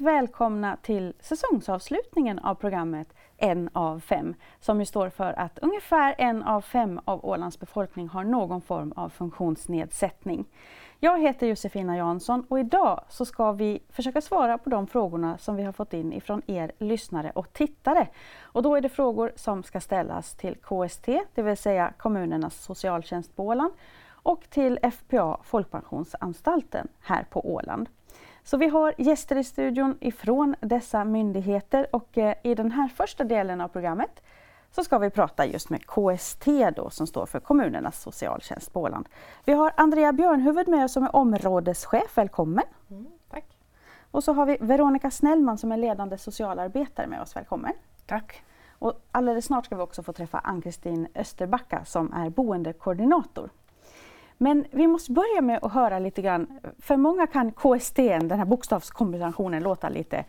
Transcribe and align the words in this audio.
välkomna 0.00 0.76
till 0.82 1.14
säsongsavslutningen 1.20 2.38
av 2.38 2.54
programmet 2.54 3.14
En 3.36 3.70
av 3.72 4.00
fem, 4.00 4.34
som 4.60 4.80
ju 4.80 4.86
står 4.86 5.10
för 5.10 5.32
att 5.32 5.58
ungefär 5.58 6.14
en 6.18 6.42
av 6.42 6.60
fem 6.60 7.00
av 7.04 7.24
Ålands 7.24 7.60
befolkning 7.60 8.08
har 8.08 8.24
någon 8.24 8.60
form 8.60 8.92
av 8.96 9.08
funktionsnedsättning. 9.08 10.44
Jag 11.00 11.20
heter 11.20 11.46
Josefina 11.46 11.96
Jansson 11.96 12.44
och 12.48 12.58
idag 12.60 13.04
så 13.08 13.24
ska 13.24 13.52
vi 13.52 13.82
försöka 13.90 14.20
svara 14.20 14.58
på 14.58 14.70
de 14.70 14.86
frågorna 14.86 15.38
som 15.38 15.56
vi 15.56 15.62
har 15.62 15.72
fått 15.72 15.92
in 15.92 16.12
ifrån 16.12 16.42
er 16.46 16.72
lyssnare 16.78 17.32
och 17.34 17.52
tittare. 17.52 18.08
Och 18.42 18.62
då 18.62 18.76
är 18.76 18.80
det 18.80 18.88
frågor 18.88 19.32
som 19.36 19.62
ska 19.62 19.80
ställas 19.80 20.34
till 20.34 20.54
KST, 20.54 21.06
det 21.34 21.42
vill 21.42 21.56
säga 21.56 21.92
kommunernas 21.98 22.64
socialtjänst 22.64 23.36
på 23.36 23.46
Åland, 23.46 23.72
och 24.26 24.50
till 24.50 24.78
FPA, 24.82 25.38
Folkpensionsanstalten, 25.42 26.88
här 27.00 27.26
på 27.30 27.54
Åland. 27.54 27.88
Så 28.46 28.56
vi 28.56 28.68
har 28.68 28.94
gäster 28.98 29.36
i 29.36 29.44
studion 29.44 29.98
ifrån 30.00 30.54
dessa 30.60 31.04
myndigheter 31.04 31.86
och 31.92 32.18
eh, 32.18 32.34
i 32.42 32.54
den 32.54 32.72
här 32.72 32.88
första 32.88 33.24
delen 33.24 33.60
av 33.60 33.68
programmet 33.68 34.22
så 34.70 34.84
ska 34.84 34.98
vi 34.98 35.10
prata 35.10 35.46
just 35.46 35.70
med 35.70 35.86
KST 35.86 36.46
då, 36.76 36.90
som 36.90 37.06
står 37.06 37.26
för 37.26 37.40
kommunernas 37.40 38.02
socialtjänst 38.02 38.72
på 38.72 38.80
Åland. 38.80 39.08
Vi 39.44 39.52
har 39.52 39.72
Andrea 39.76 40.12
Björnhuvud 40.12 40.68
med 40.68 40.84
oss 40.84 40.92
som 40.92 41.04
är 41.04 41.16
områdeschef, 41.16 42.16
välkommen! 42.18 42.64
Mm, 42.90 43.06
tack! 43.30 43.58
Och 44.10 44.24
så 44.24 44.32
har 44.32 44.46
vi 44.46 44.56
Veronica 44.60 45.10
Snellman 45.10 45.58
som 45.58 45.72
är 45.72 45.76
ledande 45.76 46.18
socialarbetare 46.18 47.06
med 47.06 47.22
oss, 47.22 47.36
välkommen! 47.36 47.72
Tack! 48.06 48.42
Och 48.78 49.00
alldeles 49.12 49.44
snart 49.44 49.66
ska 49.66 49.76
vi 49.76 49.82
också 49.82 50.02
få 50.02 50.12
träffa 50.12 50.38
Ann-Kristin 50.38 51.08
Österbacka 51.14 51.84
som 51.84 52.12
är 52.12 52.30
boendekoordinator. 52.30 53.50
Men 54.38 54.66
vi 54.70 54.86
måste 54.86 55.12
börja 55.12 55.40
med 55.40 55.58
att 55.62 55.72
höra 55.72 55.98
lite 55.98 56.22
grann, 56.22 56.60
för 56.78 56.96
många 56.96 57.26
kan 57.26 57.52
KST, 57.52 57.96
den 57.96 58.38
här 58.38 58.44
bokstavskombinationen, 58.44 59.62
låta 59.62 59.88
lite 59.88 60.24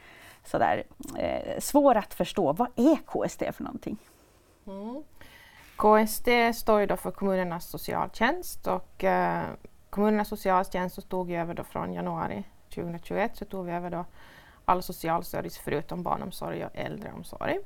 sådär 0.45 0.83
eh, 1.17 1.59
svår 1.59 1.95
att 1.95 2.13
förstå. 2.13 2.53
Vad 2.53 2.67
är 2.75 2.95
KST 2.95 3.43
för 3.55 3.63
någonting? 3.63 3.97
Mm. 4.67 5.03
KST 5.75 6.27
står 6.53 6.79
ju 6.79 6.85
då 6.85 6.97
för 6.97 7.11
kommunernas 7.11 7.69
socialtjänst 7.69 8.67
och 8.67 9.03
eh, 9.03 9.43
kommunernas 9.89 10.27
socialtjänst 10.27 10.95
så 10.95 11.01
tog 11.01 11.31
över 11.31 11.53
då 11.53 11.63
från 11.63 11.93
januari 11.93 12.43
2021 12.75 13.37
så 13.37 13.45
tog 13.45 13.65
vi 13.65 13.71
över 13.71 13.89
då 13.89 14.05
all 14.65 14.83
socialservice 14.83 15.57
förutom 15.57 16.03
barnomsorg 16.03 16.65
och 16.65 16.71
äldreomsorg. 16.73 17.59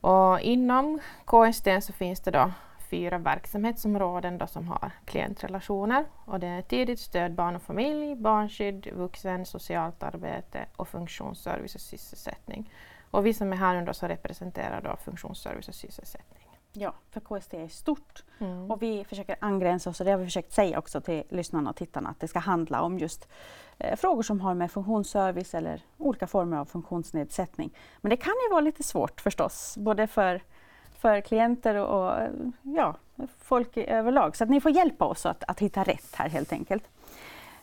Och 0.00 0.40
inom 0.40 1.00
KST 1.24 1.68
så 1.82 1.92
finns 1.92 2.20
det 2.20 2.30
då 2.30 2.50
fyra 2.90 3.18
verksamhetsområden 3.18 4.38
då 4.38 4.46
som 4.46 4.68
har 4.68 4.90
klientrelationer 5.04 6.04
och 6.24 6.40
det 6.40 6.46
är 6.46 6.62
tidigt 6.62 7.00
stöd 7.00 7.34
barn 7.34 7.56
och 7.56 7.62
familj, 7.62 8.16
barnskydd, 8.16 8.88
vuxen, 8.92 9.46
socialt 9.46 10.02
arbete 10.02 10.66
och 10.76 10.88
funktionsservice 10.88 11.74
och 11.74 11.80
sysselsättning. 11.80 12.72
Och 13.10 13.26
vi 13.26 13.34
som 13.34 13.52
är 13.52 13.56
här 13.56 13.80
nu 13.80 13.94
så 13.94 14.06
representerar 14.06 14.80
då 14.82 14.96
funktionsservice 14.96 15.68
och 15.68 15.74
sysselsättning. 15.74 16.48
Ja, 16.72 16.94
för 17.10 17.20
KST 17.20 17.54
är 17.54 17.68
stort 17.68 18.24
mm. 18.38 18.70
och 18.70 18.82
vi 18.82 19.04
försöker 19.04 19.36
angränsa 19.40 19.90
oss 19.90 20.00
och 20.00 20.06
det 20.06 20.12
har 20.12 20.18
vi 20.18 20.24
försökt 20.24 20.52
säga 20.52 20.78
också 20.78 21.00
till 21.00 21.22
lyssnarna 21.28 21.70
och 21.70 21.76
tittarna 21.76 22.08
att 22.08 22.20
det 22.20 22.28
ska 22.28 22.38
handla 22.38 22.82
om 22.82 22.98
just 22.98 23.28
eh, 23.78 23.96
frågor 23.96 24.22
som 24.22 24.40
har 24.40 24.54
med 24.54 24.70
funktionsservice 24.70 25.54
eller 25.54 25.82
olika 25.96 26.26
former 26.26 26.56
av 26.56 26.64
funktionsnedsättning. 26.64 27.76
Men 28.00 28.10
det 28.10 28.16
kan 28.16 28.34
ju 28.46 28.50
vara 28.50 28.60
lite 28.60 28.82
svårt 28.82 29.20
förstås, 29.20 29.76
både 29.78 30.06
för 30.06 30.42
för 30.98 31.20
klienter 31.20 31.74
och, 31.74 32.28
ja, 32.62 32.94
folk 33.38 33.76
överlag. 33.76 34.36
Så 34.36 34.44
att 34.44 34.50
ni 34.50 34.60
får 34.60 34.70
hjälpa 34.70 35.04
oss 35.04 35.26
att, 35.26 35.44
att 35.48 35.60
hitta 35.60 35.82
rätt 35.82 36.14
här 36.14 36.28
helt 36.28 36.52
enkelt. 36.52 36.88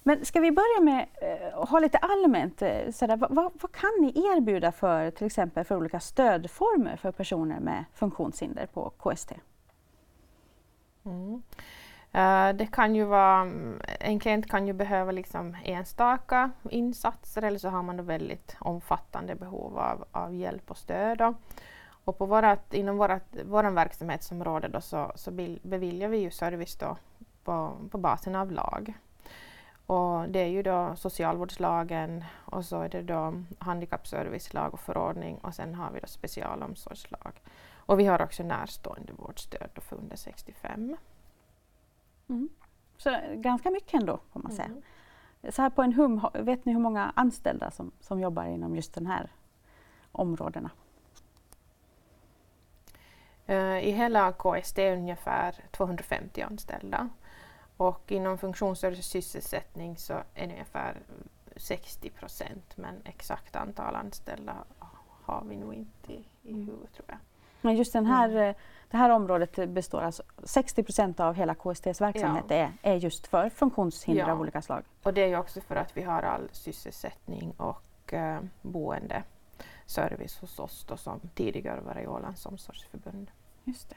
Men 0.07 0.25
ska 0.25 0.40
vi 0.40 0.51
börja 0.51 0.81
med 0.81 1.06
att 1.53 1.69
ha 1.69 1.79
lite 1.79 1.97
allmänt, 1.97 2.62
eh, 2.62 2.91
sådär, 2.91 3.18
vad, 3.18 3.51
vad, 3.62 3.72
kan 3.72 3.91
ni 4.01 4.07
erbjuda 4.07 4.72
för 4.72 5.12
till 5.12 5.28
exempel 5.28 5.66
för 5.66 5.78
olika 5.78 6.00
stödformer 6.00 6.95
för 6.95 7.12
personer 7.12 7.59
med 7.59 7.85
funktionshinder 7.94 8.66
på 8.66 8.90
KST? 8.90 9.31
Mm. 11.06 11.44
Uh, 12.16 12.57
det 12.57 12.68
kan 12.72 12.95
ju 12.95 13.03
vara, 13.03 13.41
mm, 13.41 13.81
en 14.00 14.19
klient 14.19 14.50
kan 14.50 14.68
ju 14.68 14.74
behöva 14.74 15.12
liksom 15.12 15.57
enstaka 15.63 16.51
insatser 16.69 17.41
eller 17.41 17.59
så 17.59 17.69
har 17.69 17.84
man 17.84 17.97
då 17.97 18.03
väldigt 18.03 18.56
omfattande 18.59 19.35
behov 19.35 19.78
av, 19.79 20.06
av 20.12 20.35
hjälp 20.35 20.72
och 20.72 20.78
stöd. 20.78 21.18
Då. 21.18 21.34
Och 22.06 22.18
på 22.18 22.26
vårat, 22.26 22.74
inom 22.74 22.98
vår 22.98 23.72
verksamhetsområde 23.72 24.68
då 24.68 24.82
så, 24.82 25.12
så 25.16 25.32
beviljar 25.62 26.10
vi 26.10 26.18
ju 26.18 26.32
service 26.32 26.76
då 26.76 26.98
på, 27.44 27.78
på 27.92 27.98
basen 27.98 28.36
av 28.36 28.52
lag. 28.52 28.94
Och 29.86 30.30
det 30.30 30.40
är 30.40 30.48
ju 30.48 30.64
då 30.64 30.96
socialvårdslagen 30.96 32.24
och 32.34 32.66
så 32.66 32.82
är 32.82 32.90
det 32.90 33.02
då 33.02 33.34
handikappservicelag 33.60 34.74
och 34.74 34.80
förordning 34.80 35.38
och 35.38 35.54
sen 35.54 35.76
har 35.76 35.92
vi 35.92 36.00
då 36.00 36.08
specialomsorgslag. 36.08 37.42
Och 37.76 38.00
vi 38.00 38.06
har 38.06 38.22
också 38.22 38.44
närstående 38.44 39.14
vårdstöd 39.14 39.70
för 39.76 39.96
under 39.96 40.16
65. 40.16 40.98
Mm. 42.30 42.50
Så 42.98 43.18
ganska 43.34 43.72
mycket 43.72 43.94
ändå 43.94 44.20
får 44.32 44.40
man 44.40 44.52
säga. 44.52 44.66
Mm. 44.66 45.52
Så 45.52 45.62
här 45.62 45.70
på 45.70 45.82
en 45.82 45.94
hum, 45.94 46.22
vet 46.34 46.66
ni 46.66 46.74
hur 46.74 46.80
många 46.80 47.12
anställda 47.16 47.72
som, 47.72 47.92
som 48.00 48.20
jobbar 48.20 48.46
inom 48.46 48.76
just 48.76 48.94
den 48.94 49.08
här 49.08 49.32
områdena? 50.12 50.70
Eh, 53.47 53.88
I 53.88 53.91
hela 53.91 54.31
KST 54.31 54.79
är 54.79 54.94
ungefär 54.94 55.56
250 55.72 56.41
anställda 56.41 57.09
och 57.78 58.11
inom 58.11 58.38
funktionsservice 58.38 59.00
och 59.00 59.06
sysselsättning 59.06 59.97
så 59.97 60.13
är 60.13 60.47
det 60.47 60.53
ungefär 60.53 60.95
60 61.56 62.09
procent 62.09 62.78
men 62.78 62.95
exakt 63.06 63.56
antal 63.56 63.95
anställda 63.95 64.53
har 65.23 65.44
vi 65.50 65.56
nog 65.56 65.73
inte 65.73 66.13
i, 66.13 66.25
huvudet 66.44 66.94
tror 66.94 67.06
jag. 67.07 67.17
Men 67.61 67.75
just 67.75 67.94
den 67.94 68.06
här, 68.06 68.29
mm. 68.29 68.56
det 68.91 68.97
här 68.97 69.09
området 69.09 69.69
består 69.69 70.01
alltså 70.01 70.23
60 70.44 70.83
procent 70.83 71.19
av 71.19 71.35
hela 71.35 71.56
KSTs 71.56 72.01
verksamhet 72.01 72.45
ja. 72.47 72.56
är, 72.56 72.72
är 72.81 72.95
just 72.95 73.27
för 73.27 73.50
funktionshinder 73.50 74.23
ja. 74.23 74.31
av 74.31 74.41
olika 74.41 74.62
slag. 74.62 74.83
Och 75.03 75.13
det 75.13 75.23
är 75.23 75.27
ju 75.27 75.38
också 75.38 75.62
för 75.62 75.75
att 75.75 75.97
vi 75.97 76.01
har 76.01 76.22
all 76.22 76.50
sysselsättning 76.51 77.51
och 77.57 78.13
uh, 78.13 78.39
boende 78.62 79.23
service 79.85 80.40
hos 80.41 80.59
oss 80.59 80.85
då, 80.88 80.97
som 80.97 81.19
tidigare 81.35 81.81
var 81.81 82.00
i 82.00 82.07
Ålands 82.07 82.46
omsorgsförbund. 82.46 83.31
Just 83.63 83.90
det. 83.90 83.96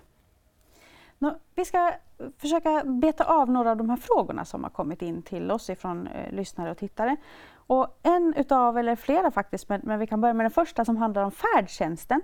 Nå, 1.18 1.38
vi 1.54 1.64
ska 1.64 1.92
försöka 2.38 2.82
beta 2.84 3.24
av 3.24 3.50
några 3.50 3.70
av 3.70 3.76
de 3.76 3.90
här 3.90 3.96
frågorna 3.96 4.44
som 4.44 4.62
har 4.62 4.70
kommit 4.70 5.02
in 5.02 5.22
till 5.22 5.50
oss 5.50 5.70
ifrån 5.70 6.06
eh, 6.06 6.32
lyssnare 6.32 6.70
och 6.70 6.78
tittare. 6.78 7.16
Och 7.54 7.98
en 8.02 8.34
utav, 8.36 8.78
eller 8.78 8.96
flera 8.96 9.30
faktiskt, 9.30 9.68
men, 9.68 9.80
men 9.84 9.98
vi 9.98 10.06
kan 10.06 10.20
börja 10.20 10.34
med 10.34 10.44
den 10.44 10.50
första 10.50 10.84
som 10.84 10.96
handlar 10.96 11.22
om 11.22 11.30
färdtjänsten. 11.30 12.20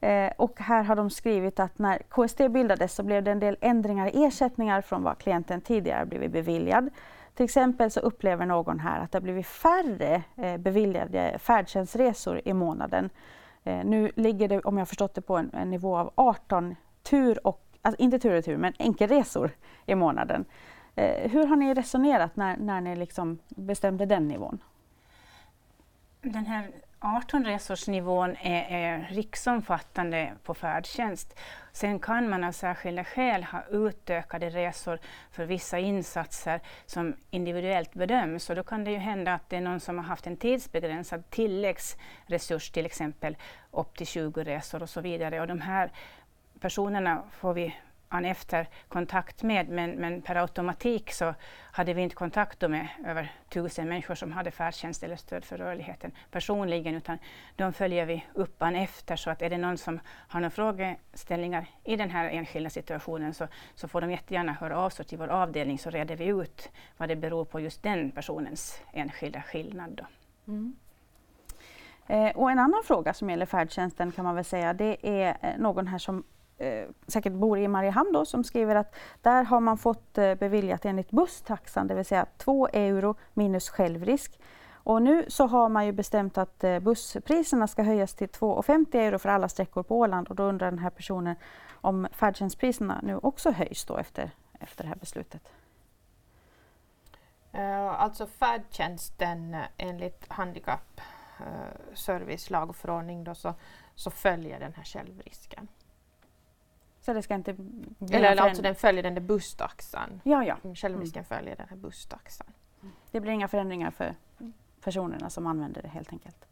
Eh, 0.00 0.32
och 0.36 0.60
här 0.60 0.82
har 0.82 0.96
de 0.96 1.10
skrivit 1.10 1.60
att 1.60 1.78
när 1.78 1.98
KST 1.98 2.38
bildades 2.50 2.94
så 2.94 3.02
blev 3.02 3.24
det 3.24 3.30
en 3.30 3.40
del 3.40 3.56
ändringar 3.60 4.16
i 4.16 4.24
ersättningar 4.24 4.80
från 4.80 5.02
vad 5.02 5.18
klienten 5.18 5.60
tidigare 5.60 6.06
blivit 6.06 6.32
beviljad. 6.32 6.90
Till 7.36 7.44
exempel 7.44 7.90
så 7.90 8.00
upplever 8.00 8.46
någon 8.46 8.80
här 8.80 9.00
att 9.00 9.12
det 9.12 9.18
har 9.18 9.22
blivit 9.22 9.46
färre 9.46 10.22
eh, 10.36 10.56
beviljade 10.56 11.38
färdtjänstresor 11.38 12.40
i 12.44 12.52
månaden. 12.52 13.10
Eh, 13.64 13.84
nu 13.84 14.10
ligger 14.16 14.48
det, 14.48 14.60
om 14.60 14.78
jag 14.78 14.88
förstått 14.88 15.14
det, 15.14 15.20
på 15.20 15.36
en, 15.36 15.50
en 15.54 15.70
nivå 15.70 15.96
av 15.96 16.12
18 16.14 16.76
tur 17.02 17.46
och, 17.46 17.62
alltså 17.82 18.02
inte 18.02 18.18
tur 18.18 18.38
och 18.38 18.44
tur, 18.44 18.56
men 18.56 18.72
enkelresor 18.78 19.50
i 19.86 19.94
månaden. 19.94 20.44
Eh, 20.94 21.30
hur 21.30 21.46
har 21.46 21.56
ni 21.56 21.74
resonerat 21.74 22.36
när, 22.36 22.56
när 22.56 22.80
ni 22.80 22.96
liksom 22.96 23.38
bestämde 23.48 24.06
den 24.06 24.28
nivån? 24.28 24.58
Den 26.20 26.46
här 26.46 26.70
18-resorsnivån 27.00 28.36
är, 28.40 28.64
är 28.70 29.08
riksomfattande 29.10 30.32
på 30.42 30.54
färdtjänst. 30.54 31.38
Sen 31.72 31.98
kan 31.98 32.28
man 32.28 32.44
av 32.44 32.52
särskilda 32.52 33.04
skäl 33.04 33.44
ha 33.44 33.62
utökade 33.70 34.50
resor 34.50 34.98
för 35.30 35.44
vissa 35.44 35.78
insatser 35.78 36.60
som 36.86 37.16
individuellt 37.30 37.94
bedöms. 37.94 38.50
Och 38.50 38.56
då 38.56 38.62
kan 38.62 38.84
det 38.84 38.90
ju 38.90 38.98
hända 38.98 39.34
att 39.34 39.48
det 39.48 39.56
är 39.56 39.60
någon 39.60 39.80
som 39.80 39.98
har 39.98 40.04
haft 40.04 40.26
en 40.26 40.36
tidsbegränsad 40.36 41.30
tilläggsresurs, 41.30 42.70
till 42.70 42.86
exempel 42.86 43.36
upp 43.70 43.96
till 43.96 44.06
20 44.06 44.44
resor 44.44 44.82
och 44.82 44.90
så 44.90 45.00
vidare. 45.00 45.40
Och 45.40 45.46
de 45.46 45.60
här 45.60 45.92
personerna 46.60 47.22
får 47.32 47.54
vi 47.54 47.74
han 48.08 48.24
efter 48.24 48.68
kontakt 48.88 49.42
med, 49.42 49.68
men, 49.68 49.90
men 49.90 50.22
per 50.22 50.34
automatik 50.34 51.12
så 51.12 51.34
hade 51.72 51.94
vi 51.94 52.02
inte 52.02 52.14
kontakt 52.14 52.60
med 52.60 52.88
över 53.06 53.32
tusen 53.48 53.88
människor 53.88 54.14
som 54.14 54.32
hade 54.32 54.50
färdtjänst 54.50 55.02
eller 55.02 55.16
stöd 55.16 55.44
för 55.44 55.58
rörligheten 55.58 56.12
personligen, 56.30 56.94
utan 56.94 57.18
de 57.56 57.72
följer 57.72 58.06
vi 58.06 58.24
upp 58.34 58.62
an 58.62 58.76
efter. 58.76 59.16
Så 59.16 59.30
att 59.30 59.42
är 59.42 59.50
det 59.50 59.58
någon 59.58 59.78
som 59.78 60.00
har 60.06 60.40
några 60.40 60.50
frågeställningar 60.50 61.66
i 61.84 61.96
den 61.96 62.10
här 62.10 62.28
enskilda 62.28 62.70
situationen 62.70 63.34
så, 63.34 63.48
så 63.74 63.88
får 63.88 64.00
de 64.00 64.10
jättegärna 64.10 64.52
höra 64.52 64.78
av 64.78 64.90
sig 64.90 65.04
till 65.04 65.18
vår 65.18 65.28
avdelning 65.28 65.78
så 65.78 65.90
reder 65.90 66.16
vi 66.16 66.26
ut 66.26 66.70
vad 66.96 67.08
det 67.08 67.16
beror 67.16 67.44
på 67.44 67.60
just 67.60 67.82
den 67.82 68.10
personens 68.10 68.80
enskilda 68.92 69.42
skillnad. 69.42 69.90
Då. 69.90 70.06
Mm. 70.52 70.76
Eh, 72.06 72.36
och 72.36 72.50
en 72.50 72.58
annan 72.58 72.82
fråga 72.84 73.14
som 73.14 73.30
gäller 73.30 73.46
färdtjänsten 73.46 74.12
kan 74.12 74.24
man 74.24 74.34
väl 74.34 74.44
säga, 74.44 74.72
det 74.72 74.96
är 75.02 75.36
eh, 75.40 75.58
någon 75.58 75.86
här 75.86 75.98
som 75.98 76.24
eh, 76.58 76.84
säkert 77.06 77.32
bor 77.32 77.58
i 77.58 77.68
Mariehamn 77.68 78.12
då, 78.12 78.24
som 78.24 78.44
skriver 78.44 78.74
att 78.74 78.94
där 79.22 79.44
har 79.44 79.60
man 79.60 79.78
fått 79.78 80.18
eh, 80.18 80.34
beviljat 80.34 80.84
enligt 80.84 81.10
busstaxan, 81.10 81.86
det 81.86 81.94
vill 81.94 82.04
säga 82.04 82.26
2 82.36 82.68
euro 82.68 83.14
minus 83.34 83.68
självrisk. 83.68 84.40
Och 84.86 85.02
nu 85.02 85.24
så 85.28 85.46
har 85.46 85.68
man 85.68 85.86
ju 85.86 85.92
bestämt 85.92 86.38
att 86.38 86.64
eh, 86.64 86.78
busspriserna 86.78 87.66
ska 87.66 87.82
höjas 87.82 88.14
till 88.14 88.28
2,50 88.28 88.96
euro 88.96 89.18
för 89.18 89.28
alla 89.28 89.48
sträckor 89.48 89.82
på 89.82 89.98
Åland 89.98 90.28
och 90.28 90.36
då 90.36 90.42
undrar 90.42 90.70
den 90.70 90.78
här 90.78 90.90
personen 90.90 91.36
om 91.80 92.08
färdtjänstpriserna 92.12 93.00
nu 93.02 93.16
också 93.16 93.50
höjs 93.50 93.84
då 93.84 93.96
efter, 93.96 94.30
efter 94.60 94.84
det 94.84 94.88
här 94.88 94.96
beslutet. 94.96 95.52
Uh, 97.54 98.02
alltså 98.02 98.26
färdtjänsten 98.26 99.54
eh, 99.54 99.64
enligt 99.76 100.24
handikappservicelag 100.28 102.62
eh, 102.62 102.64
uh, 102.64 102.70
och 102.70 102.76
förordning 102.76 103.24
då, 103.24 103.34
så, 103.34 103.54
så 103.94 104.10
följer 104.10 104.60
den 104.60 104.74
här 104.74 104.84
självrisken. 104.84 105.68
Så 107.06 107.12
det 107.12 107.22
ska 107.22 107.34
inte 107.34 107.52
bli 107.52 108.16
Eller 108.16 108.36
alltså 108.36 108.62
den 108.62 108.74
följer 108.74 109.02
den 109.02 109.14
där 109.14 109.22
busstaxan. 109.22 110.20
Ja, 110.24 110.44
ja. 110.44 110.56
Mm, 110.64 110.76
självrisken 110.76 111.24
mm. 111.28 111.38
följer 111.38 111.56
den 111.56 111.66
här 111.68 111.76
busstaxan. 111.76 112.46
Det 113.10 113.20
blir 113.20 113.32
inga 113.32 113.48
förändringar 113.48 113.90
för 113.90 114.14
personerna 114.80 115.30
som 115.30 115.46
använder 115.46 115.82
det 115.82 115.88
helt 115.88 116.12
enkelt? 116.12 116.46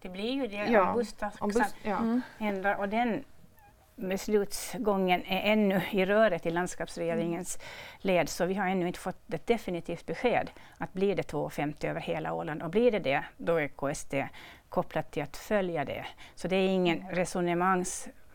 Det 0.00 0.08
blir 0.08 0.32
ju 0.32 0.46
det 0.46 0.56
ja. 0.56 0.90
om 0.90 0.96
busstaxan 0.96 1.48
bus, 1.48 1.74
ja. 1.82 1.98
Mm. 1.98 2.22
ändrar 2.38 2.74
och 2.74 2.88
den 2.88 3.24
beslutsgången 3.96 5.24
är 5.24 5.52
ännu 5.52 5.82
i 5.90 6.06
röret 6.06 6.46
i 6.46 6.50
landskapsregeringens 6.50 7.58
led 7.98 8.28
så 8.28 8.46
vi 8.46 8.54
har 8.54 8.68
ännu 8.68 8.86
inte 8.86 8.98
fått 8.98 9.34
ett 9.34 9.46
definitivt 9.46 10.06
besked 10.06 10.50
att 10.78 10.92
blir 10.92 11.16
det 11.16 11.32
2,50 11.32 11.86
över 11.86 12.00
hela 12.00 12.32
Åland 12.32 12.62
och 12.62 12.70
blir 12.70 12.90
det 12.90 12.98
det 12.98 13.24
då 13.36 13.56
är 13.56 13.68
KST 13.68 14.14
kopplat 14.68 15.10
till 15.10 15.22
att 15.22 15.36
följa 15.36 15.84
det. 15.84 16.06
Så 16.34 16.48
det 16.48 16.56
är 16.56 16.68
ingen 16.68 17.14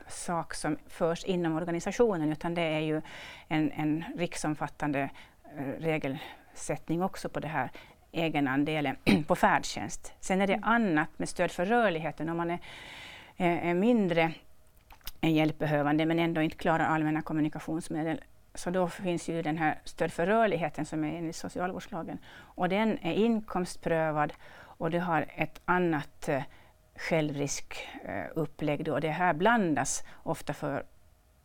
resonemangssak 0.05 0.53
som 0.53 0.77
förs 0.87 1.23
inom 1.23 1.55
organisationen 1.55 2.31
utan 2.31 2.53
det 2.53 2.61
är 2.61 2.79
ju 2.79 3.01
en, 3.49 3.71
en 3.71 4.03
riksomfattande 4.17 5.09
eh, 5.57 5.81
regelsättning 5.81 7.03
också 7.03 7.29
på 7.29 7.39
det 7.39 7.47
här 7.47 7.71
egenandelen 8.11 8.95
på 9.27 9.35
färdtjänst. 9.35 10.13
Sen 10.19 10.41
är 10.41 10.47
det 10.47 10.59
annat 10.63 11.09
med 11.17 11.29
stöd 11.29 11.51
för 11.51 11.65
rörligheten 11.65 12.29
om 12.29 12.37
man 12.37 12.51
är, 12.51 12.59
är 13.37 13.73
mindre 13.73 14.33
en 15.21 15.33
hjälpbehövande 15.33 16.05
men 16.05 16.19
ändå 16.19 16.41
inte 16.41 16.57
klarar 16.57 16.85
allmänna 16.85 17.21
kommunikationsmedel. 17.21 18.21
Så 18.55 18.69
då 18.71 18.87
finns 18.87 19.29
ju 19.29 19.41
den 19.41 19.57
här 19.57 19.79
stöd 19.83 20.11
för 20.11 20.25
rörligheten 20.27 20.85
som 20.85 21.03
är 21.03 21.17
enligt 21.17 21.35
socialvårdslagen. 21.35 22.17
Och 22.57 22.69
den 22.69 22.97
är 23.01 23.13
inkomstprövad 23.13 24.33
och 24.79 24.91
det 24.91 24.99
har 24.99 25.25
ett 25.35 25.61
annat 25.65 26.29
eh, 26.29 26.43
självriskupplägg. 27.01 28.85
Då. 28.85 28.99
Det 28.99 29.09
här 29.09 29.33
blandas 29.33 30.03
ofta 30.23 30.53
för 30.53 30.83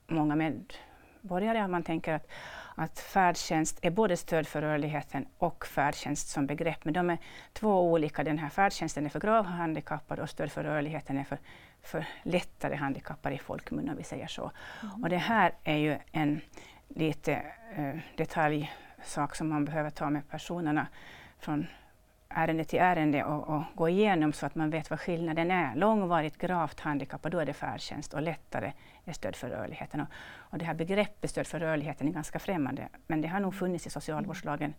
många 0.06 0.36
medborgare. 0.36 1.68
Man 1.68 1.82
tänker 1.82 2.12
att, 2.14 2.28
att 2.74 2.98
färdtjänst 2.98 3.78
är 3.82 3.90
både 3.90 4.16
stöd 4.16 4.46
för 4.46 4.62
rörligheten 4.62 5.26
och 5.38 5.66
färdtjänst 5.66 6.28
som 6.28 6.46
begrepp. 6.46 6.84
Men 6.84 6.94
de 6.94 7.10
är 7.10 7.18
två 7.52 7.92
olika. 7.92 8.24
Den 8.24 8.38
här 8.38 8.48
färdtjänsten 8.48 9.06
är 9.06 9.10
för 9.10 9.20
gravt 9.20 9.46
handikappade 9.46 10.22
och 10.22 10.30
stöd 10.30 10.52
för 10.52 10.64
rörligheten 10.64 11.18
är 11.18 11.24
för 11.24 11.38
för 11.86 12.06
lättare 12.22 12.74
handikappade 12.74 13.34
i 13.34 13.38
folkmun 13.38 13.88
om 13.88 13.96
vi 13.96 14.02
säger 14.02 14.26
så. 14.26 14.50
Mm. 14.82 15.02
Och 15.02 15.08
det 15.08 15.16
här 15.16 15.52
är 15.64 15.76
ju 15.76 15.98
en 16.12 16.40
lite 16.88 17.32
eh, 17.76 17.94
detaljsak 18.16 19.36
som 19.36 19.48
man 19.48 19.64
behöver 19.64 19.90
ta 19.90 20.10
med 20.10 20.28
personerna 20.28 20.86
från 21.38 21.66
ärende 22.28 22.64
till 22.64 22.78
ärende 22.78 23.24
och, 23.24 23.48
och, 23.48 23.62
gå 23.74 23.88
igenom 23.88 24.32
så 24.32 24.46
att 24.46 24.54
man 24.54 24.70
vet 24.70 24.90
vad 24.90 25.00
skillnaden 25.00 25.50
är. 25.50 25.76
Långvarigt 25.76 26.38
gravt 26.38 26.80
handikappad, 26.80 27.32
då 27.32 27.38
är 27.38 27.46
det 27.46 27.52
färdtjänst 27.52 28.14
och 28.14 28.22
lättare 28.22 28.72
är 29.04 29.12
stöd 29.12 29.36
för 29.36 29.48
rörligheten. 29.48 30.00
Och, 30.00 30.08
och 30.36 30.58
det 30.58 30.64
här 30.64 30.74
begreppet 30.74 31.30
stöd 31.30 31.46
för 31.46 31.60
rörligheten 31.60 32.08
är 32.08 32.12
ganska 32.12 32.38
främmande, 32.38 32.88
men 33.06 33.20
det 33.20 33.28
har 33.28 33.40
nog 33.40 33.54
funnits 33.54 33.86
i 33.86 33.90
socialvårdslagen. 33.90 34.74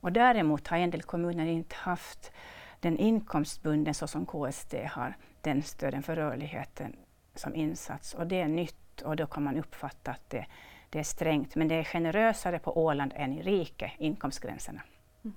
Och 0.00 0.12
däremot 0.12 0.68
har 0.68 0.76
en 0.76 0.90
del 0.90 1.02
kommuner 1.02 1.46
inte 1.46 1.76
haft 1.76 2.32
den 2.80 2.98
inkomstbunden 2.98 3.94
så 3.94 4.06
som 4.06 4.26
KST 4.26 4.74
har 4.90 5.16
den 5.40 5.62
stöden 5.62 6.02
för 6.02 6.16
rörligheten 6.16 6.96
som 7.34 7.54
insats. 7.54 8.14
Och 8.14 8.26
det 8.26 8.40
är 8.40 8.48
nytt 8.48 9.02
och 9.02 9.16
då 9.16 9.26
kan 9.26 9.42
man 9.42 9.56
uppfatta 9.56 10.10
att 10.10 10.30
det, 10.30 10.46
det 10.90 10.98
är 10.98 11.02
strängt. 11.02 11.54
Men 11.54 11.68
det 11.68 11.74
är 11.74 11.84
generösare 11.84 12.58
på 12.58 12.84
Åland 12.84 13.12
än 13.16 13.32
i 13.32 13.42
rike, 13.42 13.92
inkomstgränserna. 13.98 14.82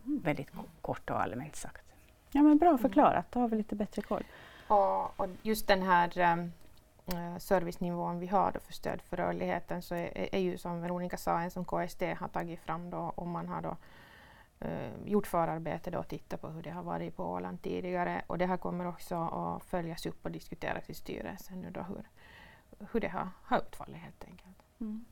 Mm. 0.05 0.21
Väldigt 0.23 0.49
kort 0.81 1.09
och 1.09 1.21
allmänt 1.21 1.55
sagt. 1.55 1.85
Ja 2.31 2.41
men 2.41 2.57
bra 2.57 2.77
förklarat, 2.77 3.25
då 3.31 3.39
har 3.39 3.47
vi 3.47 3.55
lite 3.55 3.75
bättre 3.75 4.01
koll. 4.01 4.23
Och, 4.67 5.19
och 5.19 5.27
just 5.41 5.67
den 5.67 5.81
här 5.81 6.33
um, 6.33 6.51
servicenivån 7.39 8.19
vi 8.19 8.27
har 8.27 8.51
för 8.51 8.73
stöd 8.73 9.01
för 9.01 9.17
rörligheten 9.17 9.81
så 9.81 9.95
är, 9.95 10.35
är, 10.35 10.39
ju 10.39 10.57
som 10.57 10.81
Veronica 10.81 11.17
sa 11.17 11.39
en 11.39 11.51
som 11.51 11.65
KST 11.65 12.01
har 12.01 12.27
tagit 12.27 12.59
fram 12.59 12.89
då 12.89 13.13
och 13.15 13.27
man 13.27 13.47
har 13.47 13.61
då 13.61 13.77
eh, 14.59 14.91
gjort 15.05 15.27
förarbete 15.27 15.91
då 15.91 15.99
och 15.99 16.07
tittat 16.07 16.41
på 16.41 16.47
hur 16.47 16.63
det 16.63 16.69
har 16.69 16.83
varit 16.83 17.15
på 17.15 17.23
Åland 17.23 17.61
tidigare 17.61 18.21
och 18.27 18.37
det 18.37 18.45
här 18.45 18.57
kommer 18.57 18.87
också 18.87 19.15
att 19.15 19.63
följas 19.63 20.05
upp 20.05 20.25
och 20.25 20.31
diskuteras 20.31 20.89
i 20.89 20.93
styrelsen 20.93 21.61
nu 21.61 21.69
då 21.69 21.81
hur, 21.81 22.03
hur 22.91 22.99
det 22.99 23.07
har, 23.07 23.29
har 23.43 23.57
utfallit 23.57 23.97
helt 23.97 24.23
enkelt. 24.23 24.57
Mm. 24.79 25.05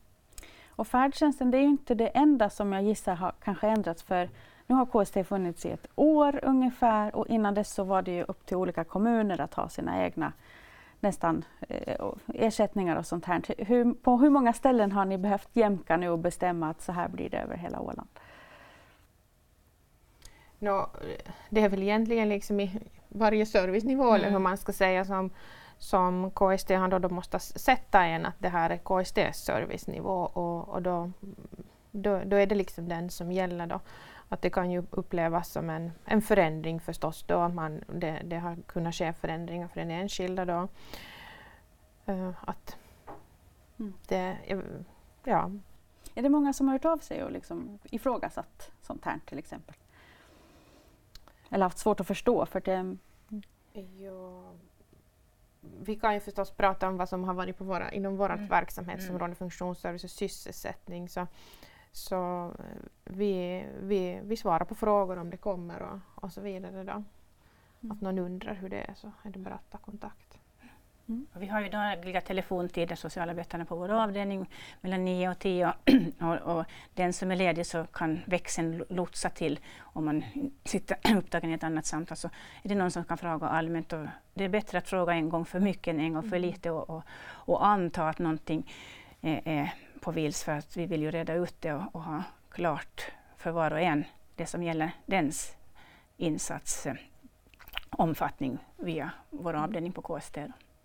Och 0.68 0.86
färdtjänsten 0.86 1.50
det 1.50 1.58
är 1.58 1.62
ju 1.62 1.68
inte 1.68 1.94
det 1.94 2.08
enda 2.08 2.50
som 2.50 2.72
jag 2.72 2.82
gissar 2.82 3.14
har 3.14 3.34
kanske 3.44 3.68
ändrats 3.68 4.02
för 4.02 4.30
nu 4.70 4.76
har 4.76 4.86
KST 4.86 5.28
funnits 5.28 5.66
i 5.66 5.70
ett 5.70 5.86
år 5.94 6.40
ungefär 6.42 7.14
och 7.14 7.26
innan 7.26 7.54
dess 7.54 7.74
så 7.74 7.84
var 7.84 8.02
det 8.02 8.10
ju 8.10 8.22
upp 8.22 8.46
till 8.46 8.56
olika 8.56 8.84
kommuner 8.84 9.40
att 9.40 9.54
ha 9.54 9.68
sina 9.68 10.04
egna 10.04 10.32
nästan 11.00 11.44
eh, 11.68 12.06
ersättningar 12.34 12.96
och 12.96 13.06
sånt 13.06 13.24
här. 13.24 13.42
Hur, 13.58 13.94
på 13.94 14.16
hur 14.16 14.30
många 14.30 14.52
ställen 14.52 14.92
har 14.92 15.04
ni 15.04 15.18
behövt 15.18 15.48
jämka 15.52 15.96
nu 15.96 16.08
och 16.08 16.18
bestämma 16.18 16.70
att 16.70 16.82
så 16.82 16.92
här 16.92 17.08
blir 17.08 17.30
det 17.30 17.38
över 17.38 17.56
hela 17.56 17.80
Åland? 17.80 18.08
No, 20.58 20.90
det 21.48 21.60
är 21.60 21.68
väl 21.68 21.82
egentligen 21.82 22.28
liksom 22.28 22.60
i 22.60 22.80
varje 23.08 23.46
servicenivå 23.46 24.04
mm. 24.04 24.14
eller 24.14 24.30
hur 24.30 24.38
man 24.38 24.56
ska 24.56 24.72
säga 24.72 25.04
som, 25.04 25.30
som 25.78 26.30
KST 26.30 26.70
han 26.70 26.90
då, 26.90 26.98
då 26.98 27.08
måste 27.08 27.38
sätta 27.38 28.04
en 28.04 28.26
att 28.26 28.36
det 28.38 28.48
här 28.48 28.70
är 28.70 28.76
KSTs 28.76 29.44
servicenivå 29.44 30.20
och, 30.20 30.68
och 30.68 30.82
då, 30.82 31.10
då, 31.90 32.20
då, 32.24 32.36
är 32.36 32.46
det 32.46 32.54
liksom 32.54 32.88
den 32.88 33.10
som 33.10 33.32
gäller 33.32 33.66
då. 33.66 33.80
Att 34.32 34.42
det 34.42 34.50
kan 34.50 34.70
ju 34.70 34.82
upplevas 34.90 35.48
som 35.48 35.70
en, 35.70 35.92
en 36.04 36.22
förändring 36.22 36.80
förstås 36.80 37.22
då, 37.22 37.38
att 37.38 37.54
man, 37.54 37.84
det, 37.86 38.22
det 38.24 38.38
har 38.38 38.56
kunnat 38.66 38.94
ske 38.94 39.12
förändringar 39.12 39.68
för 39.68 39.80
den 39.80 39.90
enskilda 39.90 40.44
då. 40.44 40.68
Uh, 42.08 42.30
att 42.40 42.76
mm. 43.78 43.94
det, 44.08 44.38
ja. 45.24 45.50
Är 46.14 46.22
det 46.22 46.28
många 46.28 46.52
som 46.52 46.68
har 46.68 46.74
hört 46.74 46.84
av 46.84 46.98
sig 46.98 47.24
och 47.24 47.32
liksom 47.32 47.78
ifrågasatt 47.84 48.70
sånt 48.80 49.04
här 49.04 49.20
till 49.26 49.38
exempel? 49.38 49.74
Eller 51.50 51.64
haft 51.64 51.78
svårt 51.78 52.00
att 52.00 52.06
förstå? 52.06 52.46
För 52.46 52.60
det... 52.60 52.96
Ja, 53.72 54.52
vi 55.60 55.96
kan 55.96 56.14
ju 56.14 56.20
förstås 56.20 56.50
prata 56.50 56.88
om 56.88 56.96
vad 56.96 57.08
som 57.08 57.24
har 57.24 57.34
varit 57.34 57.58
på 57.58 57.64
våra, 57.64 57.92
inom 57.92 58.16
vårt 58.16 58.30
mm. 58.30 58.48
verksamhetsområde, 58.48 59.24
mm. 59.24 59.36
funktionsservice 59.36 60.04
och 60.04 60.10
sysselsättning. 60.10 61.08
Så, 61.08 61.26
så 61.92 62.46
eh, 62.58 62.64
vi, 63.04 63.64
vi, 63.80 64.20
vi 64.22 64.36
svarar 64.36 64.64
på 64.64 64.74
frågor 64.74 65.18
om 65.18 65.30
det 65.30 65.36
kommer 65.36 65.82
och, 65.82 65.98
och 66.14 66.32
så 66.32 66.40
vidare. 66.40 66.84
Då. 66.84 67.04
Mm. 67.82 67.92
Att 67.92 68.00
någon 68.00 68.18
undrar 68.18 68.54
hur 68.54 68.68
det 68.68 68.80
är 68.80 68.94
så 68.94 69.12
är 69.22 69.30
det 69.30 69.38
bara 69.38 69.54
att 69.54 69.70
ta 69.70 69.78
kontakt. 69.78 70.38
Mm. 71.10 71.26
Vi 71.32 71.46
har 71.46 71.60
ju 71.60 71.68
dagliga 71.68 72.20
telefontider, 72.20 72.96
socialarbetarna 72.96 73.64
på 73.64 73.76
vår 73.76 73.88
avdelning, 73.88 74.50
mellan 74.80 75.04
9 75.04 75.30
och 75.30 75.38
10. 75.38 75.72
och, 76.20 76.56
och, 76.56 76.64
den 76.94 77.12
som 77.12 77.30
är 77.30 77.36
ledig 77.36 77.66
så 77.66 77.84
kan 77.84 78.20
växeln 78.26 78.84
lotsa 78.88 79.30
till 79.30 79.60
om 79.78 80.04
man 80.04 80.24
sitter 80.64 80.96
upptagen 81.16 81.50
i 81.50 81.52
ett 81.52 81.64
annat 81.64 81.86
samtal. 81.86 82.16
Så 82.16 82.28
är 82.62 82.68
det 82.68 82.74
någon 82.74 82.90
som 82.90 83.04
kan 83.04 83.18
fråga 83.18 83.46
allmänt. 83.46 83.92
Och 83.92 84.06
det 84.34 84.44
är 84.44 84.48
bättre 84.48 84.78
att 84.78 84.88
fråga 84.88 85.12
en 85.12 85.28
gång 85.28 85.44
för 85.44 85.60
mycket 85.60 85.94
än 85.94 86.00
en 86.00 86.14
gång 86.14 86.22
för 86.22 86.36
mm. 86.36 86.42
lite 86.42 86.70
och, 86.70 86.90
och, 86.90 87.02
och 87.30 87.66
anta 87.66 88.08
att 88.08 88.18
någonting 88.18 88.72
är, 89.20 89.40
är 89.44 89.74
på 90.00 90.10
vils 90.10 90.42
för 90.42 90.52
att 90.52 90.76
vi 90.76 90.86
vill 90.86 91.02
ju 91.02 91.10
reda 91.10 91.34
ut 91.34 91.54
det 91.60 91.74
och, 91.74 91.82
och 91.92 92.02
ha 92.02 92.22
klart 92.50 93.12
för 93.36 93.50
var 93.50 93.70
och 93.70 93.80
en 93.80 94.04
det 94.34 94.46
som 94.46 94.62
gäller 94.62 94.90
dens 95.06 95.56
insatsomfattning 96.16 98.58
via 98.76 99.10
vår 99.30 99.54
avdelning 99.54 99.92
på 99.92 100.02
KST. 100.02 100.38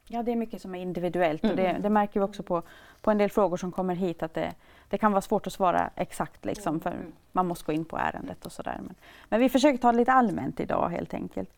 Ja, 0.07 0.23
det 0.23 0.31
är 0.31 0.35
mycket 0.35 0.61
som 0.61 0.75
är 0.75 0.79
individuellt 0.79 1.43
mm. 1.43 1.51
och 1.51 1.57
det, 1.57 1.77
det, 1.79 1.89
märker 1.89 2.19
vi 2.19 2.25
också 2.25 2.43
på, 2.43 2.61
på 3.01 3.11
en 3.11 3.17
del 3.17 3.29
frågor 3.29 3.57
som 3.57 3.71
kommer 3.71 3.95
hit 3.95 4.23
att 4.23 4.33
det, 4.33 4.53
det 4.89 4.97
kan 4.97 5.11
vara 5.11 5.21
svårt 5.21 5.47
att 5.47 5.53
svara 5.53 5.89
exakt 5.95 6.45
liksom, 6.45 6.79
för 6.79 6.91
mm. 6.91 7.13
man 7.31 7.47
måste 7.47 7.65
gå 7.65 7.71
in 7.71 7.85
på 7.85 7.97
ärendet 7.97 8.45
och 8.45 8.51
sådär. 8.51 8.79
Men, 8.81 8.95
men 9.29 9.39
vi 9.39 9.49
försöker 9.49 9.77
ta 9.77 9.91
det 9.91 9.97
lite 9.97 10.11
allmänt 10.11 10.59
idag 10.59 10.89
helt 10.89 11.13
enkelt. 11.13 11.49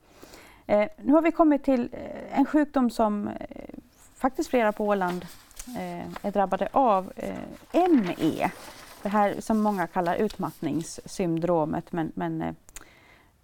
Eh, 0.65 0.89
nu 0.97 1.13
har 1.13 1.21
vi 1.21 1.31
kommit 1.31 1.63
till 1.63 1.89
eh, 1.91 2.39
en 2.39 2.45
sjukdom 2.45 2.89
som 2.89 3.27
eh, 3.27 3.35
faktiskt 4.15 4.49
flera 4.49 4.71
på 4.71 4.85
Åland 4.85 5.23
eh, 5.23 5.46
Eh, 5.75 6.07
är 6.21 6.31
drabbade 6.31 6.67
av, 6.71 7.11
eh, 7.15 7.35
ME. 7.89 8.51
Det 9.01 9.09
här 9.09 9.35
som 9.39 9.59
många 9.59 9.87
kallar 9.87 10.15
utmattningssyndromet 10.15 11.91
men, 11.91 12.11
men 12.15 12.41
eh, 12.41 12.53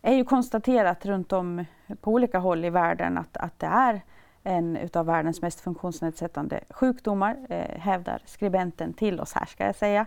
är 0.01 0.13
ju 0.13 0.25
konstaterat 0.25 1.05
runt 1.05 1.33
om 1.33 1.65
på 2.01 2.11
olika 2.11 2.39
håll 2.39 2.65
i 2.65 2.69
världen 2.69 3.17
att, 3.17 3.37
att 3.37 3.59
det 3.59 3.67
är 3.67 4.01
en 4.43 4.77
utav 4.77 5.05
världens 5.05 5.41
mest 5.41 5.61
funktionsnedsättande 5.61 6.59
sjukdomar, 6.69 7.37
eh, 7.49 7.79
hävdar 7.79 8.21
skribenten 8.25 8.93
till 8.93 9.19
oss 9.19 9.33
här 9.33 9.45
ska 9.45 9.65
jag 9.65 9.75
säga. 9.75 10.05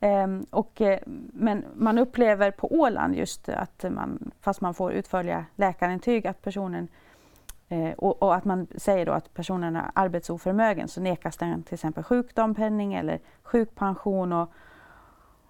Ehm, 0.00 0.46
och, 0.50 0.80
eh, 0.80 0.98
men 1.32 1.64
man 1.74 1.98
upplever 1.98 2.50
på 2.50 2.72
Åland 2.72 3.14
just 3.14 3.48
att 3.48 3.84
man, 3.90 4.30
fast 4.40 4.60
man 4.60 4.74
får 4.74 4.92
utförliga 4.92 5.44
läkarintyg, 5.56 6.26
att 6.26 6.42
personen 6.42 6.84
eh, 6.84 6.88
Eh, 7.68 7.92
och, 7.92 8.22
och, 8.22 8.34
att 8.34 8.44
man 8.44 8.66
säger 8.76 9.06
då 9.06 9.12
att 9.12 9.34
personen 9.34 9.76
är 9.76 9.90
arbetsoförmögen 9.94 10.88
så 10.88 11.00
nekas 11.00 11.36
den 11.36 11.62
till 11.62 11.74
exempel 11.74 12.04
sjukdompenning 12.04 12.94
eller 12.94 13.20
sjukpension 13.42 14.32
och, 14.32 14.52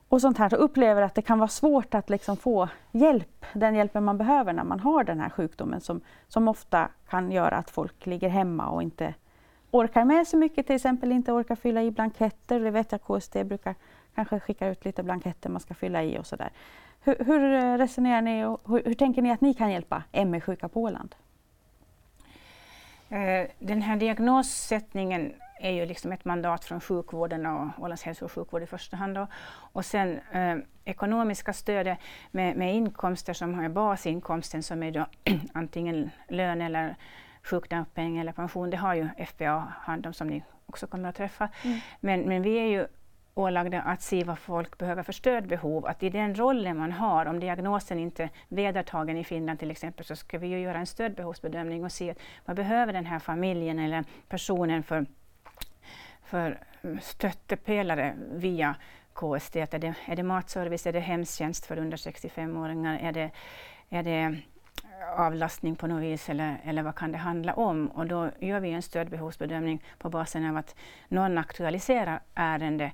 och 0.08 0.20
sånt 0.20 0.38
här. 0.38 0.48
Så 0.48 0.56
upplever 0.56 1.02
att 1.02 1.14
det 1.14 1.22
kan 1.22 1.38
vara 1.38 1.48
svårt 1.48 1.94
att 1.94 2.10
liksom 2.10 2.36
få 2.36 2.68
hjälp, 2.92 3.46
den 3.52 3.74
hjälpen 3.74 4.04
man 4.04 4.18
behöver 4.18 4.52
när 4.52 4.64
man 4.64 4.80
har 4.80 5.04
den 5.04 5.20
här 5.20 5.30
sjukdomen 5.30 5.80
som, 5.80 6.00
som 6.28 6.48
ofta 6.48 6.88
kan 7.08 7.32
göra 7.32 7.56
att 7.56 7.70
folk 7.70 8.06
ligger 8.06 8.28
hemma 8.28 8.68
och 8.68 8.82
inte 8.82 9.14
orkar 9.70 10.04
med 10.04 10.26
så 10.26 10.36
mycket, 10.36 10.66
till 10.66 10.76
exempel 10.76 11.12
inte 11.12 11.32
orkar 11.32 11.56
fylla 11.56 11.82
i 11.82 11.90
blanketter. 11.90 12.60
Det 12.60 12.70
vet 12.70 12.92
jag 12.92 13.02
KST 13.02 13.32
brukar 13.44 13.74
kanske 14.14 14.40
skicka 14.40 14.68
ut 14.68 14.84
lite 14.84 15.02
blanketter 15.02 15.50
man 15.50 15.60
ska 15.60 15.74
fylla 15.74 16.02
i 16.02 16.18
och 16.18 16.26
sådär. 16.26 16.50
Hur, 17.00 17.24
hur 17.24 17.78
resonerar 17.78 18.22
ni 18.22 18.44
och 18.44 18.60
hur, 18.66 18.82
hur, 18.84 18.94
tänker 18.94 19.22
ni 19.22 19.32
att 19.32 19.40
ni 19.40 19.54
kan 19.54 19.70
hjälpa 19.70 20.02
ME-sjuka 20.12 20.68
på 20.68 20.82
Åland? 20.82 21.14
Eh, 23.08 23.50
den 23.58 23.82
här 23.82 23.96
diagnossättningen 23.96 25.32
är 25.60 25.70
ju 25.70 25.86
liksom 25.86 26.12
ett 26.12 26.24
mandat 26.24 26.64
från 26.64 26.80
sjukvården 26.80 27.46
och 27.46 27.68
Ålands 27.78 28.02
hälso 28.02 28.24
och 28.24 28.32
sjukvård 28.32 28.62
i 28.62 28.66
första 28.66 28.96
hand. 28.96 29.14
Då. 29.14 29.26
Och 29.72 29.84
sen 29.84 30.20
eh, 30.32 30.56
ekonomiska 30.84 31.52
stödet 31.52 31.98
med, 32.30 32.56
med, 32.56 32.74
inkomster 32.74 33.32
som 33.32 33.54
har 33.54 33.68
basinkomsten 33.68 34.62
som 34.62 34.82
är 34.82 34.90
då 34.90 35.06
antingen 35.52 36.10
lön 36.28 36.60
eller 36.60 36.96
sjukdagpenning 37.42 38.18
eller 38.18 38.32
pension, 38.32 38.70
det 38.70 38.76
har 38.76 38.94
ju 38.94 39.08
FPA 39.26 39.72
hand 39.80 40.06
om 40.06 40.12
som 40.12 40.28
ni 40.28 40.42
också 40.66 40.86
kommer 40.86 41.08
att 41.08 41.16
träffa. 41.16 41.48
Mm. 41.62 41.78
Men, 42.00 42.20
men 42.20 42.42
vi 42.42 42.56
är 42.56 42.66
ju 42.66 42.86
ålagda 43.34 43.82
att 43.82 44.02
se 44.02 44.24
vad 44.24 44.38
folk 44.38 44.78
behöver 44.78 45.02
för 45.02 45.12
stödbehov. 45.12 45.86
Att 45.86 46.02
i 46.02 46.10
den 46.10 46.34
rollen 46.34 46.78
man 46.78 46.92
har, 46.92 47.26
om 47.26 47.40
diagnosen 47.40 47.98
inte 47.98 48.22
är 48.22 48.30
vedertagen 48.48 49.16
i 49.16 49.24
Finland 49.24 49.58
till 49.58 49.70
exempel, 49.70 50.04
så 50.04 50.16
ska 50.16 50.38
vi 50.38 50.46
ju 50.46 50.58
göra 50.60 50.78
en 50.78 50.86
stödbehovsbedömning 50.86 51.84
och 51.84 51.92
se 51.92 52.14
vad 52.44 52.56
behöver 52.56 52.92
den 52.92 53.06
här 53.06 53.18
familjen 53.18 53.78
eller 53.78 54.04
personen 54.28 54.82
för, 54.82 55.06
för 56.24 56.58
stöttepelare 57.00 58.14
via 58.32 58.74
KST. 59.14 59.56
Är 59.56 59.78
det, 59.78 59.94
är 60.06 60.16
det 60.16 60.22
matservice, 60.22 60.86
är 60.86 60.92
det 60.92 61.00
hemtjänst 61.00 61.66
för 61.66 61.78
under 61.78 61.96
65-åringar, 61.96 62.98
är 63.02 63.12
det, 63.12 63.30
är 63.88 64.02
det 64.02 64.36
avlastning 65.16 65.76
på 65.76 65.86
något 65.86 66.02
vis 66.02 66.28
eller, 66.28 66.60
eller 66.64 66.82
vad 66.82 66.94
kan 66.94 67.12
det 67.12 67.18
handla 67.18 67.54
om? 67.54 67.86
Och 67.86 68.06
då 68.06 68.30
gör 68.38 68.60
vi 68.60 68.70
en 68.70 68.82
stödbehovsbedömning 68.82 69.82
på 69.98 70.10
basen 70.10 70.50
av 70.50 70.56
att 70.56 70.74
någon 71.08 71.38
aktualiserar 71.38 72.20
ärende 72.34 72.92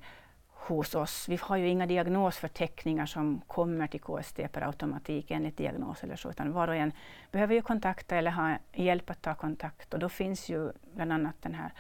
hos 0.69 0.95
oss. 0.95 1.29
Vi 1.29 1.39
har 1.43 1.57
ju 1.57 1.69
inga 1.69 1.87
diagnosförteckningar 1.87 3.07
som 3.07 3.41
kommer 3.47 3.87
till 3.87 4.01
KST 4.01 4.37
per 4.53 4.63
automatik 4.63 5.31
enligt 5.31 5.57
diagnos 5.57 6.05
eller 6.05 6.17
så, 6.17 6.31
utan 6.31 6.53
var 6.53 6.69
och 6.69 6.75
en 6.75 6.93
behöver 7.31 7.55
ju 7.55 7.63
kontakta 7.63 8.17
eller 8.17 8.31
ha 8.31 8.57
hjälp 8.73 9.11
att 9.11 9.23
ta 9.23 9.35
kontakt. 9.35 9.95
Och 9.95 10.01
då 10.01 10.09
finns 10.09 10.49
ju 10.49 10.73
bland 10.95 11.13
annat 11.13 11.35
den 11.41 11.55
här 11.55 11.73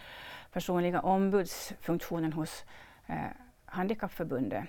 personliga 0.53 1.01
ombudsfunktionen 1.01 2.33
hos 2.33 2.65
eh, 3.07 3.17
Handikappförbundet 3.65 4.65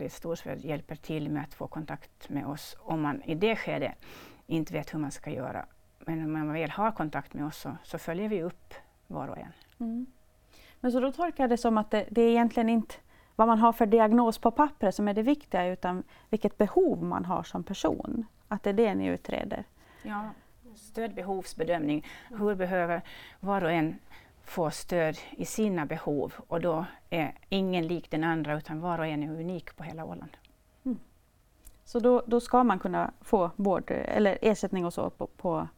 i 0.00 0.08
Storsved 0.08 0.64
hjälper 0.64 0.96
till 0.96 1.30
med 1.30 1.42
att 1.42 1.54
få 1.54 1.66
kontakt 1.66 2.28
med 2.28 2.46
oss 2.46 2.76
om 2.80 3.00
man 3.00 3.22
i 3.22 3.34
det 3.34 3.56
skedet 3.56 3.92
inte 4.46 4.72
vet 4.72 4.94
hur 4.94 4.98
man 4.98 5.10
ska 5.10 5.30
göra. 5.30 5.66
Men 5.98 6.24
om 6.24 6.32
man 6.32 6.52
väl 6.52 6.70
har 6.70 6.92
kontakt 6.92 7.34
med 7.34 7.46
oss 7.46 7.58
så, 7.58 7.76
så 7.82 7.98
följer 7.98 8.28
vi 8.28 8.42
upp 8.42 8.74
var 9.06 9.28
och 9.28 9.38
en. 9.38 9.52
Mm. 9.80 10.06
Men 10.80 10.92
så 10.92 11.00
då 11.00 11.12
tolkar 11.12 11.44
jag 11.44 11.50
det 11.50 11.56
som 11.56 11.78
att 11.78 11.90
det, 11.90 12.06
det 12.10 12.22
är 12.22 12.30
egentligen 12.30 12.68
inte 12.68 12.94
vad 13.36 13.48
man 13.48 13.58
har 13.58 13.72
för 13.72 13.86
diagnos 13.86 14.38
på 14.38 14.50
pappret 14.50 14.94
som 14.94 15.08
är 15.08 15.14
det 15.14 15.22
viktiga 15.22 15.66
utan 15.66 16.02
vilket 16.30 16.58
behov 16.58 17.02
man 17.02 17.24
har 17.24 17.42
som 17.42 17.64
person. 17.64 18.26
Att 18.48 18.62
det 18.62 18.70
är 18.70 18.74
det 18.74 18.94
ni 18.94 19.06
utreder. 19.06 19.64
Ja, 20.02 20.30
stödbehovsbedömning. 20.74 22.06
Hur 22.28 22.54
behöver 22.54 23.02
var 23.40 23.64
och 23.64 23.72
en 23.72 23.98
få 24.44 24.70
stöd 24.70 25.18
i 25.30 25.44
sina 25.44 25.86
behov 25.86 26.34
och 26.48 26.60
då 26.60 26.84
är 27.10 27.34
ingen 27.48 27.86
lik 27.86 28.10
den 28.10 28.24
andra 28.24 28.56
utan 28.56 28.80
var 28.80 28.98
och 28.98 29.06
en 29.06 29.22
är 29.22 29.40
unik 29.40 29.76
på 29.76 29.82
hela 29.84 30.04
Åland. 30.04 30.36
Mm. 30.84 30.98
Så 31.84 32.00
då, 32.00 32.22
då 32.26 32.40
ska 32.40 32.64
man 32.64 32.78
kunna 32.78 33.10
få 33.20 33.50
vård 33.56 33.90
eller 33.90 34.38
ersättning 34.42 34.84
och 34.84 34.94
så 34.94 35.10
på, 35.10 35.26
på 35.26 35.68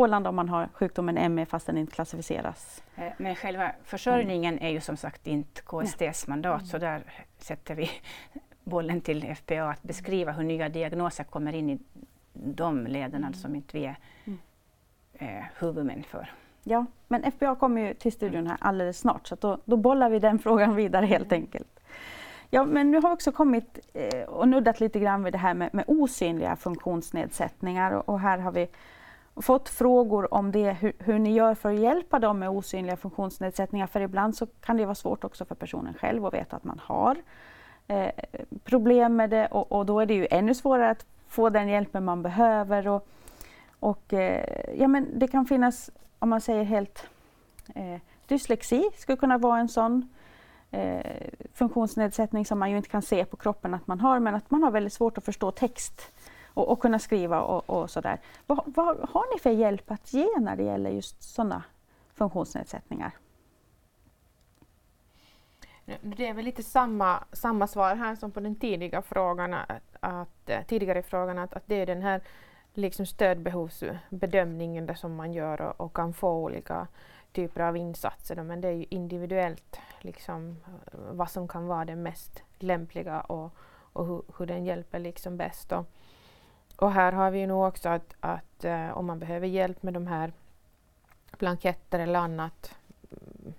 Åland 0.00 0.26
om 0.26 0.36
man 0.36 0.48
har 0.48 0.68
sjukdomen 0.72 1.34
ME 1.34 1.46
fast 1.46 1.66
den 1.66 1.78
inte 1.78 1.92
klassificeras. 1.92 2.82
Eh, 2.96 3.12
men 3.18 3.36
själva 3.36 3.72
försörjningen 3.84 4.58
är 4.58 4.70
ju 4.70 4.80
som 4.80 4.96
sagt 4.96 5.26
inte 5.26 5.62
KSTs 5.62 6.26
mandat 6.26 6.60
mm. 6.60 6.66
så 6.66 6.78
där 6.78 7.02
sätter 7.38 7.74
vi 7.74 7.90
bollen 8.64 9.00
till 9.00 9.34
FPA 9.34 9.62
att 9.62 9.82
beskriva 9.82 10.32
hur 10.32 10.44
nya 10.44 10.68
diagnoser 10.68 11.24
kommer 11.24 11.52
in 11.52 11.70
i 11.70 11.78
de 12.32 12.86
leden 12.86 13.24
mm. 13.24 13.34
som 13.34 13.54
inte 13.54 13.78
vi 13.78 13.84
är 13.84 13.96
mm. 14.24 14.38
eh, 15.12 15.44
huvudmän 15.58 16.02
för. 16.02 16.32
Ja, 16.62 16.86
men 17.08 17.32
FPA 17.32 17.54
kommer 17.54 17.80
ju 17.80 17.94
till 17.94 18.12
studion 18.12 18.46
här 18.46 18.56
alldeles 18.60 18.98
snart 18.98 19.26
så 19.26 19.34
då, 19.34 19.58
då 19.64 19.76
bollar 19.76 20.10
vi 20.10 20.18
den 20.18 20.38
frågan 20.44 20.76
vidare 20.76 21.06
helt 21.06 21.32
mm. 21.32 21.42
enkelt. 21.42 21.80
Ja, 22.50 22.64
men 22.64 22.90
nu 22.90 23.00
har 23.00 23.08
vi 23.08 23.14
också 23.14 23.32
kommit 23.32 23.78
eh, 23.92 24.22
och 24.22 24.48
nuddat 24.48 24.80
lite 24.80 25.00
grann 25.00 25.24
vid 25.24 25.34
det 25.34 25.38
här 25.38 25.54
med, 25.54 25.74
med 25.74 25.84
osynliga 25.86 26.56
funktionsnedsättningar 26.56 27.92
och, 27.92 28.08
och 28.08 28.20
här 28.20 28.38
har 28.38 28.52
vi 28.52 28.68
fått 29.42 29.68
frågor 29.68 30.34
om 30.34 30.52
det, 30.52 30.72
hur, 30.72 30.92
hur, 30.98 31.18
ni 31.18 31.32
gör 31.32 31.54
för 31.54 31.72
att 31.72 31.80
hjälpa 31.80 32.18
dem 32.18 32.38
med 32.38 32.50
osynliga 32.50 32.96
funktionsnedsättningar. 32.96 33.86
För 33.86 34.00
ibland 34.00 34.36
så 34.36 34.46
kan 34.46 34.76
det 34.76 34.84
vara 34.84 34.94
svårt 34.94 35.24
också 35.24 35.44
för 35.44 35.54
personen 35.54 35.94
själv 35.94 36.26
att 36.26 36.34
veta 36.34 36.56
att 36.56 36.64
man 36.64 36.80
har 36.84 37.16
eh, 37.86 38.10
problem 38.64 39.16
med 39.16 39.30
det 39.30 39.46
och, 39.46 39.72
och, 39.72 39.86
då 39.86 40.00
är 40.00 40.06
det 40.06 40.14
ju 40.14 40.26
ännu 40.30 40.54
svårare 40.54 40.90
att 40.90 41.06
få 41.28 41.48
den 41.50 41.68
hjälpen 41.68 42.04
man 42.04 42.22
behöver. 42.22 42.88
Och, 42.88 43.08
och 43.80 44.12
eh, 44.12 44.74
ja, 44.78 44.88
men 44.88 45.18
det 45.18 45.28
kan 45.28 45.46
finnas, 45.46 45.90
om 46.18 46.28
man 46.28 46.40
säger 46.40 46.64
helt 46.64 47.06
eh, 47.74 48.00
dyslexi 48.26 48.90
skulle 48.96 49.16
kunna 49.16 49.38
vara 49.38 49.58
en 49.58 49.68
sån 49.68 50.08
eh, 50.70 51.06
funktionsnedsättning 51.54 52.46
som 52.46 52.58
man 52.58 52.70
ju 52.70 52.76
inte 52.76 52.88
kan 52.88 53.02
se 53.02 53.24
på 53.24 53.36
kroppen 53.36 53.74
att 53.74 53.86
man 53.86 54.00
har 54.00 54.18
men 54.18 54.34
att 54.34 54.50
man 54.50 54.62
har 54.62 54.70
väldigt 54.70 54.92
svårt 54.92 55.18
att 55.18 55.24
förstå 55.24 55.50
text 55.50 56.12
och, 56.54 56.68
och 56.68 56.80
kunna 56.80 56.98
skriva 56.98 57.42
och, 57.42 57.70
och 57.70 57.90
sådär. 57.90 58.20
Vad, 58.46 58.62
vad, 58.66 59.08
har 59.10 59.34
ni 59.34 59.40
för 59.40 59.50
hjälp 59.50 59.90
att 59.90 60.12
ge 60.12 60.28
när 60.38 60.56
det 60.56 60.62
gäller 60.62 60.90
just 60.90 61.22
sådana 61.22 61.62
funktionsnedsättningar? 62.14 63.12
Det 66.02 66.26
är 66.26 66.34
väl 66.34 66.44
lite 66.44 66.62
samma, 66.62 67.24
samma 67.32 67.66
svar 67.66 67.94
här 67.94 68.16
som 68.16 68.30
på 68.30 68.40
den 68.40 68.56
tidiga 68.56 69.02
frågan, 69.02 69.54
att, 69.54 69.96
att, 70.00 70.50
eh, 70.50 70.62
tidigare 70.62 71.02
frågan 71.02 71.38
att, 71.38 71.54
att 71.54 71.62
det 71.66 71.74
är 71.74 71.86
den 71.86 72.02
här 72.02 72.20
liksom 72.74 73.06
stödbehovsbedömningen 73.06 74.86
där 74.86 74.94
som 74.94 75.14
man 75.14 75.32
gör 75.32 75.60
och, 75.60 75.80
och, 75.80 75.96
kan 75.96 76.12
få 76.12 76.32
olika 76.32 76.86
typer 77.32 77.60
av 77.60 77.76
insatser. 77.76 78.36
Då, 78.36 78.42
men 78.42 78.60
det 78.60 78.68
är 78.68 78.72
ju 78.72 78.84
individuellt 78.90 79.80
liksom, 80.00 80.56
eh, 80.66 80.98
vad 81.12 81.30
som 81.30 81.48
kan 81.48 81.66
vara 81.66 81.84
det 81.84 81.96
mest 81.96 82.42
lämpliga 82.58 83.20
och, 83.20 83.54
och 83.92 84.06
hur, 84.06 84.22
hur 84.38 84.46
den 84.46 84.64
hjälper 84.64 84.98
liksom 84.98 85.36
bäst. 85.36 85.72
Och, 85.72 85.86
och 86.80 86.92
här 86.92 87.12
har 87.12 87.30
vi 87.30 87.46
nog 87.46 87.68
också 87.68 87.88
att, 87.88 88.14
att 88.20 88.64
eh, 88.64 88.90
om 88.90 89.06
man 89.06 89.18
behöver 89.18 89.46
hjälp 89.46 89.82
med 89.82 89.94
de 89.94 90.06
här 90.06 90.32
blanketter 91.38 91.98
eller 91.98 92.18
annat 92.18 92.74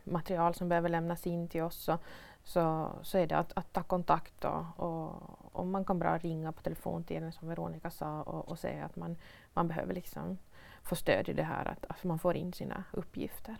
material 0.03 0.53
som 0.53 0.69
behöver 0.69 0.89
lämnas 0.89 1.27
in 1.27 1.47
till 1.47 1.61
oss 1.61 1.75
så, 1.75 1.97
så, 2.43 2.91
så 3.01 3.17
är 3.17 3.27
det 3.27 3.37
att, 3.37 3.51
att 3.55 3.73
ta 3.73 3.83
kontakt 3.83 4.33
då, 4.39 4.65
och, 4.75 5.11
och 5.51 5.67
man 5.67 5.85
kan 5.85 5.99
bara 5.99 6.17
ringa 6.17 6.51
på 6.51 6.61
telefontiden 6.61 7.31
som 7.31 7.47
Veronica 7.47 7.89
sa 7.89 8.21
och, 8.21 8.49
och 8.49 8.59
säga 8.59 8.85
att 8.85 8.95
man, 8.95 9.17
man 9.53 9.67
behöver 9.67 9.93
liksom 9.93 10.37
få 10.83 10.95
stöd 10.95 11.29
i 11.29 11.33
det 11.33 11.43
här 11.43 11.65
att, 11.65 11.85
att 11.85 12.03
man 12.03 12.19
får 12.19 12.35
in 12.35 12.53
sina 12.53 12.83
uppgifter. 12.91 13.55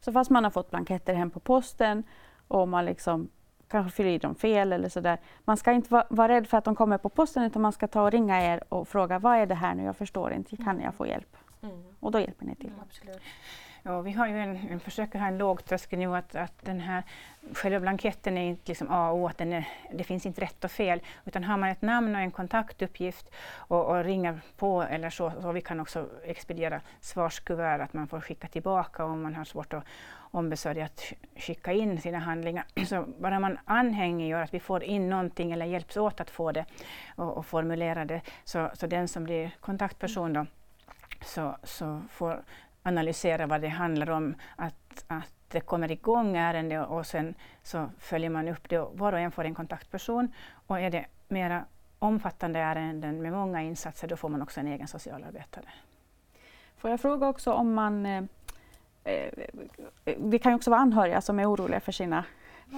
Så 0.00 0.12
fast 0.12 0.30
man 0.30 0.44
har 0.44 0.50
fått 0.50 0.70
blanketter 0.70 1.14
hem 1.14 1.30
på 1.30 1.40
posten 1.40 2.02
och 2.48 2.68
man 2.68 2.84
liksom 2.84 3.30
kanske 3.68 3.96
fyller 3.96 4.10
i 4.10 4.18
dem 4.18 4.34
fel 4.34 4.72
eller 4.72 4.88
sådär. 4.88 5.18
Man 5.44 5.56
ska 5.56 5.72
inte 5.72 5.92
vara, 5.92 6.06
vara 6.10 6.28
rädd 6.28 6.46
för 6.46 6.58
att 6.58 6.64
de 6.64 6.74
kommer 6.74 6.98
på 6.98 7.08
posten 7.08 7.42
utan 7.42 7.62
man 7.62 7.72
ska 7.72 7.88
ta 7.88 8.02
och 8.02 8.10
ringa 8.10 8.42
er 8.42 8.64
och 8.68 8.88
fråga 8.88 9.18
vad 9.18 9.36
är 9.36 9.46
det 9.46 9.54
här 9.54 9.74
nu, 9.74 9.82
jag 9.82 9.96
förstår 9.96 10.32
inte, 10.32 10.56
kan 10.56 10.80
jag 10.80 10.94
få 10.94 11.06
hjälp? 11.06 11.36
Mm. 11.62 11.82
Och 12.00 12.10
då 12.10 12.20
hjälper 12.20 12.46
ni 12.46 12.54
till. 12.54 12.66
Mm. 12.66 13.18
Ja, 13.88 14.00
vi 14.00 14.12
har 14.12 14.26
ju 14.26 14.38
en, 14.38 14.56
en, 14.70 14.80
försöker 14.80 15.18
ha 15.18 15.26
en 15.26 15.38
låg 15.38 15.64
tröskel 15.64 15.98
nu 15.98 16.16
att, 16.16 16.34
att 16.34 16.52
den 16.60 16.80
här 16.80 17.02
själva 17.52 17.80
blanketten 17.80 18.38
är 18.38 18.48
inte 18.48 18.62
liksom 18.66 18.90
A 18.90 19.10
och 19.10 19.18
O, 19.18 19.26
att 19.26 19.38
den 19.38 19.52
är, 19.52 19.68
det 19.92 20.04
finns 20.04 20.26
inte 20.26 20.40
rätt 20.40 20.64
och 20.64 20.70
fel. 20.70 21.00
Utan 21.24 21.44
har 21.44 21.56
man 21.56 21.68
ett 21.68 21.82
namn 21.82 22.14
och 22.14 22.20
en 22.20 22.30
kontaktuppgift 22.30 23.30
och, 23.56 23.86
och 23.86 24.04
ringer 24.04 24.40
på 24.56 24.82
eller 24.82 25.10
så, 25.10 25.32
så 25.40 25.52
vi 25.52 25.60
kan 25.60 25.80
också 25.80 26.08
expediera 26.24 26.80
svarskuvert, 27.00 27.80
att 27.80 27.92
man 27.92 28.08
får 28.08 28.20
skicka 28.20 28.48
tillbaka 28.48 29.04
om 29.04 29.22
man 29.22 29.34
har 29.34 29.44
svårt 29.44 29.72
att 29.72 29.84
ombesörja 30.30 30.84
att 30.84 31.12
skicka 31.36 31.72
in 31.72 32.00
sina 32.00 32.18
handlingar. 32.18 32.64
Så 32.86 33.04
bara 33.18 33.40
man 33.40 33.58
anhängiggör 33.64 34.42
att 34.42 34.54
vi 34.54 34.60
får 34.60 34.82
in 34.82 35.10
någonting 35.10 35.52
eller 35.52 35.66
hjälps 35.66 35.96
åt 35.96 36.20
att 36.20 36.30
få 36.30 36.52
det 36.52 36.64
och, 37.16 37.36
och 37.36 37.46
formulera 37.46 38.04
det, 38.04 38.20
så, 38.44 38.70
så 38.74 38.86
den 38.86 39.08
som 39.08 39.24
blir 39.24 39.50
kontaktperson 39.60 40.32
då, 40.32 40.46
så, 41.24 41.56
så 41.62 42.02
får 42.10 42.42
analysera 42.88 43.46
vad 43.46 43.60
det 43.60 43.68
handlar 43.68 44.10
om, 44.10 44.34
att, 44.56 45.04
att 45.06 45.32
det 45.48 45.60
kommer 45.60 45.90
igång 45.90 46.36
ärende 46.36 46.80
och 46.80 47.06
sen 47.06 47.34
så 47.62 47.90
följer 47.98 48.30
man 48.30 48.48
upp 48.48 48.68
det 48.68 48.78
och 48.78 48.98
var 48.98 49.12
och 49.12 49.18
en 49.18 49.30
får 49.30 49.44
en 49.44 49.54
kontaktperson. 49.54 50.32
Och 50.66 50.80
är 50.80 50.90
det 50.90 51.06
mera 51.28 51.64
omfattande 51.98 52.58
ärenden 52.58 53.22
med 53.22 53.32
många 53.32 53.62
insatser, 53.62 54.08
då 54.08 54.16
får 54.16 54.28
man 54.28 54.42
också 54.42 54.60
en 54.60 54.66
egen 54.66 54.88
socialarbetare. 54.88 55.64
Får 56.76 56.90
jag 56.90 57.00
fråga 57.00 57.28
också 57.28 57.52
om 57.52 57.74
man... 57.74 58.06
Eh, 58.06 58.22
eh 59.04 59.30
det 60.18 60.38
kan 60.38 60.52
ju 60.52 60.56
också 60.56 60.70
vara 60.70 60.80
anhöriga 60.80 61.20
som 61.20 61.38
är 61.38 61.52
oroliga 61.52 61.80
för 61.80 61.92
sina 61.92 62.24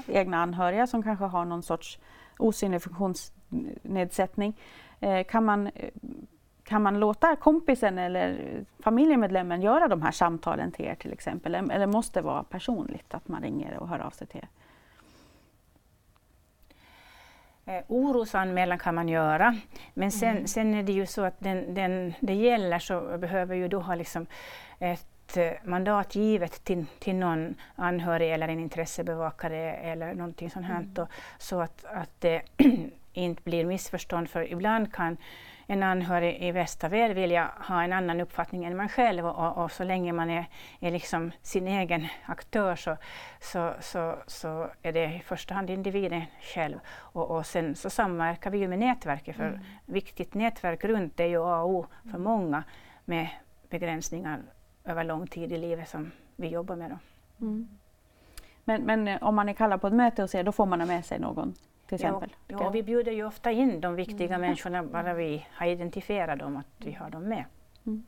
egna 0.06 0.42
anhöriga 0.42 0.86
som 0.86 1.02
kanske 1.02 1.24
har 1.24 1.44
någon 1.44 1.62
sorts 1.62 1.98
osynlig 2.38 2.82
funktionsnedsättning. 2.82 4.60
Eh, 5.00 5.24
kan, 5.24 5.44
man, 5.44 5.66
eh, 5.66 5.90
kan 6.70 6.82
man 6.82 7.00
låta 7.00 7.36
kompisen 7.36 7.98
eller 7.98 8.40
familjemedlemmen 8.78 9.62
göra 9.62 9.88
de 9.88 10.02
här 10.02 10.10
samtalen 10.10 10.72
till 10.72 10.84
er 10.84 10.94
till 10.94 11.12
exempel? 11.12 11.54
Eller 11.54 11.86
måste 11.86 12.20
det 12.20 12.24
vara 12.24 12.42
personligt 12.42 13.14
att 13.14 13.28
man 13.28 13.42
ringer 13.42 13.78
och 13.78 13.88
hör 13.88 13.98
av 13.98 14.10
sig 14.10 14.26
till 14.26 14.40
er? 14.40 14.48
Eh, 17.64 17.84
orosanmälan 17.88 18.78
kan 18.78 18.94
man 18.94 19.08
göra, 19.08 19.56
men 19.94 20.10
sen, 20.10 20.30
mm. 20.30 20.46
sen 20.46 20.74
är 20.74 20.82
det 20.82 20.92
ju 20.92 21.06
så 21.06 21.22
att 21.22 21.40
den, 21.40 21.74
den 21.74 22.14
det 22.20 22.34
gäller 22.34 22.78
så 22.78 23.18
behöver 23.18 23.54
ju 23.54 23.68
då 23.68 23.80
ha 23.80 23.94
liksom 23.94 24.26
ett 24.78 25.36
eh, 25.36 25.52
mandat 25.64 26.14
givet 26.14 26.64
till, 26.64 26.86
till 26.98 27.14
någon 27.16 27.54
anhörig 27.74 28.32
eller 28.32 28.48
en 28.48 28.60
intressebevakare 28.60 29.74
eller 29.74 30.14
någonting 30.14 30.50
sånt 30.50 30.66
här, 30.66 30.80
mm. 30.80 31.06
så 31.38 31.60
att, 31.60 31.84
att 31.84 32.20
det 32.20 32.42
inte 33.12 33.42
blir 33.42 33.64
missförstånd, 33.64 34.30
för 34.30 34.52
ibland 34.52 34.92
kan 34.92 35.16
en 35.70 35.82
anhörig 35.82 36.42
i 36.42 36.52
bästa 36.52 36.88
väl 36.88 37.14
vilja 37.14 37.50
ha 37.68 37.82
en 37.82 37.92
annan 37.92 38.20
uppfattning 38.20 38.64
än 38.64 38.76
man 38.76 38.88
själv 38.88 39.26
och, 39.26 39.64
och 39.64 39.72
så 39.72 39.84
länge 39.84 40.12
man 40.12 40.30
är, 40.30 40.44
är 40.80 40.90
liksom 40.90 41.30
sin 41.42 41.68
egen 41.68 42.06
aktör 42.26 42.76
så, 42.76 42.96
så, 43.40 43.74
så, 43.80 44.16
så 44.26 44.70
är 44.82 44.92
det 44.92 45.04
i 45.04 45.22
första 45.24 45.54
hand 45.54 45.70
individen 45.70 46.22
själv. 46.40 46.78
Och, 46.88 47.30
och 47.30 47.46
sen 47.46 47.74
så 47.74 47.90
samverkar 47.90 48.50
vi 48.50 48.58
ju 48.58 48.68
med 48.68 48.78
nätverket 48.78 49.36
för 49.36 49.48
mm. 49.48 49.60
viktigt 49.86 50.34
nätverk 50.34 50.84
runt 50.84 51.20
är 51.20 51.26
ju 51.26 51.42
A 51.42 51.62
och 51.62 51.70
O 51.70 51.86
för 52.02 52.08
mm. 52.08 52.22
många 52.22 52.64
med 53.04 53.28
begränsningar 53.68 54.40
över 54.84 55.04
lång 55.04 55.26
tid 55.26 55.52
i 55.52 55.58
livet 55.58 55.88
som 55.88 56.10
vi 56.36 56.48
jobbar 56.48 56.76
med. 56.76 56.90
Då. 56.90 56.98
Mm. 57.46 57.68
Men, 58.64 58.82
men 58.82 59.22
om 59.22 59.34
man 59.34 59.48
är 59.48 59.52
kallad 59.52 59.80
på 59.80 59.86
ett 59.86 59.94
möte 59.94 60.22
och 60.22 60.30
ser, 60.30 60.44
då 60.44 60.52
får 60.52 60.66
man 60.66 60.80
ha 60.80 60.86
med 60.86 61.04
sig 61.04 61.18
någon 61.18 61.54
till 61.90 62.06
exempel? 62.06 62.36
Ja, 62.48 62.56
ja, 62.60 62.70
vi 62.70 62.82
bjuder 62.82 63.12
ju 63.12 63.26
ofta 63.26 63.50
in 63.50 63.80
de 63.80 63.94
viktiga 63.94 64.34
mm. 64.34 64.40
människorna 64.40 64.82
bara 64.82 65.14
vi 65.14 65.46
har 65.52 65.66
identifierat 65.66 66.38
dem, 66.38 66.56
att 66.56 66.66
vi 66.86 66.92
har 66.92 67.10
dem 67.10 67.22
med. 67.22 67.44
Mm. 67.86 68.02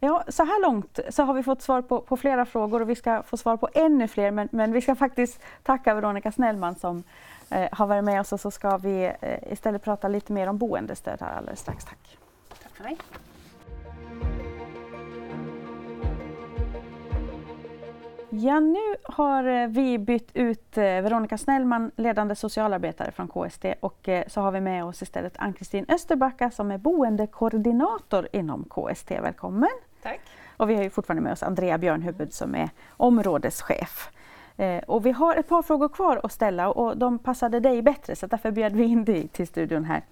Ja, 0.00 0.24
så 0.28 0.44
här 0.44 0.62
långt 0.62 0.98
så 1.08 1.22
har 1.22 1.34
vi 1.34 1.42
fått 1.42 1.62
svar 1.62 1.82
på, 1.82 2.00
på, 2.00 2.16
flera 2.16 2.44
frågor 2.44 2.82
och 2.82 2.90
vi 2.90 2.94
ska 2.94 3.22
få 3.22 3.36
svar 3.36 3.56
på 3.56 3.68
ännu 3.74 4.08
fler 4.08 4.30
men, 4.30 4.48
men 4.52 4.72
vi 4.72 4.80
ska 4.80 4.94
faktiskt 4.94 5.40
tacka 5.62 5.94
Veronica 5.94 6.32
Snellman 6.32 6.74
som 6.74 7.02
eh, 7.50 7.68
har 7.72 7.86
varit 7.86 8.04
med 8.04 8.20
oss 8.20 8.32
och 8.32 8.40
så 8.40 8.50
ska 8.50 8.76
vi 8.76 9.12
eh, 9.20 9.52
istället 9.52 9.82
prata 9.82 10.08
lite 10.08 10.32
mer 10.32 10.46
om 10.46 10.58
boendestöd 10.58 11.20
här 11.20 11.36
alldeles 11.36 11.60
strax. 11.60 11.84
Tack. 11.84 12.18
Tack 12.62 12.72
för 12.76 12.84
mig. 12.84 12.98
Ja, 18.30 18.60
nu 18.60 18.94
har 19.02 19.44
eh, 19.44 19.66
vi 19.66 19.98
bytt 19.98 20.30
ut 20.34 20.78
eh, 20.78 20.82
Veronica 20.82 21.38
Snellman, 21.38 21.90
ledande 21.96 22.34
socialarbetare 22.34 23.12
från 23.12 23.28
KST 23.28 23.64
och 23.80 24.08
eh, 24.08 24.24
så 24.26 24.40
har 24.40 24.52
vi 24.52 24.60
med 24.60 24.84
oss 24.84 25.02
istället 25.02 25.32
Ann-Kristin 25.38 25.84
Österbacka 25.88 26.50
som 26.50 26.70
är 26.70 26.78
boendekoordinator 26.78 28.28
inom 28.32 28.64
KST. 28.64 29.10
Välkommen! 29.10 29.68
Tack! 30.02 30.20
Och 30.56 30.70
vi 30.70 30.74
har 30.74 30.82
ju 30.82 30.90
fortfarande 30.90 31.22
med 31.22 31.32
oss 31.32 31.42
Andrea 31.42 31.78
Björnhuvud 31.78 32.32
som 32.32 32.54
är 32.54 32.70
områdeschef. 32.90 34.10
Och 34.86 35.06
vi 35.06 35.10
har 35.10 35.36
ett 35.36 35.48
par 35.48 35.62
frågor 35.62 35.88
kvar 35.88 36.20
att 36.22 36.32
ställa 36.32 36.70
och 36.70 36.98
de 36.98 37.18
passade 37.18 37.60
dig 37.60 37.82
bättre 37.82 38.16
så 38.16 38.26
därför 38.26 38.50
bjöd 38.50 38.76
vi 38.76 38.84
in 38.84 39.04
dig 39.04 39.28
till 39.28 39.46
studion 39.46 39.84
här. 39.84 40.02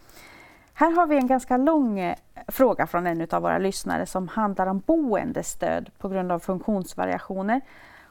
Här 0.75 0.91
har 0.91 1.07
vi 1.07 1.17
en 1.17 1.27
ganska 1.27 1.57
lång 1.57 2.15
fråga 2.49 2.87
från 2.87 3.07
en 3.07 3.27
av 3.31 3.43
våra 3.43 3.59
lyssnare 3.59 4.07
som 4.07 4.29
handlar 4.29 4.67
om 4.67 4.83
boendestöd 4.87 5.91
på 5.99 6.09
grund 6.09 6.33
av 6.33 6.39
funktionsvariationer. 6.39 7.61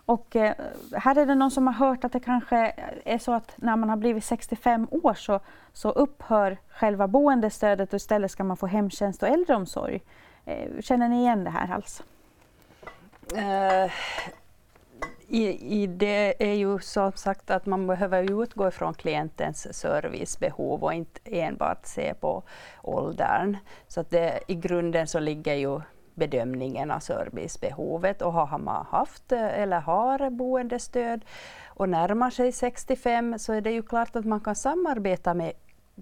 Och 0.06 0.36
eh, 0.36 0.54
här 0.94 1.18
är 1.18 1.26
det 1.26 1.36
någon 1.36 1.52
som 1.52 1.68
har 1.68 1.74
hört 1.74 2.04
att 2.04 2.12
det 2.12 2.20
kanske 2.20 2.74
är 3.06 3.18
så 3.18 3.34
att 3.34 3.54
när 3.56 3.76
man 3.76 3.90
har 3.90 3.98
blivit 3.98 4.24
65 4.24 4.88
år 4.92 5.14
så, 5.14 5.40
så 5.74 5.90
upphör 5.90 6.58
själva 6.70 7.08
boendestödet 7.08 7.94
och 7.94 7.98
istället 7.98 8.32
ska 8.32 8.44
man 8.44 8.58
få 8.58 8.68
hemtjänst 8.68 9.24
och 9.24 9.30
äldreomsorg. 9.30 10.02
Eh, 10.46 10.82
känner 10.82 11.10
ni 11.10 11.20
igen 11.20 11.44
det 11.44 11.50
här 11.50 11.74
alls? 11.74 12.04
I, 15.28 15.82
i 15.82 15.88
det 15.88 16.44
är 16.52 16.54
ju 16.54 16.80
som 16.80 17.12
sagt 17.12 17.52
att 17.52 17.66
man 17.66 17.88
behöver 17.88 18.44
utgå 18.44 18.72
från 18.72 18.94
klientens 18.94 19.80
servicebehov 19.80 20.84
och 20.84 20.94
inte 20.94 21.20
enbart 21.26 21.86
se 21.86 22.14
på 22.14 22.44
åldern. 22.82 23.58
Så 23.88 24.02
att 24.02 24.10
det, 24.10 24.40
i 24.48 24.56
grunden 24.56 25.08
så 25.08 25.20
ligger 25.20 25.54
ju 25.54 25.82
bedömningen 26.16 26.92
av 26.92 27.00
servicebehovet 27.00 28.22
och 28.22 28.34
har 28.34 28.58
man 28.58 28.86
haft 28.86 29.32
eh, 29.32 29.60
eller 29.60 29.80
har 29.80 30.30
boendestöd 30.30 31.26
och 31.66 31.90
närmar 31.90 32.30
sig 32.30 32.52
65 32.52 33.40
så 33.40 33.54
är 33.54 33.62
det 33.62 33.72
ju 33.72 33.82
klart 33.82 34.16
att 34.16 34.26
man 34.26 34.40
kan 34.40 34.56
samarbeta 34.56 35.34
med 35.34 35.54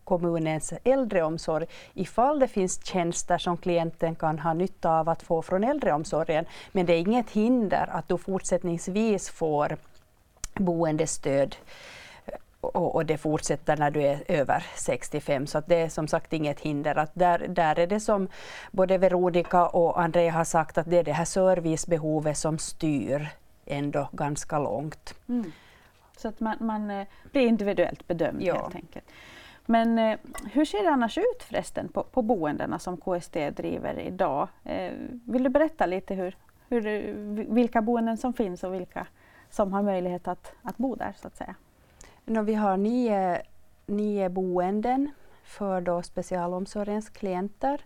kommunens 0.03 0.73
äldreomsorg 0.83 1.65
ifall 1.93 2.39
det 2.39 2.47
finns 2.47 2.85
tjänster 2.85 3.37
som 3.37 3.57
klienten 3.57 4.15
kan 4.15 4.39
ha 4.39 4.53
nytta 4.53 4.99
av 4.99 5.09
att 5.09 5.23
få 5.23 5.41
från 5.41 5.63
äldreomsorgen. 5.63 6.45
Men 6.71 6.85
det 6.85 6.93
är 6.93 6.99
inget 6.99 7.29
hinder 7.29 7.89
att 7.91 8.07
du 8.07 8.17
fortsättningsvis 8.17 9.29
får 9.29 9.77
boendestöd 10.53 11.55
och, 12.63 12.95
och, 12.95 13.05
det 13.05 13.17
fortsätter 13.17 13.77
när 13.77 13.91
du 13.91 14.01
är 14.01 14.23
över 14.27 14.65
65. 14.75 15.47
Så 15.47 15.61
det 15.65 15.75
är 15.75 15.89
som 15.89 16.07
sagt 16.07 16.33
inget 16.33 16.59
hinder. 16.59 16.95
Att 16.95 17.11
där, 17.13 17.47
där 17.47 17.79
är 17.79 17.87
det 17.87 17.99
som 17.99 18.27
både 18.71 18.97
Veronica 18.97 19.67
och 19.67 20.01
André 20.01 20.29
har 20.29 20.43
sagt 20.43 20.77
att 20.77 20.89
det 20.89 20.97
är 20.97 21.03
det 21.03 21.13
här 21.13 21.25
servicebehovet 21.25 22.37
som 22.37 22.57
styr 22.57 23.27
ändå 23.65 24.09
ganska 24.11 24.59
långt. 24.59 25.15
Mm. 25.29 25.51
Så 26.17 26.27
att 26.27 26.39
man, 26.39 26.55
man 26.59 26.91
eh, 26.91 27.07
blir 27.31 27.47
individuellt 27.47 28.07
bedömd 28.07 28.41
ja. 28.41 28.53
helt 28.53 28.75
enkelt. 28.75 29.05
Men 29.65 29.99
eh, 29.99 30.19
hur 30.51 30.65
ser 30.65 30.83
det 30.83 30.89
annars 30.89 31.17
ut 31.17 31.43
förresten 31.43 31.87
på, 31.89 32.03
på 32.03 32.21
boendena 32.21 32.79
som 32.79 32.97
KSD 32.97 33.49
driver 33.49 33.99
idag? 33.99 34.47
Eh, 34.63 34.91
vill 35.25 35.43
du 35.43 35.49
berätta 35.49 35.85
lite 35.85 36.13
hur, 36.13 36.37
hur, 36.69 36.81
vilka 37.53 37.81
boenden 37.81 38.17
som 38.17 38.33
finns 38.33 38.63
och 38.63 38.73
vilka 38.73 39.07
som 39.49 39.73
har 39.73 39.81
möjlighet 39.81 40.27
att, 40.27 40.53
att 40.61 40.77
bo 40.77 40.95
där 40.95 41.13
så 41.21 41.27
att 41.27 41.35
säga? 41.35 41.55
No, 42.25 42.41
vi 42.41 42.53
har 42.53 42.77
nio, 42.77 43.41
nio 43.85 44.29
boenden 44.29 45.11
för 45.43 45.81
då 45.81 46.01
specialomsorgens 46.01 47.09
klienter 47.09 47.81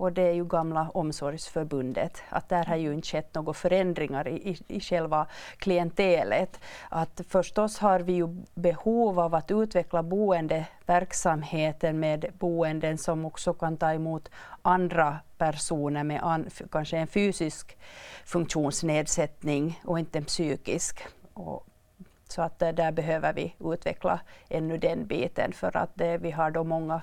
och 0.00 0.12
det 0.12 0.22
är 0.22 0.32
ju 0.32 0.44
gamla 0.44 0.90
omsorgsförbundet. 0.94 2.22
Att 2.28 2.48
där 2.48 2.64
har 2.64 2.76
ju 2.76 2.92
inte 2.92 3.08
skett 3.08 3.34
några 3.34 3.52
förändringar 3.52 4.28
i, 4.28 4.50
i, 4.50 4.76
i 4.76 4.80
själva 4.80 5.26
klientelet. 5.56 6.60
Att 6.88 7.20
förstås 7.28 7.78
har 7.78 8.00
vi 8.00 8.12
ju 8.12 8.36
behov 8.54 9.20
av 9.20 9.34
att 9.34 9.50
utveckla 9.50 10.02
boendeverksamheten 10.02 12.00
med 12.00 12.26
boenden 12.38 12.98
som 12.98 13.24
också 13.24 13.52
kan 13.52 13.76
ta 13.76 13.92
emot 13.92 14.30
andra 14.62 15.18
personer 15.38 16.04
med 16.04 16.22
an, 16.22 16.50
kanske 16.70 16.96
en 16.96 17.06
fysisk 17.06 17.78
funktionsnedsättning 18.24 19.80
och 19.84 19.98
inte 19.98 20.18
en 20.18 20.24
psykisk. 20.24 21.00
Och 21.34 21.66
så 22.32 22.42
att 22.42 22.62
eh, 22.62 22.68
där 22.68 22.92
behöver 22.92 23.32
vi 23.32 23.54
utveckla 23.60 24.20
ännu 24.48 24.78
den 24.78 25.06
biten 25.06 25.52
för 25.52 25.76
att 25.76 25.90
det, 25.94 26.12
eh, 26.12 26.20
vi 26.20 26.30
har 26.30 26.50
då 26.50 26.64
många 26.64 27.02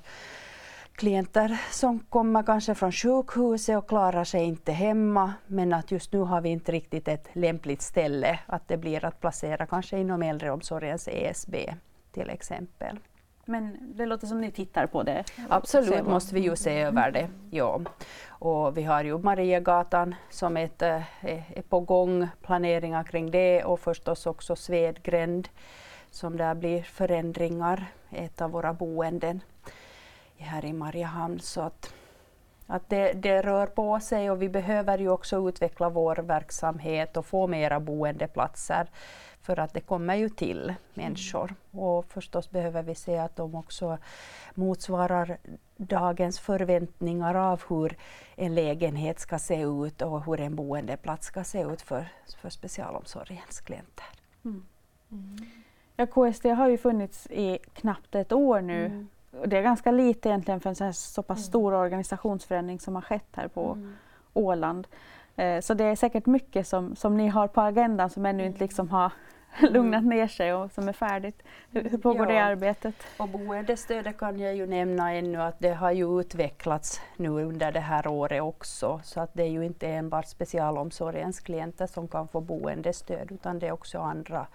klienter 0.97 1.61
som 1.71 1.99
kommer 1.99 2.43
kanske 2.43 2.75
från 2.75 2.91
sjukhuset 2.91 3.77
och 3.77 3.89
klarar 3.89 4.23
sig 4.23 4.43
inte 4.43 4.71
hemma 4.71 5.33
men 5.47 5.73
att 5.73 5.91
just 5.91 6.13
nu 6.13 6.19
har 6.19 6.41
vi 6.41 6.49
inte 6.49 6.71
riktigt 6.71 7.07
ett 7.07 7.27
lämpligt 7.33 7.81
ställe 7.81 8.39
att 8.45 8.67
det 8.67 8.77
blir 8.77 9.05
att 9.05 9.21
placera 9.21 9.65
kanske 9.65 9.97
inom 9.97 10.23
äldreomsorgens 10.23 11.07
ESB 11.07 11.55
till 12.11 12.29
exempel. 12.29 12.99
Men 13.45 13.77
det 13.95 14.05
låter 14.05 14.27
som 14.27 14.41
ni 14.41 14.51
tittar 14.51 14.87
på 14.87 15.03
det? 15.03 15.23
Absolut 15.49 16.05
måste 16.05 16.35
vi 16.35 16.41
ju 16.41 16.55
se 16.55 16.81
över 16.81 17.11
det. 17.11 17.29
Ja. 17.51 17.81
Och 18.39 18.77
vi 18.77 18.83
har 18.83 19.03
ju 19.03 19.17
Mariagatan 19.17 20.15
som 20.29 20.57
ett, 20.57 20.81
är, 20.81 21.03
är 21.21 21.61
på 21.69 21.79
gång, 21.79 22.27
planeringar 22.41 23.03
kring 23.03 23.31
det 23.31 23.63
och 23.63 23.79
förstås 23.79 24.25
också 24.25 24.55
Svedgränd 24.55 25.49
som 26.11 26.37
där 26.37 26.55
blir 26.55 26.81
förändringar, 26.81 27.85
ett 28.09 28.41
av 28.41 28.51
våra 28.51 28.73
boenden 28.73 29.41
här 30.37 30.65
i 30.65 30.73
Mariehamn. 30.73 31.39
Så 31.39 31.61
att 31.61 31.93
Att 32.69 32.89
det, 32.89 33.13
det, 33.13 33.41
rör 33.41 33.67
på 33.67 33.99
sig 33.99 34.31
och 34.31 34.41
vi 34.41 34.49
behöver 34.49 34.97
ju 34.97 35.09
också 35.09 35.49
utveckla 35.49 35.89
vår 35.89 36.15
verksamhet 36.15 37.17
och 37.17 37.25
få 37.25 37.47
mera 37.47 37.79
boendeplatser 37.79 38.87
för 39.47 39.59
att 39.59 39.73
det 39.73 39.81
kommer 39.81 40.15
ju 40.15 40.29
till 40.29 40.73
människor. 40.93 41.55
Och 41.71 42.05
förstås 42.05 42.49
behöver 42.49 42.83
vi 42.83 42.95
se 42.95 43.17
att 43.17 43.35
de 43.35 43.55
också 43.55 43.97
motsvarar 44.55 45.37
dagens 45.77 46.39
förväntningar 46.39 47.35
av 47.35 47.63
hur 47.69 47.97
en 48.35 48.55
lägenhet 48.55 49.19
ska 49.19 49.39
se 49.39 49.61
ut 49.61 50.01
och 50.01 50.25
hur 50.25 50.39
en 50.39 50.55
boendeplats 50.55 51.27
ska 51.27 51.43
se 51.43 51.61
ut 51.61 51.81
för, 51.81 52.07
för 52.41 52.49
specialomsorgens 52.49 53.61
klienter. 53.61 54.05
Mm. 54.45 54.65
Mm. 55.11 55.37
Ja, 55.95 56.05
KSD 56.05 56.45
har 56.45 56.67
ju 56.67 56.77
funnits 56.77 57.27
i 57.27 57.59
knappt 57.73 58.15
ett 58.15 58.31
år 58.31 58.61
nu. 58.61 58.85
Mm. 58.85 59.07
Det 59.45 59.57
är 59.57 59.61
ganska 59.63 59.91
lite 59.91 60.29
egentligen 60.29 60.59
för 60.59 60.83
en 60.83 60.93
så 60.93 61.23
pass 61.23 61.37
mm. 61.37 61.47
stor 61.47 61.73
organisationsförändring 61.73 62.79
som 62.79 62.95
har 62.95 63.01
skett 63.01 63.29
här 63.31 63.47
på 63.47 63.71
mm. 63.71 63.95
Åland. 64.33 64.87
Eh, 65.37 65.61
så 65.61 65.73
det 65.73 65.83
är 65.83 65.95
säkert 65.95 66.25
mycket 66.25 66.67
som, 66.67 66.95
som 66.95 67.17
ni 67.17 67.27
har 67.27 67.47
på 67.47 67.61
agendan 67.61 68.09
som 68.09 68.25
ännu 68.25 68.45
inte 68.45 68.59
liksom 68.59 68.89
har 68.89 69.11
lugnat 69.61 70.03
ner 70.03 70.27
sig 70.27 70.53
och 70.53 70.71
som 70.71 70.89
är 70.89 70.93
färdigt. 70.93 71.43
Hur, 71.71 71.89
hur 71.89 71.97
pågår 71.97 72.27
ja. 72.27 72.33
det 72.33 72.39
arbetet? 72.39 72.95
Och 73.17 73.29
boendestödet 73.29 74.17
kan 74.17 74.39
jag 74.39 74.55
ju 74.55 74.65
nämna 74.65 75.13
ännu 75.13 75.41
att 75.41 75.59
det 75.59 75.73
har 75.73 75.91
ju 75.91 76.19
utvecklats 76.19 77.01
nu 77.15 77.29
under 77.29 77.71
det 77.71 77.79
här 77.79 78.07
året 78.07 78.41
också. 78.41 79.01
Så 79.03 79.19
att 79.19 79.33
det 79.33 79.43
är 79.43 79.49
ju 79.49 79.65
inte 79.65 79.87
enbart 79.87 80.27
specialomsorgens 80.27 81.39
klienter 81.39 81.87
som 81.87 82.07
kan 82.07 82.27
få 82.27 82.41
boendestöd 82.41 83.31
utan 83.31 83.59
det 83.59 83.67
är 83.67 83.71
också 83.71 83.99
andra 83.99 84.47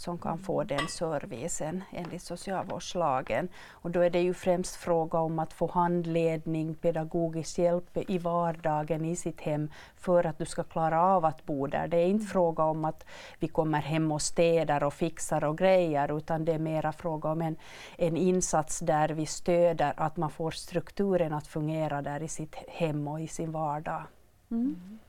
som 0.00 0.18
kan 0.18 0.38
få 0.38 0.64
den 0.64 0.88
servicen 0.88 1.84
enligt 1.92 2.22
socialvårdslagen. 2.22 3.48
Och 3.70 3.90
då 3.90 4.00
är 4.00 4.10
det 4.10 4.20
ju 4.20 4.34
främst 4.34 4.76
fråga 4.76 5.18
om 5.18 5.38
att 5.38 5.52
få 5.52 5.70
handledning, 5.70 6.74
pedagogisk 6.74 7.58
hjälp 7.58 7.96
i 8.10 8.18
vardagen 8.18 9.04
i 9.04 9.16
sitt 9.16 9.40
hem 9.40 9.70
för 9.96 10.26
att 10.26 10.38
du 10.38 10.46
ska 10.46 10.62
klara 10.62 11.02
av 11.02 11.24
att 11.24 11.46
bo 11.46 11.66
där. 11.66 11.88
Det 11.88 11.96
är 11.96 12.06
inte 12.06 12.22
mm. 12.22 12.26
fråga 12.26 12.64
om 12.64 12.84
att 12.84 13.06
vi 13.38 13.48
kommer 13.48 13.80
hem 13.80 14.12
och 14.12 14.22
städar 14.22 14.84
och 14.84 14.94
fixar 14.94 15.44
och 15.44 15.58
grejer 15.58 16.18
utan 16.18 16.44
det 16.44 16.52
är 16.52 16.58
mera 16.58 16.92
fråga 16.92 17.28
om 17.28 17.42
en, 17.42 17.56
en 17.96 18.16
insats 18.16 18.78
där 18.78 19.08
vi 19.08 19.26
stöder 19.26 19.92
att 19.96 20.16
man 20.16 20.30
får 20.30 20.50
strukturen 20.50 21.32
att 21.32 21.46
fungera 21.46 22.02
där 22.02 22.22
i 22.22 22.28
sitt 22.28 22.54
hem 22.54 23.08
och 23.08 23.20
i 23.20 23.28
sin 23.28 23.52
vardag. 23.52 24.02
Mm. 24.50 25.00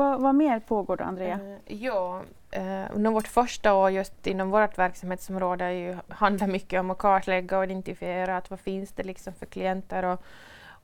Vad, 0.00 0.20
vad 0.20 0.34
mer 0.34 0.60
pågår 0.60 0.96
då, 0.96 1.04
Andrea? 1.04 1.38
Uh, 1.38 1.56
ja, 1.66 2.22
eh, 2.50 2.62
uh, 2.62 2.86
under 2.94 3.10
vårt 3.10 3.28
första 3.28 3.74
år 3.74 3.90
just 3.90 4.26
inom 4.26 4.50
vårt 4.50 4.78
verksamhetsområde 4.78 5.72
ju, 5.72 5.96
handlar 6.08 6.46
mycket 6.46 6.80
om 6.80 6.90
att 6.90 6.98
kartlägga 6.98 7.58
och 7.58 7.64
identifiera 7.64 8.36
att 8.36 8.50
vad 8.50 8.60
finns 8.60 8.92
det 8.92 9.02
liksom 9.02 9.32
för 9.32 9.46
klienter 9.46 10.04
och, 10.04 10.22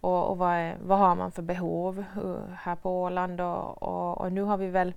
och, 0.00 0.30
och 0.30 0.38
vad, 0.38 0.52
är, 0.52 0.76
vad 0.84 0.98
har 0.98 1.14
man 1.14 1.32
för 1.32 1.42
behov 1.42 2.04
uh, 2.24 2.36
här 2.56 2.74
på 2.74 3.02
Åland 3.02 3.40
och, 3.40 3.82
och, 3.82 4.20
och, 4.20 4.32
nu 4.32 4.42
har 4.42 4.56
vi 4.56 4.66
väl 4.66 4.94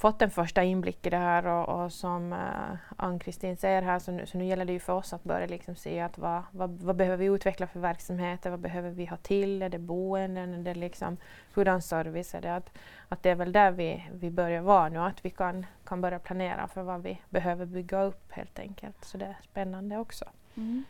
fått 0.00 0.22
en 0.22 0.30
första 0.30 0.62
inblick 0.62 1.06
i 1.06 1.10
det 1.10 1.16
här 1.16 1.46
och, 1.46 1.84
och 1.84 1.92
som 1.92 2.32
uh, 2.32 2.76
Ann-Kristin 2.96 3.56
säger 3.56 3.82
här 3.82 3.98
så 3.98 4.12
nu, 4.12 4.26
så 4.26 4.38
nu 4.38 4.44
gäller 4.44 4.64
det 4.64 4.72
ju 4.72 4.80
för 4.80 4.92
oss 4.92 5.12
att 5.12 5.24
börja 5.24 5.46
liksom 5.46 5.76
se 5.76 6.00
att 6.00 6.18
vad, 6.18 6.42
vad, 6.50 6.70
vad, 6.70 6.96
behöver 6.96 7.16
vi 7.16 7.24
utveckla 7.24 7.66
för 7.66 7.80
verksamheter, 7.80 8.50
vad 8.50 8.60
behöver 8.60 8.90
vi 8.90 9.06
ha 9.06 9.16
till, 9.16 9.62
är 9.62 9.68
det 9.68 9.78
boenden, 9.78 10.54
är 10.54 10.62
det 10.62 10.74
liksom 10.74 11.16
hurdan 11.54 11.82
service 11.82 12.34
är 12.34 12.40
det? 12.40 12.54
Att, 12.54 12.70
att 13.08 13.22
det 13.22 13.30
är 13.30 13.34
väl 13.34 13.52
där 13.52 13.70
vi, 13.70 14.08
vi 14.12 14.30
börjar 14.30 14.62
vara 14.62 14.88
nu, 14.88 14.98
att 14.98 15.24
vi 15.24 15.30
kan, 15.30 15.66
kan 15.84 16.00
börja 16.00 16.18
planera 16.18 16.68
för 16.68 16.82
vad 16.82 17.02
vi 17.02 17.20
behöver 17.28 17.66
bygga 17.66 18.02
upp 18.02 18.32
helt 18.32 18.58
enkelt. 18.58 19.04
Så 19.04 19.18
det 19.18 19.26
är 19.26 19.36
spännande 19.42 19.98
också. 19.98 20.24
Mm. 20.56 20.84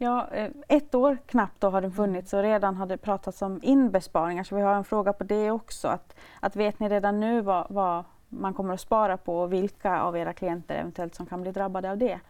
Ja, 0.00 0.28
eh, 0.32 0.50
ett 0.68 0.94
år 0.94 1.18
knappt 1.26 1.60
då 1.60 1.70
har 1.70 1.80
den 1.80 1.92
funnits 1.92 2.32
och 2.32 2.42
redan 2.42 2.76
har 2.76 2.86
det 2.86 2.96
pratats 2.96 3.42
om 3.42 3.60
inbesparingar 3.62 4.44
så 4.44 4.56
vi 4.56 4.62
har 4.62 4.74
en 4.74 4.84
fråga 4.84 5.12
på 5.12 5.24
det 5.24 5.50
också. 5.50 5.88
Att, 5.88 6.14
att 6.40 6.56
vet 6.56 6.80
ni 6.80 6.88
redan 6.88 7.20
nu 7.20 7.40
vad, 7.40 7.66
vad 7.70 8.04
man 8.28 8.54
kommer 8.54 8.74
att 8.74 8.80
spara 8.80 9.16
på 9.16 9.38
och 9.40 9.52
vilka 9.52 10.00
av 10.00 10.16
era 10.16 10.32
klienter 10.32 10.74
eventuellt 10.74 11.14
som 11.14 11.26
kan 11.26 11.42
bli 11.42 11.52
drabbade 11.52 11.90
av 11.90 11.98
det? 11.98 12.20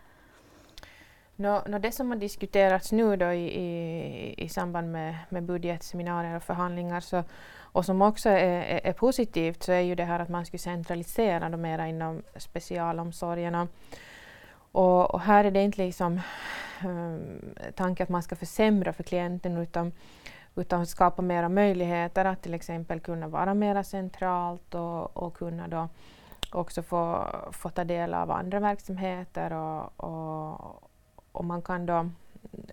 No, 1.36 1.62
no 1.66 1.78
det 1.78 1.92
som 1.92 2.10
har 2.10 2.16
diskuterats 2.16 2.92
nu 2.92 3.16
då 3.16 3.32
i, 3.32 3.46
i, 3.46 4.44
i 4.44 4.48
samband 4.48 4.92
med, 4.92 5.16
med 5.28 5.42
budgetseminarier 5.42 6.36
och 6.36 6.42
förhandlingar 6.42 7.00
så, 7.00 7.24
och 7.58 7.84
som 7.84 8.02
också 8.02 8.28
är, 8.28 8.62
är, 8.62 8.80
är, 8.84 8.92
positivt 8.92 9.62
så 9.62 9.72
är 9.72 9.80
ju 9.80 9.94
det 9.94 10.04
här 10.04 10.20
att 10.20 10.28
man 10.28 10.46
skulle 10.46 10.58
centralisera 10.58 11.48
mera 11.48 11.88
inom 11.88 12.22
specialomsorgerna. 12.36 13.68
Och, 14.72 15.14
och, 15.14 15.20
här 15.20 15.44
är 15.44 15.50
det 15.50 15.62
inte 15.62 15.82
liksom 15.84 16.20
um, 16.84 17.54
tanken 17.74 18.04
att 18.04 18.10
man 18.10 18.22
ska 18.22 18.36
försämra 18.36 18.92
för 18.92 19.02
klienten 19.02 19.56
utan, 19.56 19.92
utan 20.56 20.86
skapa 20.86 21.22
mera 21.22 21.48
möjligheter 21.48 22.24
att 22.24 22.42
till 22.42 22.54
exempel 22.54 23.00
kunna 23.00 23.28
vara 23.28 23.54
mera 23.54 23.84
centralt 23.84 24.74
och, 24.74 25.16
och 25.16 25.34
kunna 25.34 25.68
då 25.68 25.88
också 26.52 26.82
få, 26.82 27.26
få 27.52 27.68
ta 27.68 27.84
del 27.84 28.14
av 28.14 28.30
andra 28.30 28.60
verksamheter 28.60 29.52
och, 29.52 30.04
och, 30.04 30.82
och 31.32 31.44
man 31.44 31.62
kan 31.62 31.86
då 31.86 32.10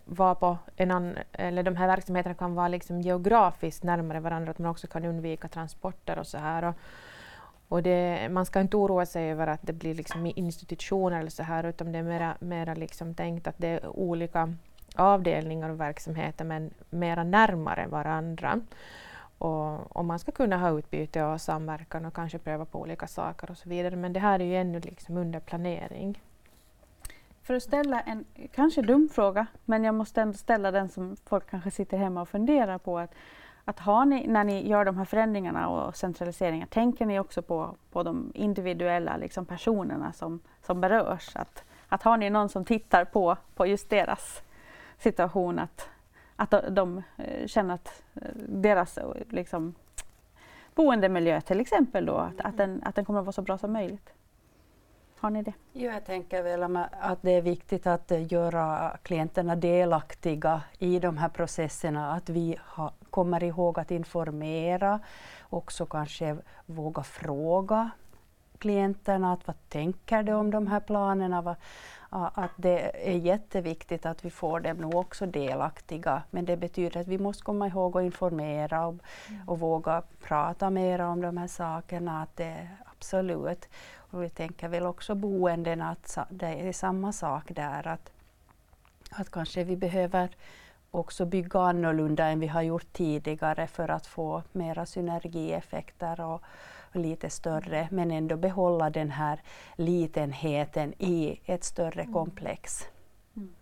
vara 0.04 0.34
på 0.34 0.58
en 0.76 0.90
annan, 0.90 1.18
eller 1.32 1.62
de 1.62 1.76
här 1.76 1.86
verksamheterna 1.86 2.34
kan 2.34 2.54
vara 2.54 2.68
liksom 2.68 3.00
geografiskt 3.00 3.84
närmare 3.84 4.20
varandra, 4.20 4.50
att 4.50 4.58
man 4.58 4.70
också 4.70 4.86
kan 4.86 5.04
undvika 5.04 5.48
transporter 5.48 6.18
och 6.18 6.26
så 6.26 6.38
här. 6.38 6.64
Och, 6.64 6.74
och 7.68 7.82
det, 7.82 8.28
man 8.32 8.46
ska 8.46 8.60
inte 8.60 8.76
oroa 8.76 9.06
sig 9.06 9.30
över 9.30 9.46
att 9.46 9.60
det 9.62 9.72
blir 9.72 9.94
liksom 9.94 10.26
institutioner 10.26 11.20
eller 11.20 11.30
så 11.30 11.42
här, 11.42 11.64
utan 11.64 11.92
det 11.92 11.98
är 11.98 12.02
mera, 12.02 12.36
mera 12.40 12.74
liksom 12.74 13.14
tänkt 13.14 13.46
att 13.46 13.58
det 13.58 13.68
är 13.68 13.86
olika 13.86 14.54
avdelningar 14.96 15.68
och 15.68 15.80
verksamheter 15.80 16.44
men 16.44 16.70
mera 16.90 17.24
närmare 17.24 17.86
varandra. 17.86 18.60
Och, 19.38 19.96
och, 19.96 20.04
man 20.04 20.18
ska 20.18 20.32
kunna 20.32 20.58
ha 20.58 20.78
utbyte 20.78 21.24
och 21.24 21.40
samverkan 21.40 22.04
och 22.04 22.14
kanske 22.14 22.38
pröva 22.38 22.64
på 22.64 22.80
olika 22.80 23.06
saker 23.06 23.50
och 23.50 23.56
så 23.56 23.68
vidare. 23.68 23.96
Men 23.96 24.12
det 24.12 24.20
här 24.20 24.40
är 24.40 24.44
ju 24.44 24.56
ännu 24.56 24.80
liksom 24.80 25.16
under 25.16 25.40
planering. 25.40 26.22
För 27.42 27.54
att 27.54 27.62
ställa 27.62 28.00
en 28.00 28.24
kanske 28.54 28.82
dum 28.82 29.08
fråga, 29.08 29.46
men 29.64 29.84
jag 29.84 29.94
måste 29.94 30.22
ändå 30.22 30.38
ställa 30.38 30.70
den 30.70 30.88
som 30.88 31.16
folk 31.24 31.50
kanske 31.50 31.70
sitter 31.70 31.98
hemma 31.98 32.22
och 32.22 32.28
funderar 32.28 32.78
på. 32.78 32.98
Att, 32.98 33.14
att 33.68 33.78
har 33.78 34.04
ni, 34.04 34.26
när 34.26 34.44
ni 34.44 34.68
gör 34.68 34.84
de 34.84 34.96
här 34.98 35.04
förändringarna 35.04 35.68
och 35.68 35.96
centraliseringar, 35.96 36.66
tänker 36.66 37.06
ni 37.06 37.18
också 37.18 37.42
på, 37.42 37.76
på 37.92 38.02
de 38.02 38.32
individuella 38.34 39.16
liksom, 39.16 39.46
personerna 39.46 40.12
som, 40.12 40.40
som 40.62 40.80
berörs? 40.80 41.36
Att, 41.36 41.64
att 41.88 42.02
har 42.02 42.16
ni 42.16 42.30
någon 42.30 42.48
som 42.48 42.64
tittar 42.64 43.04
på, 43.04 43.36
på 43.54 43.66
just 43.66 43.90
deras 43.90 44.42
situation, 44.98 45.58
att, 45.58 45.88
att 46.36 46.50
de, 46.50 46.60
de 46.74 47.02
eh, 47.16 47.46
känner 47.46 47.74
att 47.74 48.02
eh, 48.14 48.28
deras 48.36 48.98
eh, 48.98 49.06
liksom, 49.28 49.74
boendemiljö 50.74 51.40
till 51.40 51.60
exempel 51.60 52.06
då, 52.06 52.14
att, 52.14 52.40
att, 52.40 52.56
den, 52.56 52.82
att 52.84 52.94
den 52.94 53.04
kommer 53.04 53.20
att 53.20 53.26
vara 53.26 53.32
så 53.32 53.42
bra 53.42 53.58
som 53.58 53.72
möjligt? 53.72 54.12
Har 55.18 55.30
ni 55.30 55.42
det? 55.42 55.52
Jo, 55.72 55.90
jag 55.90 56.04
tänker 56.04 56.42
väl 56.42 56.76
att 57.00 57.22
det 57.22 57.30
är 57.30 57.42
viktigt 57.42 57.86
att 57.86 58.12
göra 58.30 58.96
klienterna 59.02 59.56
delaktiga 59.56 60.62
i 60.78 60.98
de 60.98 61.16
här 61.16 61.28
processerna, 61.28 62.12
att 62.12 62.28
vi 62.28 62.58
ha, 62.66 62.92
kommer 63.16 63.42
ihåg 63.42 63.78
att 63.78 63.90
informera, 63.90 65.00
också 65.50 65.86
kanske 65.86 66.36
våga 66.66 67.02
fråga 67.02 67.90
klienterna 68.58 69.32
att 69.32 69.46
vad 69.46 69.56
tänker 69.68 70.22
de 70.22 70.32
om 70.32 70.50
de 70.50 70.66
här 70.66 70.80
planerna? 70.80 71.56
Att 72.10 72.50
det 72.56 73.08
är 73.12 73.16
jätteviktigt 73.16 74.06
att 74.06 74.24
vi 74.24 74.30
får 74.30 74.60
dem 74.60 74.76
nu 74.76 74.96
också 74.96 75.26
delaktiga. 75.26 76.22
Men 76.30 76.44
det 76.44 76.56
betyder 76.56 77.00
att 77.00 77.08
vi 77.08 77.18
måste 77.18 77.42
komma 77.42 77.66
ihåg 77.66 77.96
att 77.96 78.02
informera 78.02 78.86
och, 78.86 78.94
mm. 79.28 79.48
och 79.48 79.60
våga 79.60 80.02
prata 80.22 80.70
mer 80.70 81.00
om 81.00 81.20
de 81.20 81.36
här 81.36 81.46
sakerna. 81.46 82.22
Att 82.22 82.36
det, 82.36 82.68
absolut. 82.84 83.68
Och 83.94 84.22
vi 84.22 84.28
tänker 84.28 84.68
väl 84.68 84.86
också 84.86 85.14
boenden 85.14 85.82
att 85.82 86.18
det 86.30 86.68
är 86.68 86.72
samma 86.72 87.12
sak 87.12 87.44
där. 87.48 87.86
Att, 87.86 88.10
att 89.10 89.30
kanske 89.30 89.64
vi 89.64 89.76
behöver 89.76 90.28
också 90.96 91.24
bygga 91.24 91.60
annorlunda 91.60 92.26
än 92.26 92.40
vi 92.40 92.46
har 92.46 92.62
gjort 92.62 92.92
tidigare 92.92 93.66
för 93.66 93.88
att 93.88 94.06
få 94.06 94.42
mera 94.52 94.86
synergieffekter 94.86 96.20
och, 96.20 96.42
och 96.92 96.96
lite 96.96 97.30
större 97.30 97.88
men 97.90 98.10
ändå 98.10 98.36
behålla 98.36 98.90
den 98.90 99.10
här 99.10 99.40
litenheten 99.76 100.94
i 100.98 101.40
ett 101.44 101.64
större 101.64 102.02
mm. 102.02 102.12
komplex. 102.12 102.88
Mm. 103.36 103.54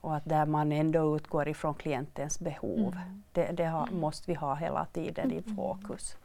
Och 0.00 0.16
att 0.16 0.24
där 0.24 0.46
man 0.46 0.72
ändå 0.72 1.16
utgår 1.16 1.48
ifrån 1.48 1.74
klientens 1.74 2.40
behov. 2.40 2.92
Mm. 2.92 3.22
Det, 3.32 3.52
det 3.52 3.64
har, 3.64 3.86
mm. 3.86 4.00
måste 4.00 4.30
vi 4.30 4.34
ha 4.34 4.54
hela 4.54 4.84
tiden 4.84 5.32
i 5.32 5.38
mm. 5.38 5.56
fokus. 5.56 6.16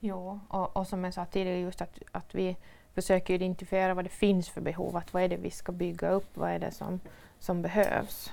Jo, 0.00 0.40
och, 0.48 0.76
och, 0.76 0.86
som 0.86 1.04
jag 1.04 1.14
sa 1.14 1.24
tidigare, 1.24 1.60
just 1.60 1.80
att, 1.80 1.98
att 2.12 2.34
vi 2.34 2.56
försöker 2.94 3.34
identifiera 3.34 3.94
vad 3.94 4.04
det 4.04 4.08
finns 4.08 4.48
för 4.48 4.60
behov, 4.60 4.96
att 4.96 5.12
vad 5.12 5.22
är 5.22 5.28
det 5.28 5.36
vi 5.36 5.50
ska 5.50 5.72
bygga 5.72 6.10
upp, 6.10 6.36
vad 6.36 6.50
är 6.50 6.58
det 6.58 6.70
som, 6.70 7.00
som 7.38 7.62
behövs. 7.62 8.32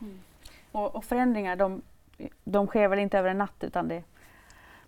Mm. 0.00 0.20
Och, 0.76 0.96
och, 0.96 1.04
förändringar, 1.04 1.56
de, 1.56 1.82
de 2.44 2.66
sker 2.66 2.88
väl 2.88 2.98
inte 2.98 3.18
över 3.18 3.30
en 3.30 3.38
natt 3.38 3.64
utan 3.64 3.88
det, 3.88 4.02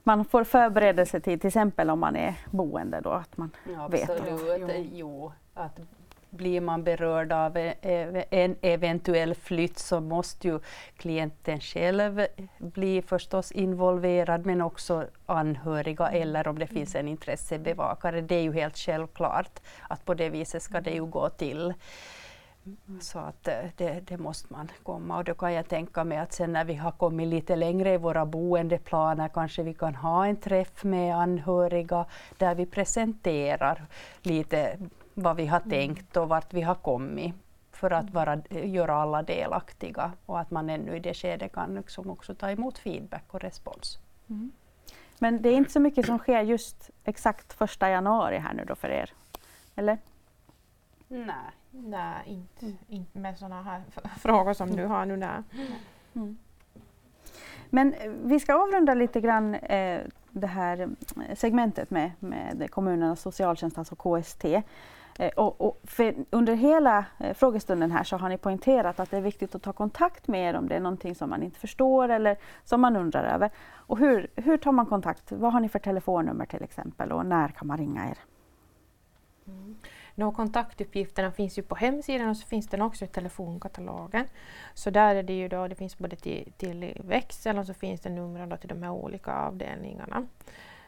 man 0.03 0.25
får 0.25 0.45
förberedelsetid, 0.45 1.41
till 1.41 1.49
exempel 1.49 1.91
om 1.91 2.01
man 2.01 2.17
är 2.17 2.35
boende 2.51 3.01
då, 3.01 3.11
att 3.11 3.37
man 3.37 3.51
ja, 3.75 3.89
vet. 3.89 4.11
Absolut, 4.11 4.71
jo. 4.71 4.89
jo. 4.93 5.33
Att 5.55 5.81
blir 6.31 6.61
man 6.61 6.85
berörd 6.85 7.33
av 7.33 7.57
en 8.31 8.57
eventuell 8.61 9.35
flytt 9.35 9.79
så 9.79 10.01
måste 10.01 10.49
ju 10.49 10.61
klienten 10.97 11.61
själv 11.61 12.27
bli 12.59 13.03
förstås 13.03 13.53
involverad 13.53 14.47
men 14.47 14.63
också 14.63 15.07
anhöriga 15.27 16.09
eller 16.09 16.49
om 16.49 16.59
det 16.59 16.67
finns 16.67 16.95
en 16.95 17.09
intressebevakare. 17.09 18.21
Det 18.21 18.35
är 18.35 18.43
ju 18.43 18.53
helt 18.53 18.79
självklart 18.79 19.61
att 19.89 20.05
på 20.05 20.15
det 20.15 20.29
viset 20.29 20.63
ska 20.63 20.81
det 20.81 20.91
ju 20.91 21.05
gå 21.05 21.29
till. 21.29 21.75
Så 23.01 23.19
att 23.19 23.49
eh, 23.49 23.55
det, 23.77 24.01
det, 24.01 24.17
måste 24.19 24.53
man 24.53 24.69
komma 24.83 25.19
och 25.19 25.25
då 25.25 25.35
kan 25.35 25.53
jag 25.53 25.69
tänka 25.69 26.05
mig 26.05 26.19
att 26.19 26.33
sen 26.33 26.53
när 26.53 26.65
vi 26.65 26.75
har 26.75 26.93
kommit 26.93 27.29
lite 27.29 27.57
längre 27.57 27.95
i 27.95 27.97
våra 27.97 28.27
boendeplaner 28.27 29.29
kanske 29.29 29.63
vi 29.63 29.75
kan 29.75 29.95
ha 29.95 30.27
en 30.27 30.37
träff 30.37 30.85
med 30.85 31.17
anhöriga 31.17 32.07
där 32.39 32.55
vi 32.55 32.67
presenterar 32.67 33.87
lite 34.23 34.79
vad 35.15 35.37
vi 35.37 35.47
har 35.47 35.61
mm. 35.61 35.71
tänkt 35.71 36.17
och 36.17 36.29
vart 36.29 36.55
vi 36.55 36.63
har 36.63 36.75
kommit 36.75 37.35
för 37.73 37.91
att 37.91 38.11
vara, 38.11 38.43
göra 38.51 38.95
alla 38.95 39.23
delaktiga 39.23 40.13
och 40.27 40.41
att 40.41 40.51
man 40.51 40.71
ännu 40.71 40.97
i 40.97 41.01
det 41.01 41.15
skedet 41.15 41.53
kan 41.53 41.75
liksom 41.75 42.11
också 42.11 42.35
ta 42.35 42.51
emot 42.51 42.79
feedback 42.79 43.25
och 43.35 43.41
respons. 43.41 43.99
Mm. 44.29 44.53
Men 45.19 45.43
det 45.43 45.49
är 45.49 45.57
inte 45.57 45.73
så 45.73 45.81
mycket 45.81 46.07
som 46.07 46.19
sker 46.19 46.43
just 46.43 46.91
exakt 47.05 47.53
första 47.53 47.91
januari 47.91 48.39
här 48.39 48.55
nu 48.55 48.65
då 48.65 48.75
för 48.75 48.89
er? 48.89 49.13
Eller? 49.77 49.99
Nej, 51.09 51.53
nej 51.71 52.23
inte, 52.27 52.67
mm. 52.67 52.79
inte 52.89 53.19
med 53.19 53.39
sådana 53.39 53.63
här 53.63 53.83
frågor 54.19 54.53
som 54.53 54.77
du 54.77 54.87
har 54.87 55.07
nu. 55.07 55.17
Nej. 55.17 55.43
Mm. 56.15 56.39
Men 57.71 57.95
eh, 57.95 58.11
vi 58.11 58.41
ska 58.41 58.55
avrunda 58.55 58.95
lite 58.95 59.21
grann 59.21 59.55
eh, 59.55 60.01
det 60.31 60.47
här 60.47 60.81
eh, 60.81 61.35
segmentet 61.35 61.91
med, 61.91 62.11
med 62.19 62.71
kommunernas 62.71 63.21
socialtjänst, 63.21 63.79
alltså 63.79 63.97
KST. 63.97 64.45
Eh, 65.19 65.31
och, 65.37 65.61
och 65.61 65.83
under 66.31 66.55
hela 66.55 67.05
eh, 67.19 67.35
frågestunden 67.35 67.91
här 67.91 68.05
så 68.05 68.17
har 68.17 68.29
ni 68.29 68.39
poängterat 68.39 69.01
att 69.01 69.11
det 69.11 69.17
är 69.17 69.21
viktigt 69.21 69.55
att 69.55 69.63
ta 69.63 69.73
kontakt 69.73 70.29
med 70.29 70.51
er 70.51 70.55
om 70.57 70.69
det 70.69 70.75
är 70.75 70.81
någonting 70.81 71.15
som 71.15 71.31
man 71.31 71.43
inte 71.43 71.61
förstår 71.61 72.09
eller 72.09 72.37
som 72.65 72.81
man 72.81 72.97
undrar 72.97 73.25
över. 73.25 73.51
Och 73.71 73.99
hur, 73.99 74.27
hur 74.37 74.57
tar 74.57 74.73
man 74.73 74.87
kontakt? 74.87 75.33
Vad 75.33 75.53
har 75.53 75.61
ni 75.61 75.69
för 75.69 75.79
telefonnummer 75.79 76.47
till 76.47 76.63
exempel 76.63 77.13
och 77.13 77.27
när 77.27 77.49
kan 77.49 77.67
man 77.69 77.79
ringa 77.79 78.11
er? 78.11 78.19
Mm. 80.19 80.29
No, 80.29 80.33
kontaktuppgifterna 80.33 81.33
finns 81.33 81.59
ju 81.59 81.63
på 81.63 81.75
hemsidan 81.75 82.29
och 82.29 82.37
så 82.37 82.47
finns 82.47 82.69
den 82.69 82.83
också 82.83 83.05
i 83.05 83.09
telefonkatalogen. 83.09 84.27
Så 84.75 84.91
där 84.91 85.15
är 85.15 85.23
det 85.23 85.33
ju 85.33 85.49
då, 85.49 85.69
det 85.69 85.75
finns 85.75 85.99
både 85.99 86.17
till, 86.17 86.53
till 86.57 86.97
växel 87.05 87.59
och 87.59 87.67
så 87.67 87.75
finns 87.75 88.01
det 88.01 88.11
numren 88.11 88.59
till 88.59 88.69
de 88.69 88.83
här 88.83 88.91
olika 88.91 89.33
avdelningarna. 89.33 90.27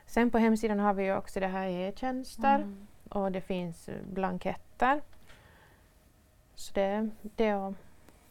Sen 0.07 0.31
på 0.31 0.39
hemsidan 0.39 0.79
har 0.79 0.95
vi 0.95 1.13
också 1.13 1.41
det 1.41 1.47
här 1.47 1.67
e-tjänster 1.67 2.55
mm. 2.55 2.87
och 3.09 3.33
det 3.33 3.41
finns 3.41 3.91
blanketter. 4.13 5.01
Så 6.55 6.73
det, 6.75 7.11
det 7.23 7.47
är 7.47 7.75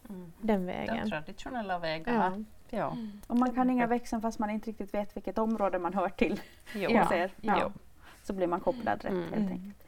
mm. 0.10 0.32
den 0.42 0.66
vägen. 0.66 1.04
De 1.04 1.10
traditionella 1.10 1.80
vägarna. 1.80 2.46
Ja. 2.70 2.78
ja. 2.78 2.98
Och 3.28 3.38
man 3.38 3.56
kan 3.56 3.68
ringa 3.68 3.88
växeln 3.88 4.22
fast 4.22 4.40
man 4.40 4.50
inte 4.50 4.70
riktigt 4.70 4.94
vet 4.94 5.16
vilket 5.16 5.38
område 5.38 5.80
man 5.80 5.94
hör 5.94 6.10
till. 6.10 6.42
Jo. 6.74 6.90
Ja. 6.94 7.28
Ja. 7.42 7.72
Så 8.24 8.34
blir 8.34 8.48
man 8.48 8.60
kopplad 8.60 9.04
rätt 9.04 9.12
mm. 9.12 9.34
helt 9.34 9.52
enkelt. 9.52 9.84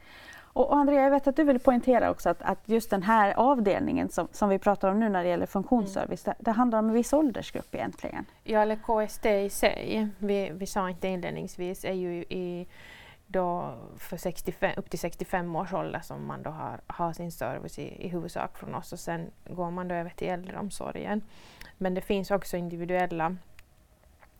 Och 0.54 0.76
Andrea, 0.76 1.04
jag 1.04 1.12
vet 1.12 1.28
att 1.28 1.36
du 1.36 1.44
vill 1.44 1.60
poängtera 1.60 2.12
också 2.12 2.30
att, 2.30 2.42
att 2.42 2.60
just 2.66 2.90
den 2.90 3.04
här 3.04 3.34
avdelningen 3.34 4.10
som, 4.10 4.28
som 4.32 4.50
vi 4.50 4.60
pratar 4.60 4.90
om 4.90 5.00
nu 5.00 5.10
när 5.10 5.24
det 5.24 5.30
gäller 5.30 5.46
funktionsservice, 5.46 6.28
mm. 6.28 6.36
det, 6.40 6.46
det, 6.46 6.52
handlar 6.52 6.80
om 6.80 6.88
en 6.88 6.94
viss 6.94 7.14
åldersgrupp 7.14 7.76
egentligen. 7.76 8.26
Ja, 8.44 8.60
eller 8.60 8.76
KST 8.76 9.26
i 9.26 9.50
sig, 9.50 10.08
vi, 10.18 10.52
vi 10.54 10.66
sa 10.66 10.90
inte 10.90 11.08
inledningsvis, 11.08 11.86
är 11.86 11.94
ju 11.94 12.14
i 12.14 12.68
då 13.28 13.74
för 13.98 14.18
65, 14.18 14.72
upp 14.78 14.90
till 14.90 15.00
65 15.00 15.56
års 15.56 15.74
ålder 15.74 16.00
som 16.00 16.28
man 16.28 16.44
då 16.44 16.50
har, 16.50 16.82
har 16.88 17.14
sin 17.14 17.32
service 17.32 17.80
i, 17.80 18.06
i 18.06 18.08
huvudsak 18.08 18.58
från 18.58 18.76
oss 18.76 18.94
och 18.94 19.00
sen 19.00 19.32
går 19.50 19.72
man 19.72 19.88
då 19.88 19.96
över 19.96 20.10
till 20.10 20.28
äldreomsorgen. 20.28 21.22
Men 21.78 21.94
det 21.94 22.02
finns 22.02 22.32
också 22.32 22.58
individuella 22.58 23.36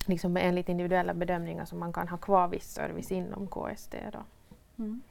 liksom 0.06 0.38
enligt 0.38 0.70
individuella 0.70 1.14
bedömningar 1.14 1.66
som 1.66 1.80
man 1.80 1.94
kan 1.94 2.08
ha 2.08 2.18
kvar 2.18 2.48
viss 2.48 2.74
service 2.74 3.12
inom 3.12 3.48
KST. 3.48 3.96
Då. 4.12 4.24
Mm. 4.78 5.02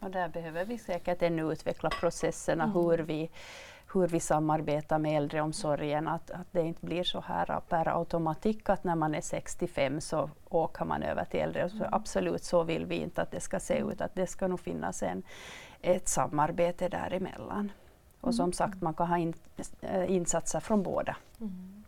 Och 0.00 0.10
där 0.10 0.28
behöver 0.28 0.64
vi 0.64 0.78
säkert 0.78 1.22
ännu 1.22 1.52
utveckla 1.52 1.90
processerna, 1.90 2.64
mm. 2.64 2.76
hur, 2.76 2.98
vi, 2.98 3.30
hur 3.94 4.06
vi 4.06 4.20
samarbetar 4.20 4.98
med 4.98 5.16
äldreomsorgen, 5.16 6.08
att, 6.08 6.30
att 6.30 6.46
det 6.52 6.62
inte 6.62 6.86
blir 6.86 7.04
så 7.04 7.20
här 7.20 7.60
per 7.68 7.98
automatik 7.98 8.68
att 8.68 8.84
när 8.84 8.94
man 8.94 9.14
är 9.14 9.20
65 9.20 10.00
så 10.00 10.30
åker 10.48 10.84
man 10.84 11.02
över 11.02 11.24
till 11.24 11.40
äldreomsorgen. 11.40 11.86
Mm. 11.86 11.94
Absolut, 11.94 12.44
så 12.44 12.62
vill 12.62 12.86
vi 12.86 12.96
inte 12.96 13.22
att 13.22 13.30
det 13.30 13.40
ska 13.40 13.60
se 13.60 13.78
ut, 13.78 14.00
att 14.00 14.14
det 14.14 14.26
ska 14.26 14.48
nog 14.48 14.60
finnas 14.60 15.02
en, 15.02 15.22
ett 15.82 16.08
samarbete 16.08 16.88
däremellan. 16.88 17.72
Och 18.20 18.34
som 18.34 18.44
mm. 18.44 18.52
sagt, 18.52 18.82
man 18.82 18.94
kan 18.94 19.06
ha 19.06 19.18
in, 19.18 19.34
äh, 19.80 20.12
insatser 20.12 20.60
från 20.60 20.82
båda. 20.82 21.16
Mm. 21.40 21.84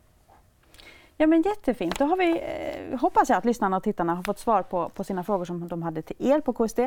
Ja 1.21 1.27
men 1.27 1.43
jättefint. 1.43 1.99
Då 1.99 2.05
har 2.05 2.17
vi, 2.17 2.31
eh, 2.31 3.01
hoppas 3.01 3.29
jag 3.29 3.39
att 3.39 3.45
lyssnarna 3.45 3.77
och 3.77 3.83
tittarna 3.83 4.15
har 4.15 4.23
fått 4.23 4.39
svar 4.39 4.63
på, 4.63 4.89
på 4.89 5.05
sina 5.05 5.25
frågor 5.25 5.45
som 5.45 5.69
de 5.69 5.83
hade 5.83 6.03
till 6.03 6.17
er 6.19 6.41
på 6.41 6.53
KSD. 6.53 6.81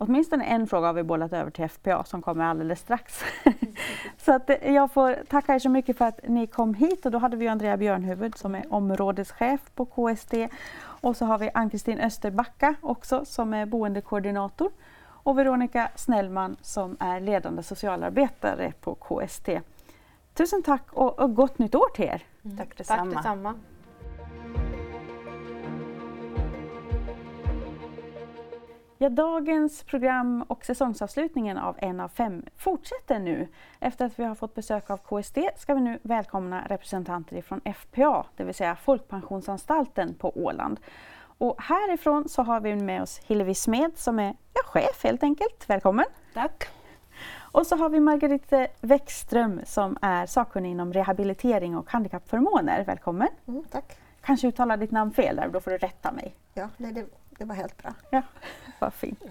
Åtminstone 0.00 0.44
en 0.44 0.66
fråga 0.66 0.86
har 0.86 0.94
vi 0.94 1.02
bollat 1.02 1.32
över 1.32 1.50
till 1.50 1.68
FPA 1.68 2.04
som 2.04 2.22
kommer 2.22 2.44
alldeles 2.44 2.80
strax. 2.80 3.24
så 4.18 4.32
att 4.32 4.50
eh, 4.50 4.74
jag 4.74 4.92
får 4.92 5.24
tacka 5.24 5.54
er 5.54 5.58
så 5.58 5.68
mycket 5.68 5.98
för 5.98 6.04
att 6.04 6.20
ni 6.28 6.46
kom 6.46 6.74
hit 6.74 7.06
och 7.06 7.12
då 7.12 7.18
hade 7.18 7.36
vi 7.36 7.48
Andrea 7.48 7.76
Björnhuvud 7.76 8.38
som 8.38 8.54
är 8.54 8.72
områdeschef 8.72 9.60
på 9.74 9.84
KSD 9.84 10.34
och 10.80 11.16
så 11.16 11.24
har 11.24 11.38
vi 11.38 11.50
Ann-Kristin 11.54 11.98
Österbacka 11.98 12.74
också 12.80 13.24
som 13.24 13.54
är 13.54 13.66
boendekoordinator 13.66 14.70
och 15.00 15.38
Veronica 15.38 15.90
Snellman 15.94 16.56
som 16.62 16.96
är 17.00 17.20
ledande 17.20 17.62
socialarbetare 17.62 18.72
på 18.80 18.94
KST. 18.94 19.48
Tusen 20.34 20.62
tack 20.62 20.92
och, 20.92 21.18
och 21.18 21.34
gott 21.34 21.58
nytt 21.58 21.74
år 21.74 21.88
till 21.94 22.04
er! 22.04 22.22
Mm. 22.44 22.56
Tack 22.56 22.76
detsamma! 22.76 23.04
Tack 23.04 23.14
detsamma. 23.14 23.54
Ja, 29.00 29.08
dagens 29.08 29.82
program 29.82 30.42
och 30.42 30.64
säsongsavslutningen 30.64 31.58
av 31.58 31.76
En 31.78 32.00
av 32.00 32.08
fem 32.08 32.44
fortsätter 32.56 33.18
nu. 33.18 33.48
Efter 33.80 34.04
att 34.04 34.18
vi 34.18 34.24
har 34.24 34.34
fått 34.34 34.54
besök 34.54 34.90
av 34.90 34.96
KSD 34.96 35.38
ska 35.56 35.74
vi 35.74 35.80
nu 35.80 35.98
välkomna 36.02 36.66
representanter 36.68 37.42
från 37.42 37.60
FPA, 37.74 38.26
det 38.36 38.44
vill 38.44 38.54
säga 38.54 38.76
Folkpensionsanstalten 38.76 40.14
på 40.14 40.32
Åland. 40.38 40.80
Och 41.20 41.62
härifrån 41.62 42.28
så 42.28 42.42
har 42.42 42.60
vi 42.60 42.76
med 42.76 43.02
oss 43.02 43.18
Hillevi 43.18 43.54
Smed 43.54 43.98
som 43.98 44.18
är 44.18 44.36
ja, 44.54 44.60
chef 44.64 45.04
helt 45.04 45.22
enkelt. 45.22 45.64
Välkommen! 45.66 46.06
Tack! 46.34 46.68
Och 47.36 47.66
så 47.66 47.76
har 47.76 47.88
vi 47.88 48.00
Margarete 48.00 48.68
Wäckström 48.80 49.60
som 49.64 49.96
är 50.02 50.26
sakkunnig 50.26 50.70
inom 50.70 50.92
rehabilitering 50.92 51.76
och 51.76 51.90
handikappförmåner. 51.90 52.84
Välkommen! 52.84 53.28
Mm, 53.48 53.64
tack! 53.70 53.98
Kanske 54.20 54.48
uttalar 54.48 54.76
ditt 54.76 54.90
namn 54.90 55.12
fel 55.12 55.36
där, 55.36 55.48
då 55.48 55.60
får 55.60 55.70
du 55.70 55.78
rätta 55.78 56.12
mig. 56.12 56.34
Ja, 56.54 56.68
nej, 56.76 56.92
det, 56.92 57.06
det 57.38 57.44
var 57.44 57.54
helt 57.54 57.76
bra. 57.82 57.94
Ja, 58.10 58.22
vad 58.78 58.94
fint. 58.94 59.22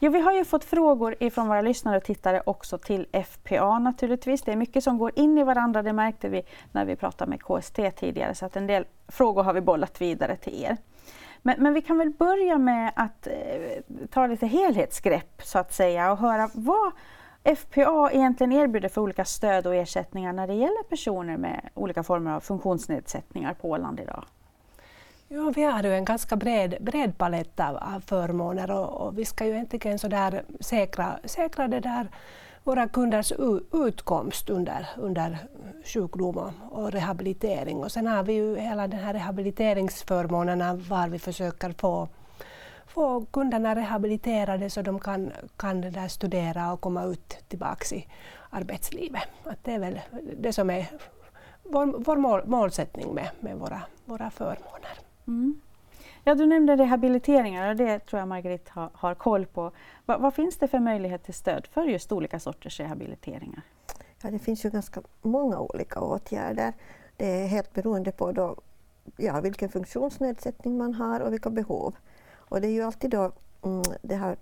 Ja, 0.00 0.10
vi 0.10 0.20
har 0.20 0.32
ju 0.32 0.44
fått 0.44 0.64
frågor 0.64 1.14
ifrån 1.20 1.48
våra 1.48 1.60
lyssnare 1.60 1.96
och 1.96 2.04
tittare 2.04 2.42
också 2.46 2.78
till 2.78 3.06
FPA 3.26 3.78
naturligtvis. 3.78 4.42
Det 4.42 4.52
är 4.52 4.56
mycket 4.56 4.84
som 4.84 4.98
går 4.98 5.12
in 5.14 5.38
i 5.38 5.44
varandra, 5.44 5.82
det 5.82 5.92
märkte 5.92 6.28
vi 6.28 6.42
när 6.72 6.84
vi 6.84 6.96
pratade 6.96 7.30
med 7.30 7.42
KST 7.42 7.78
tidigare, 7.96 8.34
så 8.34 8.46
att 8.46 8.56
en 8.56 8.66
del 8.66 8.84
frågor 9.08 9.42
har 9.42 9.52
vi 9.52 9.60
bollat 9.60 10.00
vidare 10.00 10.36
till 10.36 10.64
er. 10.64 10.76
Men, 11.42 11.62
men 11.62 11.74
vi 11.74 11.82
kan 11.82 11.98
väl 11.98 12.10
börja 12.10 12.58
med 12.58 12.92
att 12.96 13.26
eh, 13.26 13.98
ta 14.10 14.26
lite 14.26 14.46
helhetsgrepp 14.46 15.42
så 15.42 15.58
att 15.58 15.72
säga 15.72 16.12
och 16.12 16.18
höra 16.18 16.50
vad 16.54 16.92
FPA 17.56 18.10
egentligen 18.12 18.52
erbjuder 18.52 18.88
för 18.88 19.00
olika 19.00 19.24
stöd 19.24 19.66
och 19.66 19.74
ersättningar 19.74 20.32
när 20.32 20.46
det 20.46 20.54
gäller 20.54 20.82
personer 20.88 21.36
med 21.36 21.68
olika 21.74 22.02
former 22.02 22.32
av 22.32 22.40
funktionsnedsättningar 22.40 23.54
på 23.54 23.70
Åland 23.70 24.00
idag. 24.00 24.24
Ja, 25.30 25.52
vi 25.54 25.62
har 25.62 25.82
ju 25.82 25.94
en 25.94 26.04
ganska 26.04 26.36
bred, 26.36 26.76
bred 26.80 27.18
palett 27.18 27.60
av, 27.60 27.76
av 27.76 28.00
förmåner 28.00 28.70
och, 28.70 29.06
och, 29.06 29.18
vi 29.18 29.24
ska 29.24 29.44
ju 29.44 29.52
egentligen 29.52 29.98
så 29.98 30.08
där 30.08 30.42
säkra, 30.60 31.18
säkra 31.24 31.68
det 31.68 31.80
där 31.80 32.08
våra 32.64 32.88
kunders 32.88 33.32
utkomst 33.72 34.50
under, 34.50 34.88
under 34.96 35.38
sjukdom 35.84 36.52
och 36.70 36.92
rehabilitering. 36.92 37.76
Och 37.76 37.92
sen 37.92 38.06
har 38.06 38.22
vi 38.22 38.32
ju 38.32 38.56
hela 38.56 38.88
den 38.88 39.00
här 39.00 39.14
rehabiliteringsförmånerna 39.14 40.74
var 40.74 41.08
vi 41.08 41.18
försöker 41.18 41.72
få, 41.72 42.08
få 42.86 43.24
kunderna 43.24 43.74
rehabiliterade 43.74 44.70
så 44.70 44.82
de 44.82 45.00
kan, 45.00 45.32
kan 45.56 45.80
där 45.80 46.08
studera 46.08 46.72
och 46.72 46.80
komma 46.80 47.04
ut 47.04 47.28
tillbaka 47.48 47.96
i 47.96 48.06
arbetslivet. 48.50 49.28
Att 49.44 49.64
det 49.64 49.72
är 49.72 49.78
väl 49.78 50.00
det 50.38 50.52
som 50.52 50.70
är 50.70 50.86
vår, 51.62 51.86
vår 51.86 52.16
mål, 52.16 52.42
målsättning 52.46 53.14
med, 53.14 53.30
med 53.40 53.56
våra, 53.56 53.82
våra 54.04 54.30
förmåner. 54.30 55.07
Mm. 55.28 55.60
Ja, 56.24 56.34
du 56.34 56.46
nämnde 56.46 56.76
rehabiliteringar 56.76 57.68
och 57.68 57.76
det 57.76 57.98
tror 57.98 58.18
jag 58.18 58.28
Margrit 58.28 58.68
har, 58.68 58.90
har 58.94 59.14
koll 59.14 59.46
på. 59.46 59.72
Va, 60.06 60.18
vad 60.18 60.34
finns 60.34 60.56
det 60.56 60.68
för 60.68 60.78
möjlighet 60.78 61.24
till 61.24 61.34
stöd 61.34 61.66
för 61.66 61.84
just 61.84 62.12
olika 62.12 62.40
sorters 62.40 62.80
rehabiliteringar? 62.80 63.62
Ja, 64.22 64.30
det 64.30 64.38
finns 64.38 64.64
ju 64.64 64.70
ganska 64.70 65.02
många 65.22 65.60
olika 65.60 66.00
åtgärder. 66.00 66.72
Det 67.16 67.42
är 67.42 67.46
helt 67.46 67.72
beroende 67.72 68.12
på 68.12 68.32
då, 68.32 68.56
ja, 69.16 69.40
vilken 69.40 69.68
funktionsnedsättning 69.68 70.78
man 70.78 70.94
har 70.94 71.20
och 71.20 71.32
vilka 71.32 71.50
behov. 71.50 71.96
Och 72.34 72.60
det 72.60 72.66
är 72.66 72.72
ju 72.72 72.82
alltid 72.82 73.10
då 73.10 73.32
mm, 73.64 73.82
det 74.02 74.14
här 74.14 74.36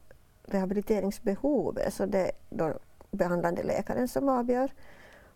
rehabiliteringsbehovet, 0.45 1.95
så 1.95 2.07
det, 2.07 2.31
då 2.51 2.73
behandlande 3.11 3.63
läkaren 3.63 4.09
som 4.09 4.29
avgör 4.29 4.71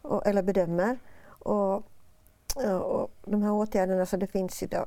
och, 0.02 0.26
eller 0.26 0.42
bedömer. 0.42 0.98
Och, 1.28 1.74
och 2.80 3.10
de 3.24 3.42
här 3.42 3.52
åtgärderna, 3.52 4.06
så 4.06 4.16
det 4.16 4.26
finns 4.26 4.62
ju 4.62 4.66
då, 4.66 4.86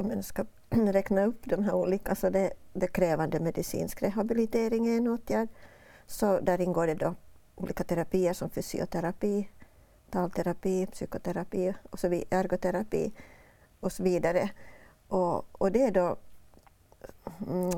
om 0.00 0.10
jag 0.10 0.24
ska 0.24 0.44
räkna 0.70 1.24
upp 1.24 1.40
de 1.44 1.64
här 1.64 1.74
olika, 1.74 2.14
så 2.14 2.30
det, 2.30 2.52
det 2.72 2.86
krävande 2.86 3.40
medicinsk 3.40 4.02
rehabilitering 4.02 4.86
är 4.86 4.96
en 4.96 5.08
åtgärd. 5.08 5.48
Så 6.06 6.40
där 6.40 6.60
ingår 6.60 6.86
det 6.86 6.94
då 6.94 7.14
olika 7.54 7.84
terapier 7.84 8.32
som 8.32 8.50
fysioterapi, 8.50 9.48
talterapi, 10.10 10.86
psykoterapi, 10.86 11.74
och 11.90 11.98
så 11.98 12.08
vidare, 12.08 12.40
ergoterapi 12.40 13.12
och 13.80 13.92
så 13.92 14.02
vidare. 14.02 14.50
Och, 15.08 15.62
och 15.62 15.72
det 15.72 15.82
är 15.82 15.90
då 15.90 16.16
mm, 17.46 17.70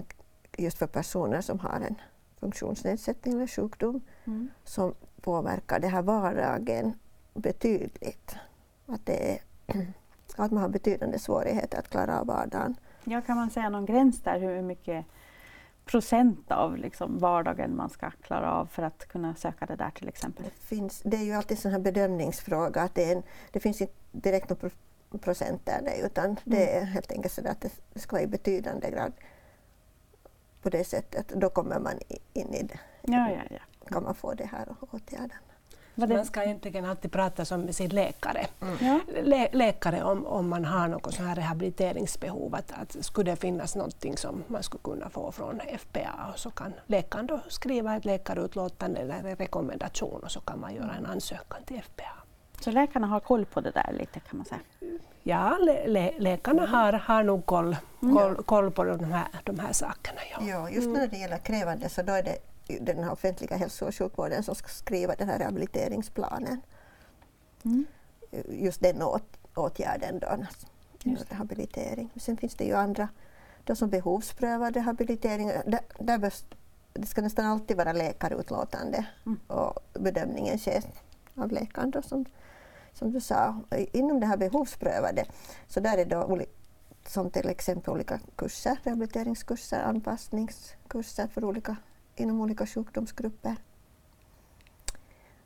just 0.56 0.78
för 0.78 0.86
personer 0.86 1.40
som 1.40 1.58
har 1.58 1.80
en 1.80 1.94
funktionsnedsättning 2.36 3.34
eller 3.34 3.46
sjukdom 3.46 4.00
mm. 4.24 4.48
som 4.64 4.94
påverkar 5.20 5.80
det 5.80 5.88
här 5.88 6.02
vardagen 6.02 6.92
betydligt. 7.34 8.36
Att, 8.86 9.06
det 9.06 9.32
är, 9.32 9.40
att 10.36 10.50
man 10.50 10.62
har 10.62 10.68
betydande 10.68 11.18
svårigheter 11.18 11.78
att 11.78 11.88
klara 11.88 12.20
av 12.20 12.26
vardagen. 12.26 12.76
Ja, 13.04 13.20
kan 13.20 13.36
man 13.36 13.50
säga 13.50 13.68
någon 13.68 13.86
gräns 13.86 14.20
där 14.20 14.38
hur 14.38 14.62
mycket 14.62 15.06
procent 15.84 16.50
av 16.50 16.76
liksom 16.76 17.18
vardagen 17.18 17.76
man 17.76 17.90
ska 17.90 18.10
klara 18.10 18.52
av 18.52 18.66
för 18.66 18.82
att 18.82 19.08
kunna 19.08 19.34
söka 19.34 19.66
det 19.66 19.76
där 19.76 19.90
till 19.90 20.08
exempel? 20.08 20.44
Det, 20.44 20.66
finns, 20.66 21.02
det 21.04 21.16
är 21.16 21.24
ju 21.24 21.32
alltid 21.32 21.66
en 21.66 21.82
bedömningsfråga. 21.82 22.82
Att 22.82 22.94
det, 22.94 23.04
är 23.12 23.16
en, 23.16 23.22
det 23.50 23.60
finns 23.60 23.80
inte 23.80 23.94
direkt 24.12 24.50
något 24.50 24.72
procent 25.20 25.66
där 25.66 26.04
utan 26.04 26.24
mm. 26.24 26.36
det 26.44 26.76
är 26.76 26.84
helt 26.84 27.12
enkelt 27.12 27.34
så 27.34 27.48
att 27.48 27.60
det 27.92 28.00
ska 28.00 28.16
vara 28.16 28.22
i 28.22 28.26
betydande 28.26 28.90
grad 28.90 29.12
på 30.62 30.70
det 30.70 30.84
sättet. 30.84 31.28
Då 31.28 31.50
kommer 31.50 31.78
man 31.78 31.94
in 32.32 32.54
i 32.54 32.62
det. 32.62 32.80
Ja, 33.02 33.30
ja, 33.30 33.42
ja. 33.50 33.88
kan 33.88 34.02
man 34.02 34.14
få 34.14 34.34
det 34.34 34.44
här 34.44 34.68
åtgärden. 34.80 35.38
Man 36.08 36.24
ska 36.24 36.42
egentligen 36.42 36.84
alltid 36.84 37.12
prata 37.12 37.56
med 37.56 37.74
sin 37.76 37.90
läkare, 37.90 38.46
mm. 38.60 39.00
Lä 39.22 39.48
läkare 39.52 40.02
om, 40.02 40.26
om 40.26 40.48
man 40.48 40.64
har 40.64 40.88
något 40.88 41.14
så 41.14 41.22
här 41.22 41.34
rehabiliteringsbehov. 41.34 42.54
Att, 42.54 42.72
att 42.72 43.04
skulle 43.04 43.30
det 43.30 43.36
finnas 43.36 43.76
någonting 43.76 44.16
som 44.16 44.44
man 44.46 44.62
skulle 44.62 44.82
kunna 44.82 45.10
få 45.10 45.32
från 45.32 45.60
FPA 45.78 46.32
så 46.36 46.50
kan 46.50 46.72
läkaren 46.86 47.26
då 47.26 47.40
skriva 47.48 47.96
ett 47.96 48.04
läkarutlåtande 48.04 49.00
eller 49.00 49.14
en 49.14 49.36
rekommendation 49.36 50.20
och 50.22 50.30
så 50.30 50.40
kan 50.40 50.60
man 50.60 50.74
göra 50.74 50.94
en 50.94 51.06
ansökan 51.06 51.62
till 51.64 51.82
FPA. 51.82 52.20
Så 52.60 52.70
läkarna 52.70 53.06
har 53.06 53.20
koll 53.20 53.46
på 53.46 53.60
det 53.60 53.70
där 53.70 53.92
lite 53.98 54.20
kan 54.20 54.36
man 54.36 54.46
säga? 54.46 54.60
Ja, 55.22 55.58
lä 55.86 56.12
läkarna 56.18 56.66
har, 56.66 56.92
har 56.92 57.22
nog 57.22 57.46
koll, 57.46 57.76
mm. 58.02 58.16
koll, 58.16 58.42
koll 58.42 58.70
på 58.70 58.84
de 58.84 59.04
här, 59.04 59.26
de 59.44 59.58
här 59.58 59.72
sakerna. 59.72 60.20
Ja. 60.32 60.46
ja, 60.48 60.70
just 60.70 60.88
när 60.88 61.06
det 61.06 61.16
gäller 61.16 61.38
krävande 61.38 61.88
så 61.88 62.02
då 62.02 62.12
är 62.12 62.22
det 62.22 62.38
den 62.66 63.04
här 63.04 63.12
offentliga 63.12 63.56
hälso 63.56 63.86
och 63.86 63.94
sjukvården 63.94 64.42
som 64.42 64.54
ska 64.54 64.68
skriva 64.68 65.14
den 65.14 65.28
här 65.28 65.38
rehabiliteringsplanen. 65.38 66.60
Mm. 67.64 67.86
Just 68.48 68.80
den 68.80 69.02
åt, 69.02 69.38
åtgärden 69.54 70.18
då, 70.18 70.46
just. 71.02 71.32
rehabilitering. 71.32 72.10
Sen 72.16 72.36
finns 72.36 72.54
det 72.54 72.64
ju 72.64 72.74
andra 72.74 73.08
då 73.64 73.74
som 73.74 73.90
behovsprövad 73.90 74.76
rehabilitering. 74.76 75.48
Där, 75.48 75.80
där 75.98 76.18
behövs, 76.18 76.44
det 76.92 77.06
ska 77.06 77.22
nästan 77.22 77.46
alltid 77.46 77.76
vara 77.76 77.92
läkarutlåtande 77.92 79.06
mm. 79.26 79.40
och 79.46 79.78
bedömningen 79.92 80.58
sker 80.58 80.84
av 81.34 81.52
läkaren 81.52 81.90
då, 81.90 82.02
som, 82.02 82.24
som 82.92 83.12
du 83.12 83.20
sa. 83.20 83.60
Inom 83.92 84.20
det 84.20 84.26
här 84.26 84.36
behovsprövade 84.36 85.24
så 85.68 85.80
där 85.80 85.98
är 85.98 86.04
då 86.04 86.40
som 87.06 87.30
till 87.30 87.48
exempel 87.48 87.92
olika 87.92 88.20
kurser, 88.36 88.78
rehabiliteringskurser, 88.84 89.80
anpassningskurser 89.80 91.26
för 91.26 91.44
olika 91.44 91.76
inom 92.20 92.40
olika 92.40 92.66
sjukdomsgrupper. 92.66 93.56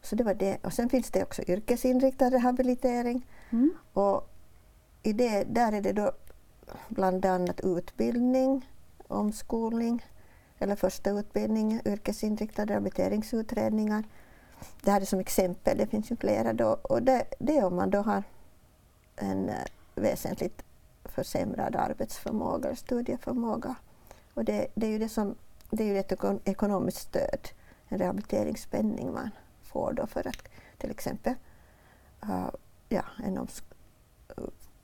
Så 0.02 0.16
det 0.16 0.24
var 0.24 0.34
det. 0.34 0.58
Och 0.62 0.72
sen 0.72 0.88
finns 0.88 1.10
det 1.10 1.22
också 1.22 1.42
yrkesinriktad 1.42 2.30
rehabilitering. 2.30 3.26
Mm. 3.50 3.74
Och 3.92 4.30
i 5.02 5.12
det, 5.12 5.44
där 5.44 5.72
är 5.72 5.80
det 5.80 5.92
då 5.92 6.12
bland 6.88 7.24
annat 7.24 7.60
utbildning, 7.60 8.70
omskolning 9.08 10.04
eller 10.58 10.76
första 10.76 11.10
utbildning, 11.10 11.80
yrkesinriktade 11.84 12.72
rehabiliteringsutredningar. 12.72 14.04
Det 14.82 14.90
här 14.90 15.00
är 15.00 15.04
som 15.04 15.20
exempel, 15.20 15.78
det 15.78 15.87
finns 15.87 16.10
ju 16.10 16.16
flera. 16.16 16.52
Då. 16.52 16.78
Och 16.82 17.02
det, 17.02 17.24
det 17.38 17.56
är 17.56 17.64
om 17.64 17.76
man 17.76 17.90
då 17.90 17.98
har 17.98 18.22
en 19.16 19.48
uh, 19.48 19.54
väsentligt 19.94 20.62
försämrad 21.04 21.76
arbetsförmåga 21.76 22.76
studieförmåga. 22.76 23.74
Och 24.34 24.44
det, 24.44 24.66
det 24.74 24.87
är 24.87 24.90
ju 24.90 24.98
det 24.98 25.08
som 25.08 25.34
det 25.70 25.83
är 25.83 25.87
ju 25.87 25.98
ett 25.98 26.12
ekonomiskt 26.44 26.98
stöd, 26.98 27.48
en 27.88 27.98
rehabiliteringspenning 27.98 29.12
man 29.12 29.31
får 29.62 29.92
då 29.92 30.07
för 30.07 30.29
att 30.29 30.48
till 30.79 30.90
exempel 30.90 31.35
uh, 32.24 32.48
ja, 32.88 33.05
en 33.24 33.48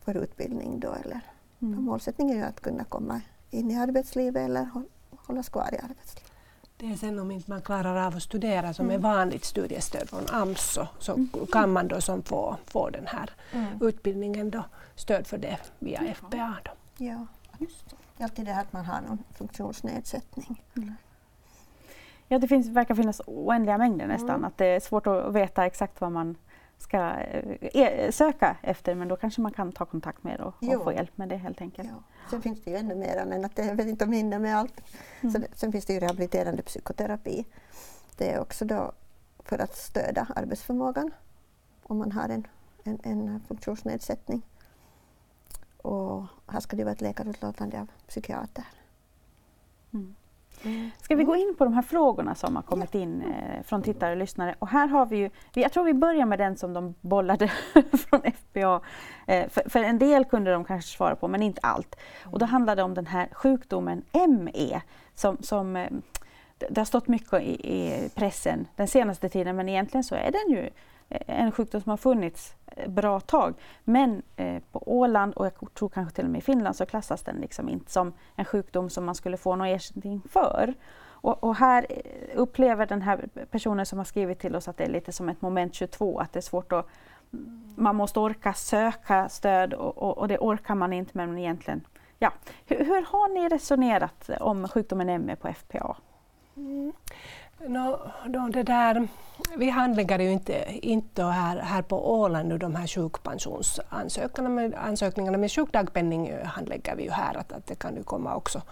för 0.04 0.16
utbildning 0.16 0.80
då 0.80 0.92
eller 0.92 1.20
mm. 1.62 1.84
målsättningen 1.84 2.36
är 2.36 2.40
ju 2.40 2.46
att 2.46 2.60
kunna 2.60 2.84
komma 2.84 3.20
in 3.50 3.70
i 3.70 3.76
arbetslivet 3.76 4.44
eller 4.44 4.70
hållas 5.10 5.48
kvar 5.48 5.74
i 5.74 5.78
arbetslivet. 5.78 6.30
Det 6.76 6.92
är 6.92 6.96
sen 6.96 7.18
om 7.18 7.30
inte 7.30 7.50
man 7.50 7.62
klarar 7.62 8.06
av 8.06 8.16
att 8.16 8.22
studera 8.22 8.74
som 8.74 8.84
mm. 8.84 8.96
är 8.96 9.02
vanligt 9.02 9.44
studiestöd 9.44 10.08
från 10.08 10.22
AMS 10.28 10.72
så, 10.72 10.88
så 10.98 11.12
mm. 11.12 11.28
kan 11.52 11.72
man 11.72 11.88
då 11.88 12.00
som 12.00 12.22
få, 12.22 12.56
få 12.66 12.90
den 12.90 13.06
här 13.06 13.30
mm. 13.52 13.78
utbildningen 13.80 14.50
då, 14.50 14.64
stöd 14.94 15.26
för 15.26 15.38
det 15.38 15.58
via 15.78 16.14
FBA. 16.14 16.56
Då. 16.64 16.70
Ja, 17.04 17.26
just 17.58 17.90
det. 17.90 17.96
Alltid 18.20 18.44
det 18.44 18.52
här 18.52 18.62
att 18.62 18.72
man 18.72 18.84
har 18.84 19.00
någon 19.00 19.24
funktionsnedsättning. 19.34 20.64
Mm. 20.76 20.94
Ja, 22.28 22.38
det 22.38 22.48
finns, 22.48 22.68
verkar 22.68 22.94
finnas 22.94 23.20
oändliga 23.26 23.78
mängder 23.78 24.06
nästan. 24.06 24.30
Mm. 24.30 24.44
Att 24.44 24.58
det 24.58 24.66
är 24.66 24.80
svårt 24.80 25.06
att 25.06 25.34
veta 25.34 25.66
exakt 25.66 26.00
vad 26.00 26.12
man 26.12 26.36
ska 26.78 27.10
eh, 27.60 28.10
söka 28.10 28.56
efter 28.62 28.94
men 28.94 29.08
då 29.08 29.16
kanske 29.16 29.40
man 29.40 29.52
kan 29.52 29.72
ta 29.72 29.84
kontakt 29.84 30.22
med 30.22 30.40
och, 30.40 30.54
och 30.62 30.84
få 30.84 30.92
hjälp 30.92 31.18
med 31.18 31.28
det 31.28 31.36
helt 31.36 31.60
enkelt. 31.60 31.88
Ja. 31.88 32.02
Sen 32.30 32.42
finns 32.42 32.64
det 32.64 32.70
ju 32.70 32.76
ännu 32.76 32.94
mer, 32.94 33.24
men 33.26 33.44
att 33.44 33.58
jag 33.58 33.74
vet 33.74 33.86
inte 33.86 34.04
om 34.04 34.12
jag 34.12 34.18
hinner 34.18 34.38
med 34.38 34.56
allt. 34.56 34.80
Mm. 35.20 35.32
Så, 35.32 35.40
sen 35.52 35.72
finns 35.72 35.86
det 35.86 35.92
ju 35.92 36.00
rehabiliterande 36.00 36.62
psykoterapi. 36.62 37.46
Det 38.16 38.32
är 38.32 38.40
också 38.40 38.64
då 38.64 38.92
för 39.44 39.58
att 39.58 39.76
stödja 39.76 40.26
arbetsförmågan 40.36 41.10
om 41.82 41.98
man 41.98 42.12
har 42.12 42.28
en, 42.28 42.46
en, 42.84 42.98
en 43.02 43.40
funktionsnedsättning. 43.48 44.42
Och 45.82 46.24
här 46.46 46.60
ska 46.60 46.76
det 46.76 46.84
vara 46.84 46.92
ett 46.92 47.00
läkarutlåtande 47.00 47.80
av 47.80 47.86
psykiater. 48.08 48.64
Mm. 49.92 50.14
Mm. 50.62 50.90
Ska 51.02 51.16
vi 51.16 51.24
gå 51.24 51.36
in 51.36 51.54
på 51.58 51.64
de 51.64 51.72
här 51.72 51.82
frågorna 51.82 52.34
som 52.34 52.56
har 52.56 52.62
kommit 52.62 52.94
in 52.94 53.22
eh, 53.22 53.62
från 53.62 53.82
tittare 53.82 54.12
och 54.12 54.16
lyssnare? 54.16 54.54
Och 54.58 54.68
här 54.68 54.86
har 54.86 55.06
vi 55.06 55.16
ju, 55.16 55.30
jag 55.54 55.72
tror 55.72 55.84
vi 55.84 55.94
börjar 55.94 56.26
med 56.26 56.38
den 56.38 56.56
som 56.56 56.72
de 56.72 56.94
bollade 57.00 57.48
från 57.92 58.20
FBA. 58.22 58.80
Eh, 59.26 59.48
för, 59.48 59.70
för, 59.70 59.82
en 59.82 59.98
del 59.98 60.24
kunde 60.24 60.52
de 60.52 60.64
kanske 60.64 60.96
svara 60.96 61.16
på, 61.16 61.28
men 61.28 61.42
inte 61.42 61.60
allt. 61.62 61.96
Och 62.24 62.38
då 62.38 62.46
handlar 62.46 62.76
det 62.76 62.82
om 62.82 62.94
den 62.94 63.06
här 63.06 63.28
sjukdomen 63.32 64.02
ME 64.28 64.80
som, 65.14 65.36
som 65.40 65.76
eh, 65.76 65.90
det 66.70 66.80
har 66.80 66.84
stått 66.84 67.08
mycket 67.08 67.42
i, 67.42 67.52
i, 67.52 68.10
pressen 68.14 68.66
den 68.76 68.88
senaste 68.88 69.28
tiden, 69.28 69.56
men 69.56 69.68
egentligen 69.68 70.04
så 70.04 70.14
är 70.14 70.30
den 70.30 70.56
ju 70.56 70.70
eh, 71.08 71.40
en 71.40 71.52
sjukdom 71.52 71.80
som 71.80 71.90
har 71.90 71.96
funnits 71.96 72.54
eh, 72.66 72.90
bra 72.90 73.20
tag. 73.20 73.54
Men 73.84 74.22
eh, 74.36 74.62
på 74.72 74.82
Åland 74.86 75.34
och 75.34 75.46
jag 75.46 75.74
tror 75.74 75.88
kanske 75.88 76.14
till 76.14 76.24
och 76.24 76.30
med 76.30 76.38
i 76.38 76.42
Finland 76.42 76.76
så 76.76 76.86
klassas 76.86 77.22
den 77.22 77.36
liksom 77.36 77.68
inte 77.68 77.90
som 77.90 78.12
en 78.36 78.44
sjukdom 78.44 78.90
som 78.90 79.04
man 79.04 79.14
skulle 79.14 79.36
få 79.36 79.56
någon 79.56 79.66
ersättning 79.66 80.22
för. 80.30 80.74
Och, 81.22 81.44
och, 81.44 81.56
här 81.56 81.86
eh, 81.90 82.04
upplever 82.34 82.86
den 82.86 83.02
här 83.02 83.28
personen 83.50 83.86
som 83.86 83.98
har 83.98 84.04
skrivit 84.04 84.38
till 84.38 84.56
oss 84.56 84.68
att 84.68 84.76
det 84.76 84.84
är 84.84 84.90
lite 84.90 85.12
som 85.12 85.28
ett 85.28 85.42
moment 85.42 85.74
22, 85.74 86.18
att 86.18 86.32
det 86.32 86.38
är 86.38 86.42
svårt 86.42 86.72
att 86.72 86.86
man 87.76 87.96
måste 87.96 88.20
orka 88.20 88.52
söka 88.52 89.28
stöd 89.28 89.74
och, 89.74 89.98
och, 89.98 90.18
och 90.18 90.28
det 90.28 90.38
orkar 90.38 90.74
man 90.74 90.92
inte 90.92 91.10
men 91.14 91.38
egentligen 91.38 91.84
Ja. 92.22 92.32
Hur, 92.66 92.84
hur, 92.84 93.02
har 93.02 93.28
ni 93.28 93.48
resonerat 93.48 94.30
om 94.40 94.68
sjukdomen 94.68 95.26
ME 95.26 95.36
på 95.36 95.48
FPA? 95.52 95.96
Mm. 96.56 96.92
No, 97.66 97.98
då 98.26 98.48
det 98.48 98.62
där, 98.62 99.08
vi 99.56 99.70
handlägger 99.70 100.18
ju 100.18 100.32
inte, 100.32 100.64
inte 100.82 101.24
här, 101.24 101.56
här 101.56 101.82
på 101.82 102.20
Åland 102.20 102.48
nu 102.48 102.58
de 102.58 102.74
här 102.74 102.86
sjukpensionsansökningarna 102.86 104.76
ansökningarna 104.76 105.38
med 105.38 105.52
sjukdagpenning 105.52 106.28
eh, 106.28 106.46
handlägger 106.46 106.96
vi 106.96 107.02
ju 107.02 107.10
här, 107.10 107.36
att, 107.36 107.52
att 107.52 107.66
det 107.66 107.74
kan 107.74 107.96
ju 107.96 108.02
komma 108.02 108.34
också. 108.34 108.62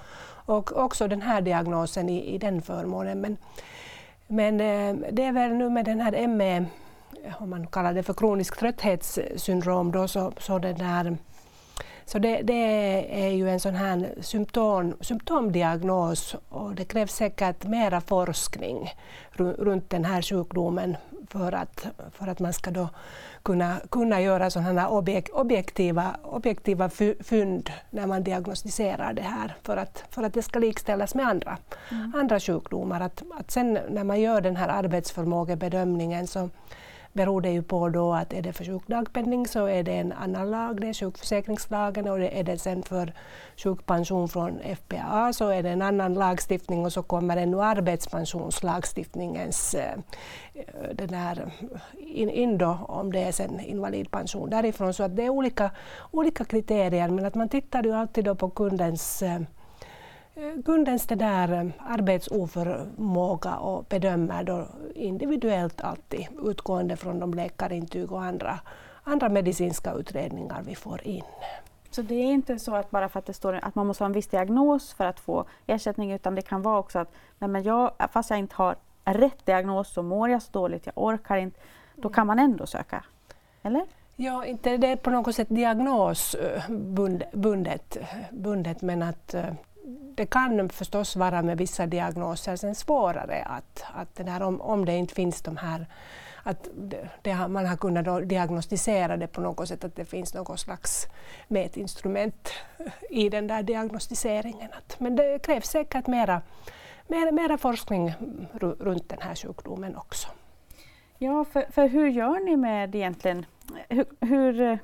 Och 0.47 0.77
också 0.77 1.09
den 1.09 1.23
här 1.23 1.41
diagnosen 1.41 2.09
i, 2.09 2.35
i 2.35 2.39
den 2.39 2.63
förmånen. 2.63 3.21
Men, 3.21 3.37
men 4.27 4.61
eh, 4.61 5.11
det 5.13 5.25
är 5.25 5.33
väl 5.33 5.53
nu 5.53 5.71
med 5.71 5.85
den 5.85 6.01
här 6.01 6.27
ME, 6.27 6.65
om 7.39 7.51
man 7.51 7.67
kallar 7.67 7.95
det 7.95 8.03
för 8.03 8.15
kronisk 8.15 8.59
trötthetssyndrom, 8.59 9.93
då, 9.93 10.09
så, 10.09 10.33
så 10.39 10.59
det 10.59 10.73
där 10.73 11.17
så 12.09 12.19
det, 12.19 12.43
det, 12.43 13.25
är 13.25 13.31
ju 13.31 13.51
en 13.51 13.61
sån 13.61 13.75
här 13.75 14.15
symptom, 14.21 14.95
symptomdiagnos 15.01 16.37
och 16.49 16.75
det 16.75 16.85
krävs 16.85 17.13
säkert 17.13 17.65
mera 17.65 18.01
forskning 18.01 18.91
runt 19.37 19.91
den 19.91 20.05
här 20.05 20.23
sjukdomen 20.23 20.97
för 21.29 21.53
att, 21.53 21.87
för 22.13 22.27
att 22.27 22.41
man 22.41 22.53
ska 22.53 22.71
då 22.71 22.89
kunna, 23.43 23.81
kunna 23.91 24.21
göra 24.21 24.51
sådana 24.51 24.89
objek, 24.89 25.29
objektiva, 25.33 26.17
objektiva 26.23 26.91
fynd 27.21 27.71
när 27.91 28.07
man 28.07 28.23
diagnostiserar 28.23 29.13
det 29.13 29.23
här 29.23 29.57
för 29.63 29.77
att, 29.77 30.05
för 30.11 30.23
att 30.23 30.35
det 30.35 30.43
ska 30.43 30.59
likställas 30.59 31.15
med 31.15 31.29
andra, 31.29 31.59
mm. 31.91 32.13
andra 32.17 32.41
sjukdomar. 32.41 33.01
Att, 33.01 33.23
att 33.39 33.51
sen 33.51 33.79
när 33.91 34.05
man 34.05 34.21
gör 34.21 34.41
den 34.41 34.57
här 34.57 34.69
arbetsförmågebedömningen 34.69 36.27
så 36.27 36.51
beror 37.19 37.41
det 37.41 37.51
ju 37.51 37.63
på 37.63 37.89
då 37.89 38.15
att 38.15 38.33
är 38.33 38.43
det 38.43 38.53
för 38.53 38.65
sjukdagpenning 38.65 39.47
så 39.47 39.67
är 39.67 39.83
det 39.83 39.93
en 39.93 40.13
annan 40.13 40.51
lag, 40.51 40.81
det 40.81 40.89
är 40.89 40.95
sjukförsäkringslagen 40.95 42.09
och 42.09 42.21
är 42.21 42.45
det 42.45 42.59
sen 42.59 42.83
för 42.83 43.13
sjukpension 43.57 44.29
från 44.29 44.59
FPA 44.77 45.33
så 45.33 45.49
är 45.49 45.63
det 45.63 45.71
en 45.71 45.83
annan 45.83 46.15
lagstiftning 46.15 46.85
och 46.85 46.93
så 46.93 47.03
kommer 47.03 47.37
ännu 47.37 47.63
arbetspensionslagstiftningens 47.63 49.75
eh, 49.75 49.99
den 50.95 51.09
där 51.09 51.51
in, 51.99 52.31
in 52.31 52.59
då, 52.59 52.79
om 52.89 53.13
det 53.13 53.21
är 53.21 53.33
sen 53.33 53.61
invalidpension 53.61 54.51
därifrån. 54.51 54.95
Så 54.95 55.03
att 55.03 55.17
det 55.17 55.23
är 55.23 55.31
olika, 55.31 55.71
olika 56.11 56.45
kriterier 56.45 57.09
men 57.09 57.25
att 57.25 57.35
man 57.35 57.49
tittar 57.49 57.83
ju 57.83 57.93
alltid 57.93 58.25
då 58.25 58.35
på 58.35 58.51
kundens 58.51 59.23
eh, 59.23 59.41
kundens 60.65 61.07
det 61.07 61.15
där 61.15 61.53
eh, 61.53 61.71
arbetsoförmåga 61.79 63.57
och 63.57 63.85
bedömer 63.85 64.45
då 64.45 64.69
individuellt 64.95 65.81
alltid 65.81 66.27
utgående 66.45 66.97
från 66.97 67.19
de 67.19 67.35
läkarintyg 67.35 68.13
och 68.13 68.23
andra, 68.23 68.59
andra 69.05 69.29
medicinska 69.29 69.93
utredningar 69.93 70.63
vi 70.67 70.75
får 70.75 71.07
in. 71.07 71.25
Så 71.91 72.03
det 72.03 72.15
är 72.15 72.33
inte 72.33 72.59
så 72.59 72.75
att 72.75 72.91
bara 72.91 73.09
för 73.09 73.19
att 73.19 73.27
det 73.27 73.33
står 73.33 73.61
att 73.63 73.75
man 73.75 73.87
måste 73.87 74.05
ha 74.05 74.07
en 74.07 74.13
viss 74.13 74.29
diagnos 74.29 74.93
för 74.93 75.05
att 75.05 75.21
få 75.21 75.45
ersättning 75.67 76.13
utan 76.13 76.35
det 76.35 76.43
kan 76.43 76.63
vara 76.63 76.79
också 76.79 76.99
att 76.99 77.13
nej 77.39 77.51
men 77.51 77.63
jag, 77.63 77.93
fast 78.13 78.31
jag 78.31 78.39
inte 78.39 78.55
har 78.57 78.77
rätt 79.05 79.47
diagnos 79.47 79.93
så 79.93 80.03
mår 80.03 80.31
jag 80.31 80.43
så 80.43 80.53
dåligt, 80.53 80.87
jag 80.87 80.93
orkar 80.97 81.37
inte, 81.37 81.61
då 81.95 82.09
kan 82.09 82.27
man 82.27 82.39
ändå 82.39 82.67
söka? 82.67 83.05
Eller? 83.63 83.87
Ja, 84.17 84.45
inte 84.45 84.77
det 84.77 84.87
är 84.87 84.97
på 84.97 85.11
något 85.11 85.35
sätt 85.35 85.49
diagnosbundet 85.51 87.97
bundet, 88.33 88.83
men 88.83 89.03
att 89.03 89.35
eh, 89.35 89.45
det 90.19 90.27
kan 90.27 90.69
förstås 90.69 91.17
vara 91.17 91.43
med 91.43 91.59
vissa 91.59 91.87
diagnoser 91.87 92.57
sen 92.57 92.75
svårare 92.75 93.43
att, 93.43 93.85
att 93.95 94.17
det 94.17 94.23
där, 94.23 94.43
om, 94.43 94.61
om 94.61 94.85
det 94.85 94.97
inte 94.97 95.15
finns 95.15 95.43
de 95.43 95.57
här 95.57 95.87
att 96.43 96.69
det, 96.75 97.09
det, 97.23 97.49
man 97.49 97.67
har 97.67 97.77
kunnat 97.77 98.29
diagnostisera 98.29 99.17
det 99.17 99.27
på 99.27 99.41
något 99.41 99.69
sätt, 99.69 99.85
att 99.85 99.97
det 99.97 100.05
finns 100.05 100.35
något 100.35 100.61
slags 100.61 101.07
mätinstrument 101.49 102.53
i 103.11 103.29
den 103.29 103.47
där 103.47 103.63
diagnostiseringen. 103.63 104.71
Att, 104.73 105.01
men 105.01 105.17
det 105.17 105.39
krävs 105.43 105.67
säkert 105.67 106.07
mera, 106.07 106.43
mera, 107.07 107.33
mera 107.33 107.59
forskning 107.59 108.13
runt 108.61 109.09
den 109.09 109.19
här 109.21 109.35
sjukdomen 109.35 109.97
också. 109.97 110.29
Ja, 111.19 111.45
för, 111.45 111.67
för 111.71 111.89
hur 111.89 112.09
gör 112.09 112.45
ni 112.45 112.57
med 112.57 112.95
egentligen, 112.95 113.47
hur, 113.89 114.07
hur 114.21 114.79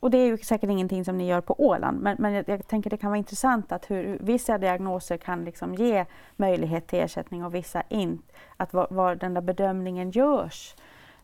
och 0.00 0.10
det 0.10 0.18
är 0.18 0.26
ju 0.26 0.38
säkert 0.38 0.70
ingenting 0.70 1.04
som 1.04 1.18
ni 1.18 1.26
gör 1.26 1.40
på 1.40 1.54
Åland, 1.58 2.00
men, 2.00 2.16
men 2.18 2.32
jag, 2.32 2.48
jag 2.48 2.66
tänker 2.66 2.90
det 2.90 2.96
kan 2.96 3.10
vara 3.10 3.18
intressant 3.18 3.72
att 3.72 3.90
hur 3.90 4.18
vissa 4.20 4.58
diagnoser 4.58 5.16
kan 5.16 5.44
liksom 5.44 5.74
ge 5.74 6.04
möjlighet 6.36 6.86
till 6.86 6.98
ersättning 6.98 7.44
och 7.44 7.54
vissa 7.54 7.82
inte. 7.88 8.34
Att 8.56 8.72
var, 8.72 8.86
var 8.90 9.14
den 9.14 9.34
där 9.34 9.40
bedömningen 9.40 10.10
görs 10.10 10.74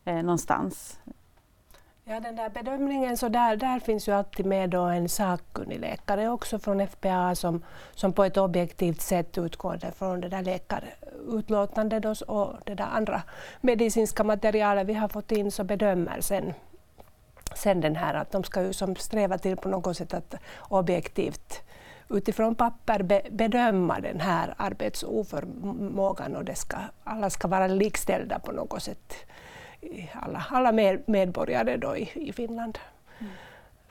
eh, 0.05 0.15
någonstans. 0.15 0.99
Ja, 2.07 2.19
den 2.19 2.35
där 2.35 2.49
bedömningen, 2.49 3.17
så 3.17 3.29
där, 3.29 3.55
där 3.55 3.79
finns 3.79 4.07
ju 4.07 4.11
alltid 4.11 4.45
med 4.45 4.69
då 4.69 4.81
en 4.81 5.09
sakkunnig 5.09 5.79
läkare 5.79 6.29
också 6.29 6.59
från 6.59 6.87
FPA 6.87 7.35
som, 7.35 7.63
som 7.93 8.13
på 8.13 8.23
ett 8.23 8.37
objektivt 8.37 9.01
sätt 9.01 9.37
utgår 9.37 9.91
från 9.91 10.21
det 10.21 10.29
där 10.29 10.41
läkarutlåtandet 10.41 12.21
och 12.21 12.53
det 12.63 12.75
där 12.75 12.87
andra 12.93 13.21
medicinska 13.61 14.23
materialet 14.23 14.87
vi 14.87 14.93
har 14.93 15.07
fått 15.07 15.31
in 15.31 15.51
så 15.51 15.63
bedömer 15.63 16.21
sen 16.21 16.53
sen 17.55 17.81
den 17.81 17.95
här 17.95 18.13
att 18.13 18.31
de 18.31 18.43
ska 18.43 18.61
ju 18.61 18.73
som 18.73 18.95
sträva 18.95 19.37
till 19.37 19.57
på 19.57 19.69
något 19.69 19.97
sätt 19.97 20.13
att 20.13 20.35
objektivt 20.57 21.61
utifrån 22.09 22.55
papper 22.55 23.03
be, 23.03 23.21
bedöma 23.31 23.99
den 23.99 24.19
här 24.19 24.53
arbetsoförmågan 24.57 26.35
och 26.35 26.45
det 26.45 26.55
ska, 26.55 26.77
alla 27.03 27.29
ska 27.29 27.47
vara 27.47 27.67
likställda 27.67 28.39
på 28.39 28.51
något 28.51 28.83
sätt. 28.83 29.13
Alla, 30.13 30.45
alla 30.49 30.71
med, 30.71 31.03
medborgare 31.09 31.77
då 31.77 31.97
i, 31.97 32.11
i 32.13 32.33
Finland. 32.33 32.79
Mm. 33.19 33.31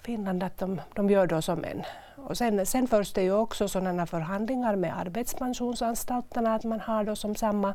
Finland 0.03 0.43
att 0.43 0.59
de, 0.59 0.81
de 0.95 1.11
gör 1.11 1.27
då 1.27 1.43
som 1.43 1.65
en. 1.65 1.83
Och 2.17 2.39
sen, 2.39 2.67
sen 2.67 2.87
förs 2.87 3.13
det 3.13 3.23
ju 3.23 3.33
också 3.33 3.69
sådana 3.69 4.07
förhandlingar 4.07 4.77
med 4.77 4.99
arbetspensionsanstalterna 4.99 6.55
att 6.55 6.65
man 6.65 6.81
har 6.81 7.05
då 7.05 7.17
som 7.17 7.35
samma, 7.35 7.75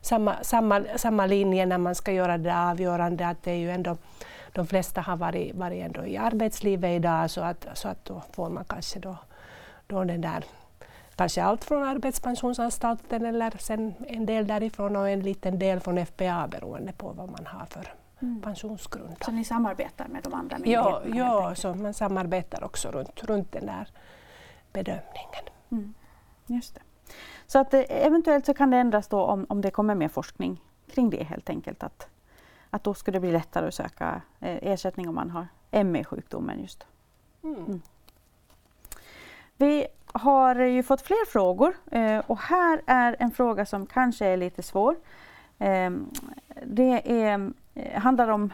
samma, 0.00 0.34
samma, 0.42 0.84
samma 0.96 1.26
linje 1.26 1.66
när 1.66 1.78
man 1.78 1.94
ska 1.94 2.12
göra 2.12 2.38
det 2.38 2.56
avgörande 2.56 3.28
att 3.28 3.42
det 3.42 3.50
är 3.50 3.56
ju 3.56 3.70
ändå 3.70 3.96
de 4.54 4.66
flesta 4.66 5.00
har 5.00 5.16
varit, 5.16 5.54
varit 5.54 5.84
ändå 5.84 6.06
i 6.06 6.16
arbetslivet 6.16 6.90
idag 6.90 7.30
så 7.30 7.40
att, 7.40 7.66
så 7.74 7.88
att 7.88 8.04
då 8.04 8.22
får 8.32 8.48
man 8.48 8.64
kanske 8.64 8.98
då, 8.98 9.16
då 9.86 10.04
den 10.04 10.20
där 10.20 10.44
kanske 11.16 11.42
allt 11.42 11.64
från 11.64 11.82
arbetspensionsanstalten 11.82 13.26
eller 13.26 13.50
sen 13.58 13.94
en 14.08 14.26
del 14.26 14.46
därifrån 14.46 14.96
och 14.96 15.08
en 15.08 15.20
liten 15.20 15.58
del 15.58 15.80
från 15.80 16.06
FPA 16.06 16.48
beroende 16.50 16.92
på 16.92 17.12
vad 17.12 17.30
man 17.30 17.46
har 17.46 17.66
för 17.66 17.94
mm. 18.20 18.42
pensionsgrund. 18.42 19.16
Så 19.20 19.32
ni 19.32 19.44
samarbetar 19.44 20.08
med 20.08 20.22
de 20.22 20.34
andra 20.34 20.58
myndigheterna? 20.58 21.00
Ja, 21.04 21.48
ja 21.48 21.54
så 21.54 21.74
man 21.74 21.94
samarbetar 21.94 22.64
också 22.64 22.90
runt, 22.90 23.24
runt 23.24 23.52
den 23.52 23.66
där 23.66 23.88
bedömningen. 24.72 25.44
Mm. 25.70 25.94
Just 26.46 26.74
det. 26.74 26.80
Så 27.46 27.58
att 27.58 27.74
eh, 27.74 27.82
eventuellt 27.88 28.46
så 28.46 28.54
kan 28.54 28.70
det 28.70 28.76
ändras 28.76 29.08
då 29.08 29.20
om, 29.20 29.46
om 29.48 29.60
det 29.60 29.70
kommer 29.70 29.94
mer 29.94 30.08
forskning 30.08 30.60
kring 30.94 31.10
det 31.10 31.24
helt 31.24 31.50
enkelt. 31.50 31.82
Att 31.82 32.08
att 32.74 32.84
då 32.84 32.94
skulle 32.94 33.16
det 33.16 33.20
bli 33.20 33.32
lättare 33.32 33.68
att 33.68 33.74
söka 33.74 34.22
eh, 34.40 34.58
ersättning 34.62 35.08
om 35.08 35.14
man 35.14 35.30
har 35.30 35.48
ME-sjukdomen 35.84 36.60
just. 36.60 36.86
Mm. 37.42 37.64
Mm. 37.64 37.82
Vi 39.56 39.86
har 40.06 40.56
ju 40.56 40.82
fått 40.82 41.02
fler 41.02 41.26
frågor 41.26 41.74
eh, 41.90 42.18
och 42.26 42.38
här 42.38 42.82
är 42.86 43.16
en 43.18 43.30
fråga 43.30 43.66
som 43.66 43.86
kanske 43.86 44.26
är 44.26 44.36
lite 44.36 44.62
svår. 44.62 44.96
Ehm, 45.58 46.10
det 46.66 47.22
är, 47.22 47.52
eh, 47.74 48.00
handlar 48.00 48.28
om 48.28 48.52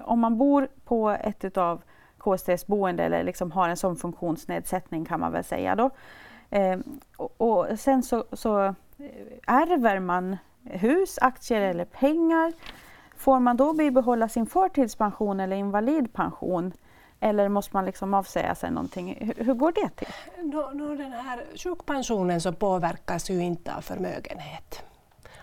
om 0.00 0.20
man 0.20 0.38
bor 0.38 0.68
på 0.84 1.10
ett 1.10 1.56
av 1.56 1.82
KSTs 2.18 2.66
boende 2.66 3.04
eller 3.04 3.24
liksom 3.24 3.52
har 3.52 3.68
en 3.68 3.76
sån 3.76 3.96
funktionsnedsättning 3.96 5.04
kan 5.04 5.20
man 5.20 5.32
väl 5.32 5.44
säga 5.44 5.74
då. 5.74 5.90
Ehm, 6.50 7.00
och, 7.16 7.66
sen 7.78 8.02
så, 8.02 8.24
så 8.32 8.74
ärver 9.46 9.98
man 9.98 10.36
hus, 10.64 11.18
aktier 11.20 11.60
eller 11.60 11.84
pengar 11.84 12.52
Får 13.16 13.40
man 13.40 13.56
då 13.56 13.72
bibehålla 13.72 14.28
sin 14.28 14.46
förtidspension 14.46 15.40
eller 15.40 15.56
invalidpension? 15.56 16.72
Eller 17.20 17.48
måste 17.48 17.76
man 17.76 17.84
liksom 17.84 18.14
avsäga 18.14 18.54
sig 18.54 18.70
någonting? 18.70 19.18
Hur, 19.20 19.44
hur 19.44 19.54
går 19.54 19.72
det 19.72 19.90
till? 19.96 20.08
No, 20.42 20.70
no, 20.74 20.96
den 20.96 21.12
här 21.12 21.44
sjukpensionen 21.56 22.40
så 22.40 22.52
påverkas 22.52 23.30
ju 23.30 23.42
inte 23.42 23.74
av 23.74 23.80
förmögenhet. 23.80 24.82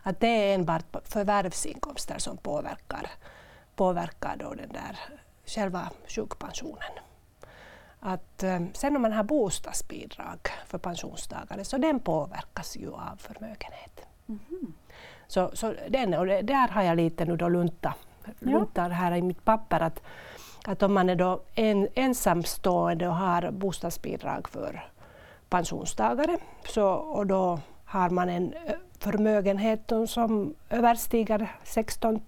Att 0.02 0.20
det 0.20 0.28
är 0.28 0.56
enbart 0.56 0.96
förvärvsinkomster 1.04 2.18
som 2.18 2.38
påverkar, 2.38 3.12
påverkar 3.76 4.36
då 4.40 4.54
den 4.54 4.70
där 4.70 5.00
själva 5.46 5.90
sjukpensionen. 6.08 6.92
Att, 8.00 8.44
eh, 8.44 8.60
sen 8.74 8.96
om 8.96 9.02
man 9.02 9.12
har 9.12 9.24
bostadsbidrag 9.24 10.40
för 10.68 10.78
pensionstagare 10.78 11.66
så 11.66 11.78
den 11.78 12.00
påverkas 12.00 12.76
ju 12.76 12.92
av 12.94 13.16
förmögenhet. 13.18 14.02
Mm 14.28 14.40
-hmm. 14.50 14.72
Så, 15.28 15.52
så 15.54 15.74
den, 15.90 16.14
och 16.14 16.26
där 16.26 16.68
har 16.68 16.84
jag 16.84 16.98
lite 16.98 17.26
nu 17.26 17.38
då 17.38 17.50
lunta, 17.50 17.94
luntar 18.40 18.90
här 18.90 19.16
i 19.16 19.22
mitt 19.22 19.46
papper 19.46 19.80
att, 19.80 20.02
att 20.66 20.84
om 20.84 20.94
man 20.94 21.10
är 21.10 21.16
då 21.16 21.42
en, 21.56 21.88
ensamstående 21.96 23.08
och 23.08 23.16
har 23.16 23.52
bostadsbidrag 23.52 24.50
för 24.50 24.90
pensionstagare 25.50 26.38
så, 26.66 26.88
och 26.88 27.28
då 27.28 27.60
har 27.86 28.10
man 28.10 28.30
en 28.30 28.54
förmögenhet 29.00 29.92
som 30.08 30.56
överstiger 30.70 31.52
16 31.64 32.22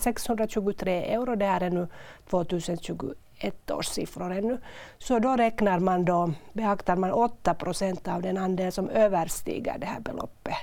623 0.00 1.14
euro, 1.14 1.34
det 1.34 1.44
är 1.44 1.70
nu 1.70 1.88
2021 2.30 3.70
års 3.70 3.86
siffror 3.86 4.32
ännu, 4.32 4.58
så 4.98 5.18
då 5.18 5.36
räknar 5.36 5.78
man 5.78 6.04
då, 6.04 6.32
beaktar 6.52 6.96
man 6.96 7.12
8 7.12 7.54
procent 7.54 8.08
av 8.08 8.22
den 8.22 8.36
andel 8.36 8.72
som 8.72 8.88
överstiger 8.88 9.78
det 9.78 9.86
här 9.86 10.00
beloppet 10.00 10.54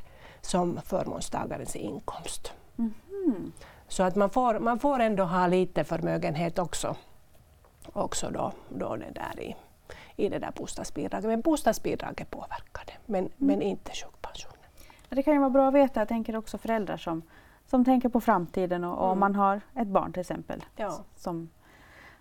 som 0.41 0.81
förmånstagarens 0.81 1.75
inkomst. 1.75 2.53
Mm. 2.77 3.51
Så 3.87 4.03
att 4.03 4.15
man 4.15 4.29
får, 4.29 4.59
man 4.59 4.79
får 4.79 4.99
ändå 4.99 5.23
ha 5.23 5.47
lite 5.47 5.83
förmögenhet 5.83 6.59
också, 6.59 6.95
också 7.93 8.29
då, 8.29 8.51
då 8.69 8.95
det 8.95 9.11
där 9.11 9.39
i, 9.43 9.55
i 10.15 10.29
det 10.29 10.39
där 10.39 10.51
bostadsbidraget. 10.55 11.25
Men 11.25 11.41
bostadsbidraget 11.41 12.29
påverkar 12.29 12.83
det, 12.85 12.93
men, 13.05 13.19
mm. 13.19 13.31
men 13.37 13.61
inte 13.61 13.91
sjukpensionen. 13.91 14.55
Det 15.09 15.23
kan 15.23 15.33
ju 15.33 15.39
vara 15.39 15.49
bra 15.49 15.67
att 15.67 15.73
veta, 15.73 15.99
jag 15.99 16.07
tänker 16.07 16.35
också 16.35 16.57
föräldrar 16.57 16.97
som, 16.97 17.21
som 17.65 17.85
tänker 17.85 18.09
på 18.09 18.21
framtiden 18.21 18.83
och, 18.83 18.97
och 18.97 19.05
mm. 19.05 19.11
om 19.11 19.19
man 19.19 19.35
har 19.35 19.61
ett 19.75 19.87
barn 19.87 20.13
till 20.13 20.21
exempel 20.21 20.65
ja. 20.75 20.99
som, 21.15 21.49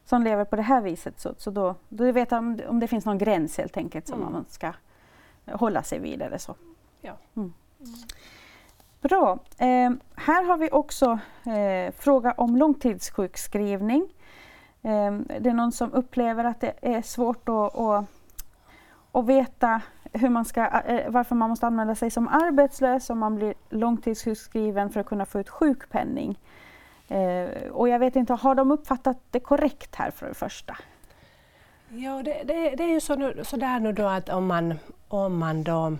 som 0.04 0.22
lever 0.22 0.44
på 0.44 0.56
det 0.56 0.62
här 0.62 0.80
viset 0.80 1.20
så, 1.20 1.34
så 1.38 1.50
då, 1.50 1.74
då 1.88 2.12
vet 2.12 2.32
om, 2.32 2.60
om 2.68 2.80
det 2.80 2.88
finns 2.88 3.04
någon 3.04 3.18
gräns 3.18 3.58
helt 3.58 3.76
enkelt 3.76 4.08
som 4.08 4.20
mm. 4.20 4.32
man 4.32 4.44
ska 4.48 4.72
hålla 5.46 5.82
sig 5.82 5.98
vid 5.98 6.22
eller 6.22 6.38
så. 6.38 6.54
Ja. 7.00 7.12
Bra. 9.00 9.38
Eh, 9.58 9.90
här 10.16 10.44
har 10.44 10.56
vi 10.56 10.68
också 10.72 11.18
eh, 11.46 11.92
fråga 11.98 12.32
om 12.32 12.56
långtidssjukskrivning. 12.56 14.08
Eh, 14.82 15.12
det 15.40 15.48
är 15.48 15.54
någon 15.54 15.72
som 15.72 15.92
upplever 15.92 16.44
att 16.44 16.60
det 16.60 16.74
är 16.82 17.02
svårt 17.02 17.48
att, 17.48 17.76
att, 17.76 18.04
att 19.12 19.26
veta 19.26 19.82
hur 20.12 20.28
man 20.28 20.44
ska, 20.44 20.66
eh, 20.66 21.10
varför 21.10 21.34
man 21.34 21.50
måste 21.50 21.66
anmäla 21.66 21.94
sig 21.94 22.10
som 22.10 22.28
arbetslös 22.28 23.10
om 23.10 23.18
man 23.18 23.36
blir 23.36 23.54
långtidssjukskriven 23.70 24.90
för 24.90 25.00
att 25.00 25.06
kunna 25.06 25.26
få 25.26 25.40
ut 25.40 25.48
sjukpenning. 25.48 26.38
Eh, 27.08 27.70
och 27.72 27.88
jag 27.88 27.98
vet 27.98 28.16
inte, 28.16 28.32
har 28.34 28.54
de 28.54 28.70
uppfattat 28.70 29.16
det 29.30 29.40
korrekt 29.40 29.94
här 29.94 30.10
för 30.10 30.28
det 30.28 30.34
första? 30.34 30.76
Ja, 31.88 32.22
det, 32.22 32.42
det, 32.44 32.70
det 32.70 32.84
är 32.84 32.92
ju 32.92 33.00
så, 33.00 33.14
nu, 33.14 33.40
så 33.44 33.56
där 33.56 33.80
nu 33.80 33.92
då 33.92 34.06
att 34.06 34.28
om 34.28 34.46
man, 34.46 34.78
om 35.08 35.38
man 35.38 35.64
då 35.64 35.96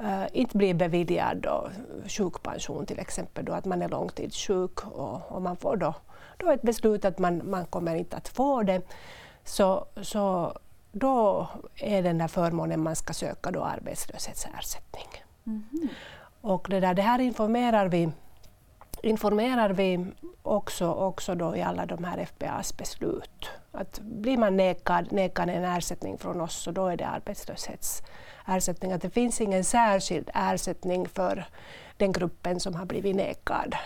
uh, 0.00 0.26
inte 0.32 0.56
blir 0.56 0.74
beviljad 0.74 1.36
då 1.36 1.70
sjukpension 2.08 2.86
till 2.86 2.98
exempel, 2.98 3.44
då 3.44 3.52
att 3.52 3.64
man 3.64 3.82
är 3.82 3.88
långtidssjuk 3.88 4.86
och, 4.86 5.32
och 5.32 5.42
man 5.42 5.56
får 5.56 5.76
då, 5.76 5.94
då 6.36 6.50
ett 6.50 6.62
beslut 6.62 7.04
att 7.04 7.18
man, 7.18 7.50
man 7.50 7.66
kommer 7.66 7.94
inte 7.94 8.16
att 8.16 8.28
få 8.28 8.62
det, 8.62 8.82
så, 9.44 9.86
så 10.02 10.52
då 10.92 11.48
är 11.74 12.02
den 12.02 12.18
där 12.18 12.28
förmånen 12.28 12.82
man 12.82 12.96
ska 12.96 13.12
söka 13.12 13.50
då 13.50 13.62
arbetslöshetsersättning. 13.62 15.08
Mm 15.46 15.64
-hmm. 15.72 15.88
Och 16.40 16.66
det, 16.70 16.80
där, 16.80 16.94
det 16.94 17.02
här 17.02 17.18
informerar 17.18 17.88
vi 17.88 18.10
informerar 19.02 19.70
vi 19.70 20.06
också, 20.42 20.92
också 20.92 21.34
då 21.34 21.56
i 21.56 21.62
alla 21.62 21.86
de 21.86 22.04
här 22.04 22.18
FPAs 22.26 22.76
beslut. 22.76 23.50
Att 23.72 24.00
blir 24.00 24.38
man 24.38 24.56
nekad, 24.56 25.12
nekad 25.12 25.48
en 25.48 25.64
ersättning 25.64 26.18
från 26.18 26.40
oss 26.40 26.54
så 26.54 26.70
då 26.70 26.86
är 26.86 26.96
det 26.96 27.06
arbetslöshetsersättning. 27.06 28.92
Att 28.92 29.02
det 29.02 29.10
finns 29.10 29.40
ingen 29.40 29.64
särskild 29.64 30.30
ersättning 30.34 31.08
för 31.08 31.44
den 31.96 32.12
gruppen 32.12 32.60
som 32.60 32.74
har 32.74 32.84
blivit 32.84 33.16
nekad 33.16 33.76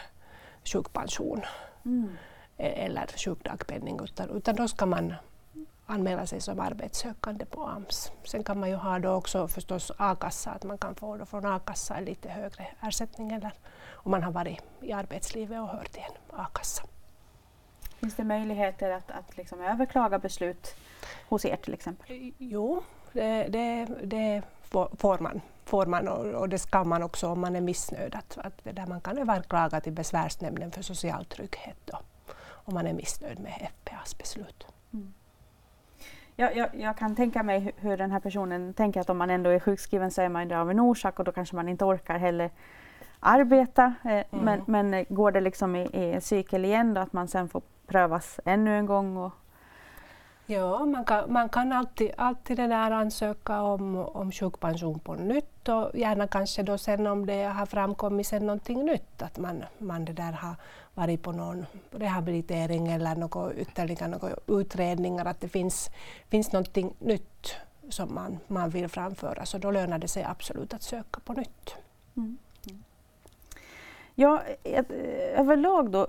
sjukpension 0.64 1.42
mm. 1.84 2.08
eller 2.56 3.06
sjukdagpenning 3.06 4.00
utan, 4.02 4.30
utan 4.30 4.56
då 4.56 4.68
ska 4.68 4.86
man 4.86 5.14
anmäla 5.86 6.26
sig 6.26 6.40
som 6.40 6.60
arbetssökande 6.60 7.44
på 7.44 7.66
AMS. 7.66 8.12
Sen 8.24 8.44
kan 8.44 8.60
man 8.60 8.68
ju 8.68 8.74
ha 8.74 8.98
då 8.98 9.10
också 9.10 9.48
förstås 9.48 9.92
a-kassa, 9.96 10.50
att 10.50 10.64
man 10.64 10.78
kan 10.78 10.94
få 10.94 11.16
då 11.16 11.26
från 11.26 11.46
a-kassa 11.46 12.00
lite 12.00 12.28
högre 12.28 12.66
ersättning 12.80 13.32
eller 13.32 13.52
om 14.03 14.11
man 14.11 14.22
har 14.22 14.32
varit 14.32 14.62
i 14.80 14.92
arbetslivet 14.92 15.61
och 15.61 15.68
hört 15.68 15.92
till 15.92 16.03
en 16.03 16.40
a-kassa. 16.40 16.82
Finns 18.00 18.16
det 18.16 18.24
möjligheter 18.24 18.90
att, 18.90 19.11
att 19.11 19.36
liksom 19.36 19.61
överklaga 19.61 20.18
beslut 20.18 20.76
hos 21.28 21.44
er 21.44 21.57
till 21.57 21.74
exempel? 21.74 22.32
Jo, 22.38 22.82
det, 23.12 23.46
det, 23.48 23.88
det 24.05 24.42
får 24.70 25.18
man, 25.18 25.40
får 25.64 25.86
man 25.86 26.09
och, 26.09 26.26
och, 26.26 26.48
det 26.48 26.59
ska 26.59 26.84
man 26.84 27.03
också 27.03 27.28
om 27.28 27.40
man 27.40 27.57
är 27.57 27.61
missnöjd. 27.61 28.14
Att, 28.14 28.38
att 28.38 28.64
där 28.64 28.86
man 28.86 29.00
kan 29.00 29.18
överklaga 29.18 29.80
till 29.80 29.92
Besvärsnämnden 29.92 30.70
för 30.70 30.82
social 30.82 31.24
trygghet 31.24 31.76
då, 31.84 31.98
om 32.44 32.74
man 32.74 32.86
är 32.86 32.92
missnöjd 32.92 33.40
med 33.40 33.68
FPAs 33.70 34.18
beslut. 34.18 34.66
Mm. 34.92 35.12
Jag, 36.36 36.57
jag, 36.57 36.68
jag, 36.74 36.98
kan 36.98 37.16
tänka 37.16 37.42
mig 37.42 37.72
hur 37.76 37.96
den 37.96 38.11
här 38.11 38.20
personen 38.20 38.74
tänker 38.74 39.00
att 39.00 39.11
om 39.11 39.18
man 39.18 39.30
ändå 39.30 39.50
är 39.50 39.61
sjukskriven 39.61 40.11
så 40.11 40.22
är 40.22 40.28
man 40.28 40.48
det 40.48 40.61
av 40.61 40.70
en 40.70 40.80
orsak 40.80 41.18
och 41.18 41.24
då 41.24 41.32
kanske 41.32 41.57
man 41.57 41.68
inte 41.68 41.84
orkar 41.84 42.18
heller 42.18 42.50
arbeta. 43.23 43.95
Eh, 44.05 44.11
mm. 44.11 44.25
men, 44.31 44.62
men 44.66 45.05
går 45.09 45.31
det 45.31 45.41
liksom 45.41 45.77
i, 45.77 45.83
i 45.83 46.20
cykel 46.20 46.64
igen 46.64 46.95
då 46.95 47.01
att 47.01 47.12
man 47.12 47.29
sen 47.29 47.49
får 47.49 47.62
prövas 47.87 48.41
ännu 48.45 48.79
en 48.79 48.87
gång? 48.87 49.16
Och... 49.16 49.33
Ja, 50.47 50.85
man 50.85 51.05
kan, 51.05 51.33
man 51.33 51.49
kan 51.49 51.73
alltid, 51.73 52.11
alltid 52.16 52.57
det 52.57 52.66
där 52.66 52.91
ansöka 52.91 53.62
om, 53.62 53.97
om 53.97 54.33
sjukpension 54.33 54.99
på 54.99 55.14
nytt 55.14 55.68
och 55.68 55.91
gärna 55.95 56.27
kanske 56.27 56.62
då 56.62 56.79
sen 56.79 57.07
om 57.07 57.27
det 57.27 57.45
har 57.45 57.66
framkommit 57.66 58.27
sen 58.27 58.47
någonting 58.47 58.85
nytt, 58.85 59.23
att 59.23 59.39
man, 59.39 59.64
man 59.79 60.05
det 60.05 60.12
där 60.12 60.33
har 60.33 60.55
varit 60.95 61.23
på 61.23 61.33
någon 61.33 61.66
rehabilitering 61.91 62.89
eller 62.89 63.14
något, 63.16 63.55
ytterligare 63.55 64.09
några 64.09 64.37
utredningar, 64.47 65.25
att 65.25 65.41
det 65.41 65.49
finns, 65.49 65.91
finns 66.29 66.53
någonting 66.53 66.95
nytt 66.99 67.57
som 67.89 68.14
man, 68.14 68.39
man 68.47 68.70
vill 68.70 68.89
framföra, 68.89 69.47
så 69.47 69.59
då 69.59 69.70
lönar 69.70 69.99
det 69.99 70.09
sig 70.09 70.25
absolut 70.25 70.75
att 70.75 70.83
söka 70.83 71.20
på 71.25 71.33
nytt. 71.33 71.77
Mm. 72.16 72.39
Ja, 74.14 74.42
överlag 75.34 75.90
då, 75.90 76.06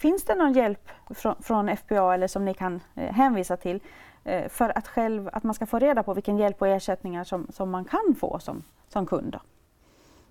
finns 0.00 0.24
det 0.24 0.34
någon 0.34 0.52
hjälp 0.52 0.88
från, 1.10 1.42
från 1.42 1.76
FPA 1.76 2.14
eller 2.14 2.26
som 2.26 2.44
ni 2.44 2.54
kan 2.54 2.80
eh, 2.94 3.12
hänvisa 3.12 3.56
till 3.56 3.80
eh, 4.24 4.48
för 4.48 4.78
att, 4.78 4.88
själv, 4.88 5.30
att 5.32 5.42
man 5.42 5.54
ska 5.54 5.66
få 5.66 5.78
reda 5.78 6.02
på 6.02 6.14
vilken 6.14 6.36
hjälp 6.38 6.62
och 6.62 6.68
ersättningar 6.68 7.24
som, 7.24 7.46
som 7.52 7.70
man 7.70 7.84
kan 7.84 8.14
få 8.18 8.38
som, 8.38 8.62
som 8.88 9.06
kund? 9.06 9.32
Då? 9.32 9.40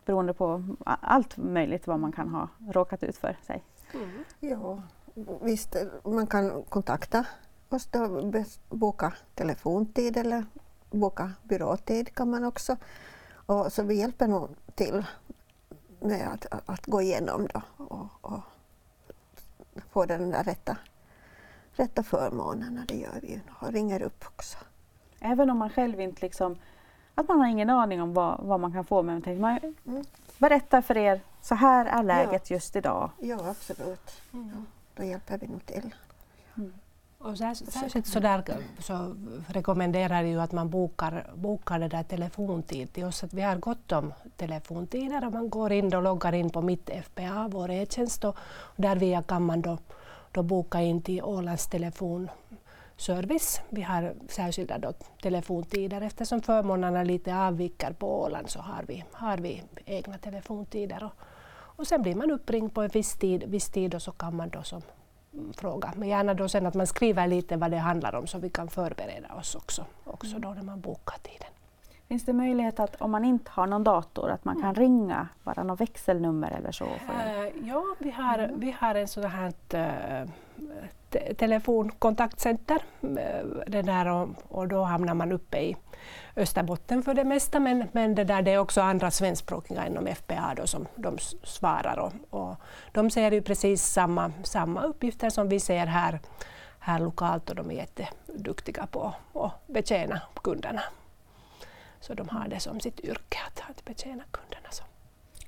Beroende 0.06 0.34
på 0.34 0.64
allt 0.86 1.38
möjligt 1.38 1.88
vad 1.88 2.00
man 2.00 2.12
kan 2.12 2.30
ha 2.30 2.48
råkat 2.72 3.04
ut 3.04 3.18
för 3.18 3.38
sig. 3.44 3.64
Mm. 3.94 4.24
Ja, 4.40 4.82
visst, 5.42 5.76
man 6.04 6.28
kan 6.28 6.64
kontakta 6.64 7.26
oss 7.70 7.86
då, 7.86 8.32
boka 8.70 9.14
telefontid 9.36 10.18
eller 10.18 10.46
boka 10.92 11.32
byråtid 11.44 12.16
kan 12.16 12.30
man 12.30 12.44
också. 12.44 12.78
Och 13.46 13.74
så 13.74 13.84
vi 13.84 13.96
hjälper 13.96 14.28
nog 14.28 14.50
till 14.76 15.06
med 16.00 16.28
att, 16.28 16.70
att 16.70 16.86
gå 16.86 17.02
igenom 17.02 17.48
då 17.54 17.62
och, 17.78 18.08
och 18.22 18.42
få 19.90 20.06
den 20.06 20.32
där 20.32 20.44
rätta, 20.44 20.78
rätta 21.72 22.04
förmånerna. 22.04 22.86
Det 22.88 22.98
gör 22.98 23.20
vi 23.22 23.42
och 23.60 23.72
ringer 23.72 24.02
upp 24.02 24.26
också. 24.28 24.58
Även 25.20 25.50
om 25.50 25.58
man 25.58 25.70
själv 25.70 26.02
inte 26.02 26.22
liksom, 26.22 26.56
att 27.16 27.28
man 27.28 27.40
har 27.40 27.48
ingen 27.48 27.70
aning 27.70 28.02
om 28.02 28.14
vad, 28.14 28.40
vad 28.44 28.60
man 28.60 28.74
kan 28.74 28.86
få 28.86 29.04
men 29.04 29.24
man 29.42 29.60
mm. 29.86 30.04
berättar 30.38 30.82
för 30.82 30.98
er, 30.98 31.22
så 31.42 31.56
här 31.56 31.86
är 31.86 32.04
läget 32.04 32.50
ja. 32.50 32.54
just 32.56 32.76
idag. 32.76 33.12
Ja, 33.20 33.50
absolut. 33.50 34.22
Mm. 34.34 34.50
Ja, 34.50 34.64
då 34.96 35.04
hjälper 35.04 35.38
vi 35.38 35.48
nog 35.48 35.66
till. 35.66 35.96
Och 37.22 37.38
särskilt 37.38 38.08
så, 38.08 38.20
där, 38.20 38.44
så 38.80 39.16
rekommenderar 39.48 40.24
jag 40.24 40.44
att 40.44 40.52
man 40.52 40.70
bokar, 40.70 41.32
bokar 41.36 41.80
det 41.80 41.88
där 41.88 42.04
telefontid 42.04 42.94
till 42.94 43.06
oss. 43.06 43.24
Att 43.24 43.34
vi 43.34 43.42
har 43.42 43.56
gott 43.56 43.92
om 43.92 44.14
telefontider 44.38 45.26
och 45.26 45.34
man 45.34 45.50
går 45.50 45.72
in 45.72 45.96
och 45.96 46.04
loggar 46.04 46.34
in 46.34 46.50
på 46.50 46.62
Mitt 46.62 46.90
FPA, 47.06 47.48
vår 47.52 47.72
e-tjänst 47.72 48.24
och 48.24 48.38
där 48.76 48.96
via 48.96 49.22
kan 49.22 49.46
man 49.46 49.62
då, 49.62 49.78
då 50.32 50.44
boka 50.44 50.82
in 50.82 51.02
till 51.02 51.24
Ålands 51.24 51.68
telefonservice. 51.68 53.62
Vi 53.70 53.82
har 53.82 54.14
särskilda 54.28 54.78
då 54.78 54.94
telefontider 55.22 56.02
eftersom 56.02 56.42
förmånerna 56.42 57.04
lite 57.04 57.36
avviker 57.36 57.94
på 57.94 58.22
Åland 58.22 58.50
så 58.50 58.60
har 58.60 58.84
vi, 58.88 59.04
har 59.12 59.38
vi 59.38 59.64
egna 59.86 60.18
telefontider. 60.18 61.04
Och, 61.04 61.14
och 61.52 61.88
sen 61.88 62.02
blir 62.02 62.16
man 62.16 62.32
uppringd 62.32 62.74
på 62.74 62.82
en 62.82 62.90
viss 62.90 63.14
tid, 63.14 63.44
viss 63.48 63.70
tid 63.70 63.96
och 63.96 64.02
så 64.02 64.12
kan 64.12 64.36
man 64.36 64.50
då 64.50 64.64
som 64.64 64.82
fråga. 65.58 65.94
Men 65.96 66.10
gärna 66.10 66.34
då 66.34 66.50
sen 66.50 66.66
att 66.66 66.74
man 66.74 66.88
skriver 66.88 67.28
lite 67.28 67.58
vad 67.58 67.72
det 67.72 67.78
handlar 67.78 68.16
om 68.16 68.28
så 68.28 68.38
vi 68.38 68.50
kan 68.50 68.70
förbereda 68.70 69.36
oss 69.36 69.56
också, 69.56 69.86
också 70.04 70.30
mm. 70.30 70.42
då 70.42 70.50
när 70.50 70.64
man 70.64 70.82
bokar 70.82 71.18
tiden. 71.18 71.48
Finns 72.08 72.26
det 72.26 72.34
möjlighet 72.34 72.80
att 72.80 73.02
om 73.02 73.12
man 73.12 73.26
inte 73.26 73.52
har 73.52 73.68
någon 73.68 73.84
dator 73.84 74.30
att 74.30 74.46
man 74.46 74.56
kan 74.56 74.64
mm. 74.64 74.76
ringa, 74.76 75.28
bara 75.44 75.64
något 75.64 75.82
växelnummer 75.82 76.52
eller 76.52 76.72
så? 76.72 76.86
Uh, 76.86 77.68
ja, 77.68 77.84
vi 78.00 78.12
har, 78.12 78.40
mm. 78.40 78.60
vi 78.60 78.76
har 78.80 78.96
en 78.96 79.08
sån 79.08 79.24
här 79.24 79.54
uh, 79.74 80.30
telefonkontaktcenter. 81.38 82.82
Det 83.68 83.82
där 83.82 84.08
och, 84.08 84.30
och, 84.48 84.68
då 84.68 84.84
hamnar 84.84 85.14
man 85.14 85.32
uppe 85.32 85.58
i 85.58 85.76
Österbotten 86.36 87.04
för 87.04 87.14
det 87.14 87.24
mesta 87.24 87.60
men, 87.60 87.88
men 87.92 88.16
det, 88.16 88.24
där, 88.24 88.42
det 88.42 88.52
är 88.52 88.58
också 88.58 88.82
andra 88.82 89.12
svenskspråkiga 89.12 89.88
inom 89.88 90.08
FPA 90.16 90.54
då 90.58 90.68
som 90.68 90.88
de 90.96 91.18
svarar 91.44 92.00
och, 92.00 92.14
och 92.30 92.56
de 92.92 93.10
ser 93.10 93.32
ju 93.32 93.42
precis 93.42 93.86
samma, 93.86 94.32
samma 94.44 94.84
uppgifter 94.84 95.30
som 95.30 95.50
vi 95.50 95.60
ser 95.60 95.86
här, 95.86 96.20
här 96.80 97.00
lokalt 97.00 97.50
och 97.50 97.56
de 97.56 97.72
är 97.72 97.76
jätteduktiga 97.76 98.86
på 98.86 99.14
att 99.34 99.68
betjäna 99.68 100.22
kunderna. 100.34 100.82
Så 102.00 102.14
de 102.14 102.30
har 102.30 102.48
det 102.48 102.60
som 102.60 102.80
sitt 102.80 103.00
yrke 103.00 103.38
att, 103.48 103.70
att 103.70 103.86
betjäna 103.86 104.24
kunderna. 104.32 104.68
Så. 104.70 104.84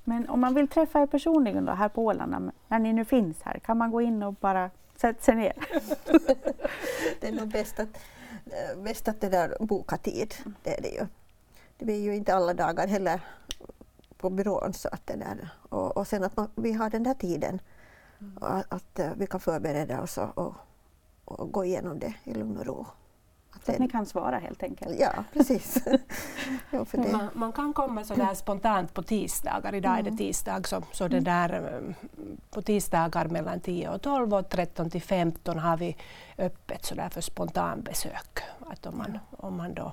Men 0.04 0.28
om 0.28 0.40
man 0.40 0.54
vill 0.54 0.68
träffa 0.68 1.02
er 1.02 1.06
personligen 1.06 1.64
då, 1.64 1.72
här 1.72 1.88
på 1.88 2.04
Åland, 2.04 2.50
när 2.68 2.78
ni 2.78 2.92
nu 2.92 3.04
finns 3.04 3.42
här, 3.42 3.58
kan 3.58 3.78
man 3.78 3.90
gå 3.90 4.00
in 4.00 4.22
och 4.22 4.34
bara 4.34 4.70
sätta 5.02 5.22
sig 5.22 5.34
ner? 5.34 5.54
det 7.20 7.28
är 7.28 7.32
nog 7.32 7.48
bäst 7.48 7.80
att 7.80 7.98
Eh, 8.52 8.82
bäst 8.82 9.08
att 9.08 9.20
det 9.20 9.28
där 9.28 9.56
boka 9.60 9.96
tid. 9.96 10.34
Det 10.62 10.78
är 10.78 10.82
det 10.82 10.88
ju. 10.88 11.06
Det 11.78 11.92
är 11.92 11.98
ju 11.98 12.16
inte 12.16 12.34
alla 12.34 12.54
dagar 12.54 12.86
heller 12.86 13.20
på 14.16 14.30
byrån. 14.30 14.72
Så 14.72 14.88
att 14.92 15.06
det 15.06 15.16
där. 15.16 15.48
Och, 15.68 15.96
och 15.96 16.06
sen 16.06 16.24
att 16.24 16.36
man, 16.36 16.50
vi 16.54 16.72
har 16.72 16.90
den 16.90 17.02
där 17.02 17.14
tiden. 17.14 17.60
Mm. 18.20 18.38
Att, 18.40 18.72
att, 18.72 18.98
eh, 18.98 19.10
vi 19.16 19.26
kan 19.26 19.40
förbereda 19.40 20.02
oss 20.02 20.18
och, 20.18 20.38
och, 20.38 20.54
och, 21.24 21.52
gå 21.52 21.64
igenom 21.64 21.98
det 21.98 22.14
i 22.24 22.34
lugn 22.34 22.56
och 22.56 22.66
ro. 22.66 22.86
Så 23.64 23.72
att 23.72 23.78
ni 23.78 23.88
kan 23.88 24.06
svara 24.06 24.38
helt 24.38 24.62
enkelt? 24.62 25.00
Ja, 25.00 25.12
precis. 25.32 25.78
ja, 26.70 26.84
man, 26.94 27.28
man, 27.34 27.52
kan 27.52 27.72
komma 27.72 28.04
så 28.04 28.14
där 28.14 28.34
spontant 28.34 28.94
på 28.94 29.02
tisdagar. 29.02 29.74
Idag 29.74 29.98
är 29.98 30.02
det 30.02 30.08
mm. 30.08 30.18
tisdag, 30.18 30.66
så, 30.66 30.82
så 30.92 31.08
det 31.08 31.16
mm. 31.16 31.24
där, 31.24 31.52
eh, 31.52 31.94
på 32.50 32.62
tisdagar 32.62 33.28
mellan 33.28 33.60
10 33.60 33.88
och 33.88 34.02
12 34.02 34.34
och 34.34 34.48
13 34.48 34.90
till 34.90 35.02
15 35.02 35.58
har 35.58 35.76
vi 35.76 35.96
öppet 36.38 36.84
så 36.84 36.94
där 36.94 37.08
för 37.08 37.20
spontanbesök. 37.20 38.38
Att 38.70 38.86
om 38.86 38.98
man, 38.98 39.18
om 39.30 39.56
man 39.56 39.74
då 39.74 39.92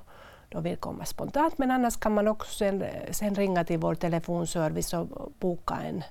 då 0.49 0.59
vill 0.59 0.77
komma 0.77 1.05
spontant. 1.05 1.57
Men 1.57 1.71
annars 1.71 1.97
kan 1.97 2.13
man 2.13 2.27
också 2.27 2.57
sen, 2.57 2.83
sen 3.11 3.35
ringa 3.35 3.63
till 3.63 3.79
vår 3.79 3.95
telefonservice 3.95 4.93
och 4.93 5.31
boka 5.39 5.75
en, 5.75 6.03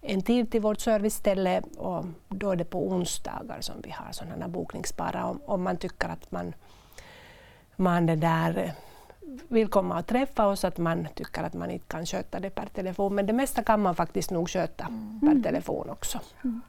en 0.00 0.22
tid 0.22 0.50
till 0.50 0.60
vårt 0.60 0.80
serviceställe 0.80 1.62
och 1.76 2.04
då 2.28 2.50
är 2.50 2.56
det 2.56 2.64
på 2.64 2.88
onsdagar 2.88 3.60
som 3.60 3.74
vi 3.82 3.90
har 3.90 4.12
sådana 4.12 4.48
bokningsbara 4.48 5.24
om, 5.24 5.40
om 5.44 5.62
man 5.62 5.76
tycker 5.76 6.08
att 6.08 6.32
man, 6.32 6.54
man 7.76 8.06
det 8.06 8.16
där 8.16 8.72
vill 9.48 9.68
komma 9.68 9.98
och 9.98 10.06
träffa 10.06 10.46
oss, 10.46 10.64
att 10.64 10.78
man 10.78 11.08
tycker 11.14 11.42
att 11.42 11.54
man 11.54 11.70
inte 11.70 11.86
kan 11.86 12.06
sköta 12.06 12.40
det 12.40 12.50
per 12.50 12.66
telefon. 12.66 13.14
Men 13.14 13.26
det 13.26 13.32
mesta 13.32 13.62
kan 13.62 13.82
man 13.82 13.94
faktiskt 13.94 14.30
nog 14.30 14.50
sköta 14.50 14.84
mm. 14.84 15.20
per 15.20 15.42
telefon 15.50 15.90
också. 15.90 16.20
Mm. 16.44 16.60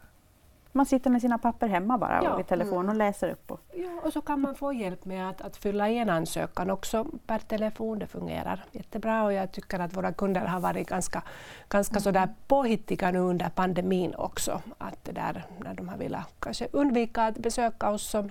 Man 0.77 0.85
sitter 0.85 1.09
med 1.09 1.21
sina 1.21 1.37
papper 1.37 1.67
hemma 1.67 1.97
bara 1.97 2.23
ja. 2.23 2.31
och 2.31 2.39
vid 2.39 2.47
telefon 2.47 2.89
och 2.89 2.95
läser 2.95 3.29
upp. 3.29 3.51
Och... 3.51 3.59
Ja, 3.73 3.89
och 4.03 4.13
så 4.13 4.21
kan 4.21 4.41
man 4.41 4.55
få 4.55 4.73
hjälp 4.73 5.05
med 5.05 5.29
att, 5.29 5.41
att 5.41 5.57
fylla 5.57 5.89
i 5.89 5.97
en 5.97 6.09
ansökan 6.09 6.69
också 6.69 7.05
per 7.27 7.39
telefon. 7.39 7.99
Det 7.99 8.07
fungerar 8.07 8.65
jättebra 8.71 9.23
och 9.23 9.33
jag 9.33 9.51
tycker 9.51 9.79
att 9.79 9.97
våra 9.97 10.13
kunder 10.13 10.41
har 10.41 10.59
varit 10.59 10.89
ganska, 10.89 11.23
ganska 11.69 11.93
mm. 11.93 12.01
sådär 12.01 12.29
påhittiga 12.47 13.11
nu 13.11 13.19
under 13.19 13.49
pandemin 13.49 14.15
också. 14.15 14.61
Att 14.77 15.05
där, 15.05 15.45
när 15.59 15.73
de 15.73 15.89
har 15.89 15.97
velat 15.97 16.27
kanske 16.39 16.67
undvika 16.71 17.23
att 17.23 17.37
besöka 17.37 17.89
oss 17.89 18.09
så 18.09 18.29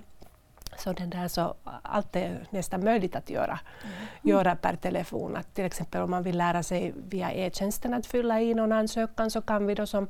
så, 0.79 0.93
den 0.93 1.09
där, 1.09 1.27
så 1.27 1.55
allt 1.81 2.15
är 2.15 2.47
nästan 2.49 2.83
möjligt 2.83 3.15
att 3.15 3.29
göra, 3.29 3.59
mm. 3.83 3.95
göra 4.21 4.55
per 4.55 4.75
telefon. 4.75 5.35
Att 5.35 5.53
till 5.53 5.65
exempel 5.65 6.01
om 6.01 6.11
man 6.11 6.23
vill 6.23 6.37
lära 6.37 6.63
sig 6.63 6.93
via 7.09 7.31
e-tjänsten 7.31 7.93
att 7.93 8.05
fylla 8.05 8.41
i 8.41 8.53
någon 8.53 8.71
ansökan 8.71 9.31
så 9.31 9.41
kan 9.41 9.67
vi 9.67 9.75
då 9.75 9.85
som 9.85 10.07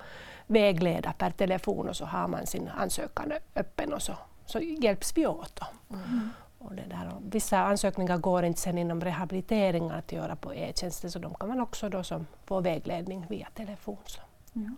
vägleda 0.48 1.14
per 1.14 1.32
telefon 1.32 1.90
och 1.90 1.96
så 1.96 2.06
har 2.06 2.28
man 2.28 2.48
sin 2.48 2.70
ansökan 2.78 3.32
öppen 3.56 3.94
och 3.94 4.02
så, 4.02 4.14
så 4.46 4.60
hjälps 4.60 5.18
vi 5.18 5.28
åt. 5.28 5.60
Mm. 5.90 6.30
Och 6.60 6.76
det 6.76 6.86
där. 6.90 7.14
Och 7.16 7.22
vissa 7.34 7.58
ansökningar 7.58 8.18
går 8.18 8.44
inte 8.44 8.60
sen 8.60 8.78
inom 8.78 9.02
rehabiliteringen 9.02 9.92
att 9.92 10.12
göra 10.12 10.36
på 10.36 10.54
e-tjänsten 10.54 11.12
så 11.12 11.20
de 11.20 11.34
kan 11.34 11.50
man 11.50 11.62
också 11.62 11.90
då 11.90 12.04
som 12.04 12.28
få 12.46 12.62
vägledning 12.62 13.26
via 13.30 13.48
telefon. 13.56 13.98
Så. 14.06 14.22
Mm. 14.56 14.76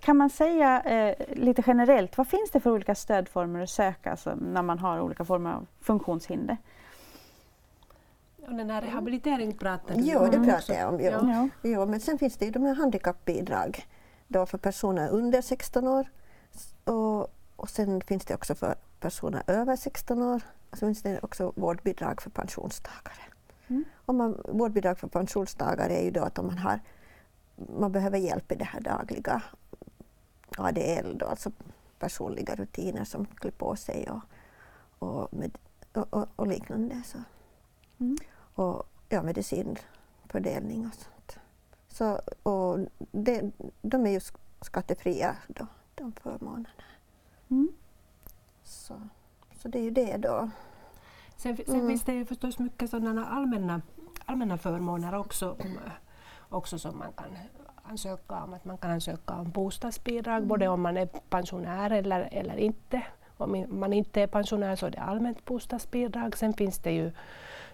Kan 0.00 0.16
man 0.16 0.30
säga 0.30 0.80
eh, 0.82 1.14
lite 1.36 1.62
generellt, 1.66 2.18
vad 2.18 2.28
finns 2.28 2.50
det 2.50 2.60
för 2.60 2.70
olika 2.70 2.94
stödformer 2.94 3.60
att 3.60 3.70
söka 3.70 4.10
alltså, 4.10 4.34
när 4.34 4.62
man 4.62 4.78
har 4.78 5.00
olika 5.00 5.24
former 5.24 5.52
av 5.52 5.66
funktionshinder? 5.80 6.56
Och 8.48 8.54
den 8.54 8.70
här 8.70 8.82
rehabilitering 8.82 9.52
pratar 9.52 9.94
du 9.94 10.00
Jo, 10.00 10.26
det 10.30 10.40
pratar 10.40 10.74
jag 10.74 10.94
om. 10.94 11.00
Jo. 11.00 11.10
Ja. 11.10 11.48
Jo, 11.62 11.86
men 11.86 12.00
sen 12.00 12.18
finns 12.18 12.36
det 12.36 12.44
ju 12.44 12.50
de 12.50 12.62
här 12.62 12.74
handikappbidrag 12.74 13.86
då 14.28 14.46
för 14.46 14.58
personer 14.58 15.08
under 15.08 15.42
16 15.42 15.88
år. 15.88 16.08
Och, 16.84 17.34
och 17.56 17.70
sen 17.70 18.00
finns 18.00 18.24
det 18.24 18.34
också 18.34 18.54
för 18.54 18.74
personer 19.00 19.42
över 19.46 19.76
16 19.76 20.22
år. 20.22 20.42
Och 20.70 20.78
så 20.78 20.86
finns 20.86 21.02
det 21.02 21.20
också 21.22 21.52
vårdbidrag 21.56 22.22
för 22.22 22.30
pensionstagare. 22.30 23.22
Mm. 23.68 23.84
Och 24.04 24.14
man, 24.14 24.42
vårdbidrag 24.48 24.98
för 24.98 25.08
pensionstagare 25.08 25.96
är 25.96 26.04
ju 26.04 26.10
då 26.10 26.22
att 26.22 26.38
om 26.38 26.46
man 26.46 26.58
har 26.58 26.80
man 27.78 27.92
behöver 27.92 28.18
hjälp 28.18 28.52
i 28.52 28.54
det 28.54 28.64
här 28.64 28.80
dagliga 28.80 29.42
ADL, 30.56 31.18
då, 31.18 31.26
alltså 31.26 31.50
personliga 31.98 32.54
rutiner 32.54 33.04
som 33.04 33.26
klär 33.26 33.50
på 33.50 33.76
sig 33.76 34.10
och, 34.10 34.20
och, 34.98 35.34
med, 35.34 35.58
och, 35.92 36.28
och 36.36 36.46
liknande. 36.46 37.02
Så. 37.04 37.18
Mm. 38.00 38.16
Och 38.54 38.82
ja, 39.08 39.22
medicinfördelning 39.22 40.86
och 40.86 40.94
sånt. 40.94 41.38
Så, 41.88 42.20
och 42.42 42.78
det, 43.10 43.50
de 43.82 44.06
är 44.06 44.10
ju 44.10 44.20
skattefria 44.60 45.36
då, 45.46 45.66
de 45.94 46.12
förmånerna. 46.12 46.68
Mm. 47.50 47.68
Så, 48.62 49.00
så 49.62 49.68
det 49.68 49.78
är 49.78 49.82
ju 49.82 49.90
det 49.90 50.16
då. 50.16 50.50
Sen, 51.36 51.56
sen 51.56 51.74
mm. 51.74 51.88
finns 51.88 52.02
det 52.02 52.14
ju 52.14 52.24
förstås 52.24 52.58
mycket 52.58 52.90
sådana 52.90 53.26
allmänna, 53.26 53.82
allmänna 54.24 54.58
förmåner 54.58 55.14
också, 55.14 55.56
också 56.48 56.78
som 56.78 56.98
man 56.98 57.12
kan 57.12 57.36
ansöka 57.90 58.42
om. 58.42 58.54
Att 58.54 58.64
man 58.64 58.78
kan 58.78 58.90
ansöka 58.90 59.34
om 59.34 59.50
bostadsbidrag 59.50 60.36
mm. 60.36 60.48
både 60.48 60.68
om 60.68 60.80
man 60.80 60.96
är 60.96 61.06
pensionär 61.06 61.90
eller, 61.90 62.28
eller 62.32 62.56
inte. 62.56 63.02
Om 63.36 63.66
man 63.68 63.92
inte 63.92 64.22
är 64.22 64.26
pensionär 64.26 64.76
så 64.76 64.86
är 64.86 64.90
det 64.90 65.00
allmänt 65.00 65.44
bostadsbidrag. 65.44 66.36
Sen 66.36 66.54
finns 66.54 66.78
det 66.78 66.92
ju 66.92 67.10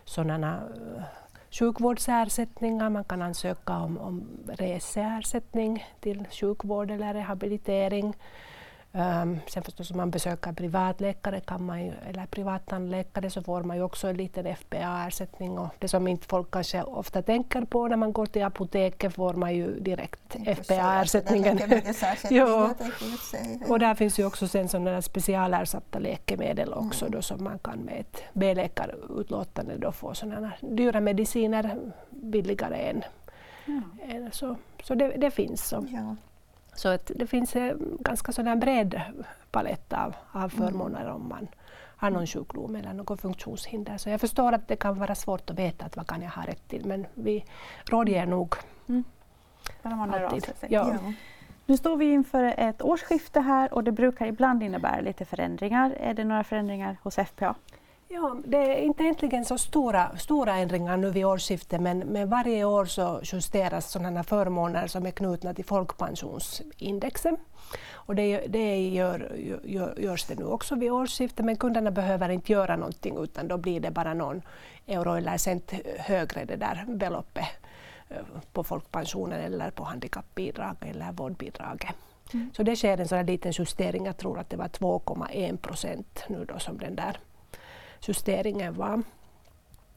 sådana 0.05 0.57
uh, 0.57 1.03
sjukvårdsersättningar. 1.51 2.91
Man 2.91 3.05
kan 3.05 3.23
ansöka 3.23 3.79
om, 3.79 3.99
om 3.99 4.29
reseersättning 4.49 5.85
till 6.01 6.25
sjukvård 6.31 6.91
eller 6.91 7.15
rehabilitering. 7.15 8.15
Um, 8.97 9.41
sen 9.47 9.63
förstås 9.63 9.91
om 9.91 9.97
man 9.97 10.11
besöker 10.11 10.53
privatläkare 10.53 11.41
kan 11.41 11.65
man 11.65 11.85
ju, 11.85 11.93
eller 12.09 12.27
privattandläkare 12.27 13.31
så 13.31 13.43
får 13.43 13.63
man 13.63 13.77
ju 13.77 13.83
också 13.83 14.09
en 14.09 14.17
liten 14.17 14.57
FPA-ersättning 14.57 15.59
och 15.59 15.69
det 15.79 15.89
som 15.89 16.09
inte 16.09 16.27
folk 16.27 16.51
kanske 16.51 16.83
ofta 16.83 17.23
tänker 17.23 17.65
på 17.65 17.89
när 17.89 17.97
man 17.97 18.13
går 18.13 18.27
till 18.27 18.45
apoteket 18.45 19.15
får 19.15 19.35
man 19.35 19.55
ju 19.55 19.81
direkt 19.81 20.35
FPA-ersättningen. 20.35 21.59
och 23.69 23.79
där 23.79 23.95
finns 23.95 24.19
ju 24.19 24.27
också 24.27 24.49
sen 24.49 24.69
sådana 24.69 25.03
specialersatta 25.03 25.99
läkemedel 25.99 26.73
också 26.73 27.05
mm. 27.05 27.17
då 27.17 27.23
som 27.23 27.45
man 27.45 27.59
kan 27.59 27.79
med 27.79 28.01
ett 28.01 28.23
B-läkarutlåtande 28.33 29.77
då 29.77 29.93
få 29.93 30.15
sådana 30.15 30.53
dyra 30.61 31.01
mediciner 31.01 31.77
billigare 32.11 32.77
än, 32.77 33.05
mm. 33.67 34.31
så. 34.33 34.57
Så 34.83 34.95
det, 34.95 35.09
det 35.09 35.31
finns. 35.31 35.69
Så. 35.69 35.87
Ja. 35.89 36.17
Så 36.77 36.89
att 36.89 37.11
det 37.15 37.27
finns 37.27 37.57
en 37.57 37.99
ganska 38.01 38.33
sådär 38.33 38.57
bred 38.57 39.01
palett 39.51 39.93
av, 39.93 40.15
av 40.33 40.41
mm. 40.41 40.51
förmåner 40.51 41.11
om 41.11 41.29
man 41.29 41.49
har 41.97 42.11
någon 42.11 42.27
sjukdom 42.27 42.77
eller 42.77 42.93
något 42.93 43.21
funktionshinder. 43.21 43.99
Så 43.99 44.11
jag 44.11 44.21
förstår 44.21 44.53
att 44.53 44.69
det 44.69 44.77
kan 44.77 44.99
vara 44.99 45.15
svårt 45.15 45.51
att 45.51 45.59
veta 45.59 45.87
att 45.87 45.97
vad 45.97 46.07
kan 46.07 46.23
jag 46.23 46.31
ha 46.31 46.43
rätt 46.43 46.69
till 46.69 46.87
men 46.87 47.07
vi 47.15 47.45
rådger 47.85 48.27
nog 48.27 48.55
mm. 48.89 49.05
alltid. 49.83 50.53
Ja. 50.61 50.69
Ja. 50.69 51.13
Nu 51.67 51.77
står 51.77 51.97
vi 51.97 52.13
inför 52.13 52.55
ett 52.57 52.83
årsskifte 52.83 53.41
här 53.41 53.75
och 53.75 53.85
det 53.85 53.93
brukar 53.93 54.27
ibland 54.27 54.63
innebära 54.63 55.01
lite 55.01 55.25
förändringar. 55.25 55.91
Är 55.91 56.15
det 56.15 56.25
några 56.25 56.45
förändringar 56.45 56.97
hos 57.03 57.15
FPA? 57.15 57.55
Ja, 58.09 58.37
det 58.45 58.57
är 58.57 58.83
inte 58.83 59.03
egentligen 59.03 59.45
så 59.45 59.59
stora, 59.59 60.17
stora 60.17 60.57
ändringar 60.57 60.97
nu 60.97 61.11
vid 61.11 61.27
årsskiftet 61.27 61.81
men, 61.81 61.99
men 61.99 62.29
varje 62.29 62.65
år 62.65 62.85
så 62.85 63.21
justeras 63.23 63.91
sådana 63.91 64.25
förmåner 64.25 64.87
som 64.87 65.07
är 65.07 65.11
knutna 65.11 65.55
till 65.55 65.65
folkpensionsindexet. 65.65 67.35
Och 67.93 68.15
det, 68.15 68.47
det 68.47 68.89
gör, 68.89 69.33
gör, 69.65 69.99
görs 69.99 70.25
det 70.25 70.39
nu 70.39 70.45
också 70.45 70.75
vid 70.75 70.93
årsskiftet 70.93 71.45
men 71.45 71.57
kunderna 71.57 71.91
behöver 71.91 72.29
inte 72.29 72.53
göra 72.53 72.77
någonting 72.77 73.17
utan 73.19 73.49
då 73.49 73.57
blir 73.57 73.81
det 73.81 73.91
bara 73.91 74.15
någon 74.15 74.43
euro 74.87 75.15
eller 75.15 75.37
cent 75.37 75.73
högre 75.99 76.45
det 76.45 76.57
där 76.57 76.85
beloppet 76.89 77.49
eh, 78.09 78.17
på 78.53 78.65
folkpensionen 78.65 79.41
eller 79.41 79.71
på 79.71 79.85
handikappbidrag 79.85 80.77
eller 80.81 81.13
vårdbidraget. 81.13 81.95
Mm. 82.33 82.51
Så 82.57 82.63
det 82.63 82.77
sker 82.77 83.01
en 83.01 83.09
sån 83.09 83.27
liten 83.27 83.53
justering, 83.59 84.07
jag 84.07 84.17
tror 84.17 84.39
att 84.39 84.51
det 84.51 84.57
var 84.57 84.69
2,1 84.69 85.57
procent 85.57 86.25
nu 86.29 86.45
då 86.45 86.59
som 86.59 86.79
den 86.79 86.97
där 86.97 87.19
justeringen 88.09 88.75
var. 88.75 89.03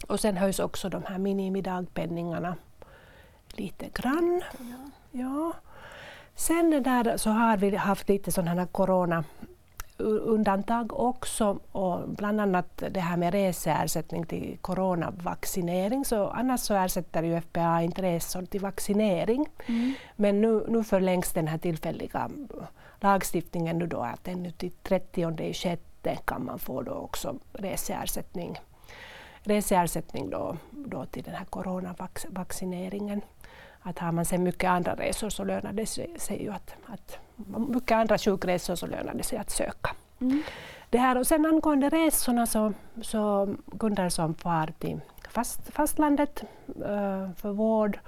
Och 0.08 0.20
sen 0.20 0.38
höjs 0.38 0.60
också 0.60 0.90
de 0.90 1.04
här 1.04 1.18
minimidagpenningarna 1.18 2.56
lite 3.48 3.90
grann. 3.94 4.42
Ja. 5.12 5.54
Sen 6.36 6.84
där 6.84 7.18
så 7.18 7.30
har 7.30 7.58
vi 7.58 7.76
haft 7.76 8.10
lite 8.10 8.32
sådana 8.32 8.68
corona 8.68 9.24
undantag 10.00 11.00
också 11.00 11.60
och 11.72 12.10
bland 12.10 12.42
annat 12.42 12.84
det 12.92 13.00
här 13.00 13.18
med 13.18 13.34
reseersättning 13.34 14.26
till 14.26 14.58
coronavaccinering. 14.62 16.06
Så 16.06 16.28
annars 16.28 16.60
så 16.60 16.74
ersätter 16.74 17.24
ju 17.24 17.42
FPA 17.42 17.82
inte 17.82 18.02
resor 18.02 18.46
till 18.46 18.62
vaccinering. 18.62 19.46
Mm. 19.66 19.94
Men 20.16 20.42
nu, 20.42 20.66
nu 20.68 20.84
förlängs 20.84 21.34
den 21.34 21.48
här 21.48 21.58
tillfälliga 21.58 22.30
lagstiftningen 23.00 23.78
nu 23.78 23.88
då 23.88 24.00
att 24.00 24.28
ännu 24.28 24.52
till 24.52 24.72
30 24.72 25.32
6 26.08 26.22
kan 26.26 26.46
man 26.46 26.60
få 26.60 26.82
då 26.82 26.92
också 26.92 27.36
reseersättning, 27.54 28.60
reseersättning 29.44 30.30
då, 30.30 30.58
då 30.72 31.06
till 31.06 31.24
den 31.24 31.36
här 31.36 31.46
coronavaccineringen. 31.46 33.22
Att 33.82 34.00
har 34.00 34.12
man 34.12 34.26
sen 34.26 34.44
mycket 34.44 34.70
andra 34.70 34.96
resor 34.96 35.30
så 35.30 35.44
lönar 35.44 35.74
det 35.74 35.86
sig, 35.86 36.44
ju 36.44 36.54
att, 36.54 36.76
att 36.86 37.18
mycket 37.70 37.96
andra 37.96 38.18
sjukresor 38.18 38.76
så 38.76 38.88
lönar 38.88 39.14
det 39.14 39.24
sig 39.24 39.38
att 39.38 39.50
söka. 39.50 39.96
Mm. 40.22 40.44
Det 40.90 40.98
här, 40.98 41.18
och 41.18 41.28
sen 41.28 41.46
angående 41.46 41.90
resorna 41.90 42.46
så, 42.46 42.74
så 43.02 43.56
kunder 43.80 44.10
som 44.10 44.36
far 44.36 44.74
till 44.80 45.00
fast, 45.30 45.74
fastlandet 45.74 46.44
uh, 46.68 47.32
för 47.36 47.52
vård 47.52 48.00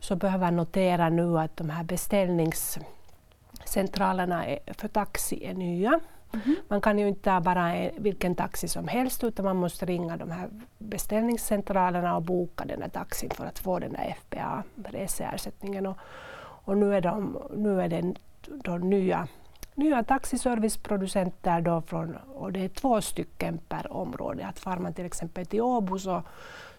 så 0.00 0.16
behöver 0.16 0.50
notera 0.50 1.08
nu 1.08 1.38
att 1.38 1.56
de 1.56 1.70
här 1.70 1.84
beställningscentralerna 1.84 4.44
för 4.66 4.88
taxi 4.88 5.44
är 5.44 5.54
nya. 5.54 6.00
Mm. 6.32 6.56
Man 6.68 6.80
kan 6.80 6.98
ju 6.98 7.08
inte 7.08 7.22
ta 7.22 7.40
bara 7.40 7.90
vilken 7.96 8.34
taxi 8.34 8.68
som 8.68 8.88
helst 8.88 9.24
utan 9.24 9.44
man 9.44 9.56
måste 9.56 9.86
ringa 9.86 10.16
de 10.16 10.30
här 10.30 10.48
beställningscentralerna 10.78 12.16
och 12.16 12.22
boka 12.22 12.64
den 12.64 12.82
här 12.82 12.88
taxin 12.88 13.30
för 13.30 13.46
att 13.46 13.58
få 13.58 13.78
den 13.78 13.94
här 13.94 14.16
FPA, 14.20 14.62
reseersättningen. 14.84 15.86
Och, 15.86 15.98
och 16.40 16.76
nu 16.76 16.94
är, 16.96 17.00
de, 17.00 17.38
nu 17.56 17.82
är 17.82 17.88
det 17.88 18.14
de 18.46 18.90
nya, 18.90 19.28
nya 19.74 20.04
taxiserviceproducenter 20.04 21.60
då 21.60 21.80
från, 21.80 22.16
och 22.16 22.52
det 22.52 22.64
är 22.64 22.68
två 22.68 23.00
stycken 23.00 23.58
per 23.68 23.92
område. 23.92 24.46
Att 24.46 24.58
far 24.58 24.76
man 24.76 24.94
till 24.94 25.06
exempel 25.06 25.46
till 25.46 25.60
Åbo 25.60 25.98
så, 25.98 26.22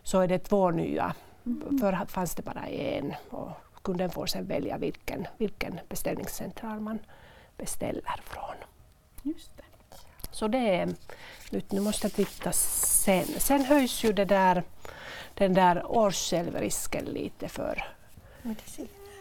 så 0.04 0.20
är 0.20 0.28
det 0.28 0.40
två 0.40 0.72
nya. 0.72 1.16
Mm. 1.46 1.80
Förr 1.80 2.06
fanns 2.06 2.36
det 2.36 2.42
bara 2.42 2.68
en 2.68 3.14
och 3.30 3.52
kunden 3.82 4.10
får 4.10 4.26
sen 4.26 4.48
välja 4.48 4.78
vilken, 4.78 5.28
vilken 5.38 5.80
beställningscentral 5.90 6.80
man 6.80 7.00
beställer 7.58 8.22
från. 8.24 8.69
Just 9.34 9.58
det. 9.58 9.64
Så 10.32 10.48
det 10.48 10.76
är. 10.76 10.90
Nu 11.70 11.82
måste 11.82 12.08
jag 12.08 12.14
titta 12.14 12.52
sen. 12.52 13.26
Sen 13.26 13.66
höjs 13.66 14.04
ju 14.04 14.14
det 14.14 14.26
där, 14.26 14.64
den 15.34 15.54
där 15.54 15.92
årssjälvrisken 15.92 17.06
lite 17.06 17.48
för, 17.48 17.88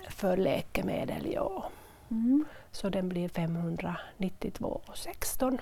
för 0.08 0.36
läkemedel. 0.36 1.32
Ja. 1.32 1.70
Mm. 2.10 2.44
Så 2.72 2.88
den 2.88 3.08
blir 3.08 3.28
592,16. 3.28 5.58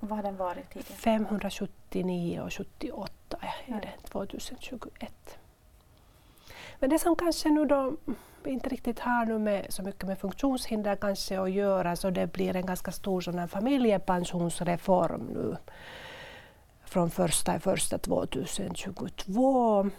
Vad 0.00 0.18
har 0.18 0.22
den 0.22 0.36
varit 0.36 0.70
tidigare? 0.70 0.94
579 0.94 2.40
och 2.40 2.52
78 2.52 3.36
är 3.66 3.80
det 3.80 3.92
2021. 4.08 5.38
Men 6.82 6.90
det 6.90 6.98
som 6.98 7.16
kanske 7.16 7.48
nu 7.48 7.64
då 7.64 7.96
inte 8.44 8.68
riktigt 8.68 8.98
har 8.98 9.26
nu 9.26 9.38
med, 9.38 9.66
så 9.68 9.82
mycket 9.82 10.06
med 10.06 10.18
funktionshinder 10.18 10.96
kanske 10.96 11.40
att 11.40 11.50
göra 11.50 11.96
så 11.96 12.10
det 12.10 12.32
blir 12.32 12.56
en 12.56 12.66
ganska 12.66 12.92
stor 12.92 13.20
sådan 13.20 13.48
familjepensionsreform 13.48 15.26
nu 15.26 15.56
från 16.84 17.10
första 17.10 17.60
första 17.60 17.98
2022 17.98 19.90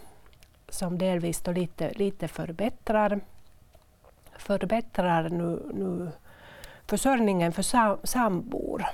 som 0.70 0.98
delvis 0.98 1.42
då 1.42 1.52
lite, 1.52 1.94
lite 1.94 2.28
förbättrar, 2.28 3.20
förbättrar 4.38 5.30
nu, 5.30 5.72
nu 5.74 6.12
försörjningen 6.88 7.52
för 7.52 7.64
sam, 7.64 7.98
sambor. 8.04 8.86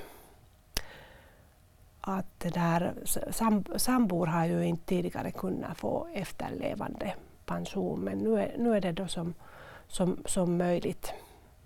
Att 2.00 2.40
där, 2.40 2.94
sam, 3.30 3.64
sambor 3.76 4.26
har 4.26 4.44
ju 4.44 4.64
inte 4.64 4.86
tidigare 4.86 5.30
kunnat 5.30 5.78
få 5.78 6.08
efterlevande 6.14 7.14
pension 7.50 8.00
men 8.00 8.18
nu 8.18 8.40
är, 8.40 8.54
nu 8.58 8.76
är 8.76 8.80
det 8.80 8.92
då 8.92 9.08
som, 9.08 9.34
som, 9.88 10.22
som 10.26 10.56
möjligt, 10.56 11.12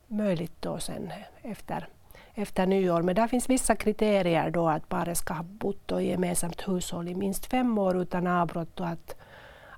möjligt 0.06 0.62
då 0.62 0.78
sen 0.78 1.12
efter, 1.42 1.88
efter 2.34 2.66
nyår. 2.66 3.02
Men 3.02 3.14
där 3.14 3.28
finns 3.28 3.50
vissa 3.50 3.76
kriterier 3.76 4.50
då 4.50 4.68
att 4.68 4.88
paret 4.88 5.18
ska 5.18 5.34
ha 5.34 5.42
bott 5.42 5.92
i 5.92 6.08
gemensamt 6.08 6.68
hushåll 6.68 7.08
i 7.08 7.14
minst 7.14 7.46
fem 7.46 7.78
år 7.78 8.02
utan 8.02 8.26
avbrott 8.26 8.80
och 8.80 8.88
att, 8.88 9.16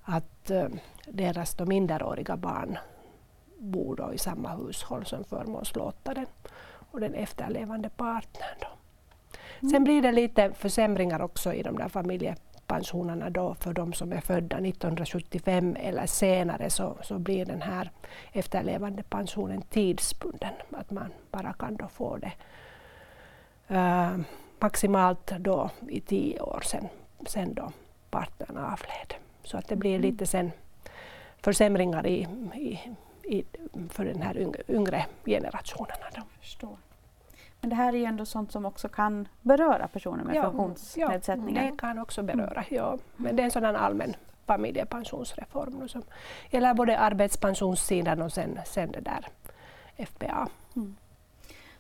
att 0.03 0.51
uh, 0.51 0.67
deras 1.07 1.55
då 1.55 1.67
minderåriga 1.67 2.37
barn 2.37 2.79
bor 3.59 3.97
då 3.97 4.13
i 4.13 4.19
samma 4.19 4.57
hushåll 4.57 5.07
som 5.07 5.25
förmånslåtaren 5.25 6.27
och 6.91 7.01
den 7.01 7.15
efterlevande 7.15 7.89
partnern. 7.89 8.59
Då. 8.61 8.69
Mm. 9.61 9.71
Sen 9.71 9.85
blir 9.85 10.03
det 10.03 10.13
lite 10.13 10.53
försämringar 10.53 11.23
också 11.23 11.53
i 11.53 11.63
de 11.63 11.79
där 11.79 11.89
familje 11.89 12.37
pensionerna 12.67 13.31
då 13.31 13.55
för 13.55 13.73
de 13.73 13.93
som 13.93 14.13
är 14.13 14.21
födda 14.21 14.57
1975 14.57 15.77
eller 15.81 16.07
senare 16.07 16.71
så, 16.71 16.97
så 17.03 17.19
blir 17.19 17.45
den 17.45 17.63
här 17.63 17.91
efterlevande 18.33 19.03
pensionen 19.03 19.63
tidsbunden. 19.63 20.55
Att 20.71 20.91
man 20.91 21.13
bara 21.31 21.53
kan 21.53 21.77
då 21.77 21.89
få 21.89 22.17
det 22.17 22.33
uh, 23.75 24.19
maximalt 24.59 25.27
då 25.39 25.71
i 25.89 26.01
tio 26.01 26.41
år 26.41 26.61
sen, 26.65 26.89
sen 27.27 27.55
då 27.55 27.73
partnern 28.11 28.57
avled. 28.57 29.15
Så 29.45 29.59
att 29.59 29.69
det 29.69 29.77
blir 29.77 29.95
mm. 29.95 30.03
lite 30.03 30.27
sen 30.27 30.51
försämringar 31.43 32.07
i, 32.07 32.27
i, 32.55 32.81
i, 33.23 33.45
för 33.91 34.05
den 34.05 34.23
här 34.23 34.37
yngre, 34.69 35.07
generationerna. 35.25 36.07
Då. 36.15 36.23
Förstår. 36.41 36.77
Men 37.61 37.71
det 37.71 37.77
här 37.77 37.93
är 37.93 37.99
ju 37.99 38.05
ändå 38.05 38.25
sånt 38.25 38.53
som 38.53 38.65
också 38.65 38.89
kan 38.89 39.29
beröra 39.43 39.89
personer 39.89 40.25
med 40.25 40.37
ja, 40.37 40.43
funktionsnedsättningar. 40.43 41.65
Ja, 41.65 41.71
det 41.71 41.77
kan 41.77 41.99
också 41.99 42.23
beröra, 42.23 42.65
ja. 42.71 42.99
Men 43.17 43.37
det 43.37 43.43
är 43.43 43.45
en 43.45 43.51
sådan 43.51 43.77
allmän 43.77 44.15
familjepensionsreform 44.47 45.89
som 45.89 46.03
gäller 46.51 46.75
både 46.75 46.99
arbetspensionssidan 46.99 48.23
och 48.23 48.33
sen, 48.33 48.59
sen 48.67 48.93
det 48.93 49.01
där 49.01 49.27
FPA. 50.07 50.49
Mm. 50.77 50.97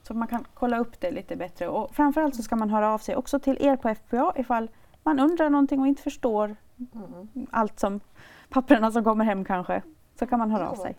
Så 0.02 0.14
man 0.14 0.28
kan 0.28 0.44
kolla 0.54 0.78
upp 0.78 1.00
det 1.00 1.10
lite 1.10 1.36
bättre 1.36 1.68
och 1.68 1.94
framförallt 1.94 2.36
så 2.36 2.42
ska 2.42 2.56
man 2.56 2.70
höra 2.70 2.94
av 2.94 2.98
sig 2.98 3.16
också 3.16 3.38
till 3.38 3.58
er 3.60 3.76
på 3.76 3.94
FPA 3.94 4.32
ifall 4.36 4.70
man 5.02 5.20
undrar 5.20 5.50
någonting 5.50 5.80
och 5.80 5.86
inte 5.86 6.02
förstår 6.02 6.56
mm. 6.94 7.46
allt 7.50 7.80
som 7.80 8.00
papperna 8.48 8.90
som 8.90 9.04
kommer 9.04 9.24
hem 9.24 9.44
kanske. 9.44 9.82
Så 10.18 10.26
kan 10.26 10.38
man 10.38 10.50
höra 10.50 10.70
av 10.70 10.74
sig. 10.74 10.96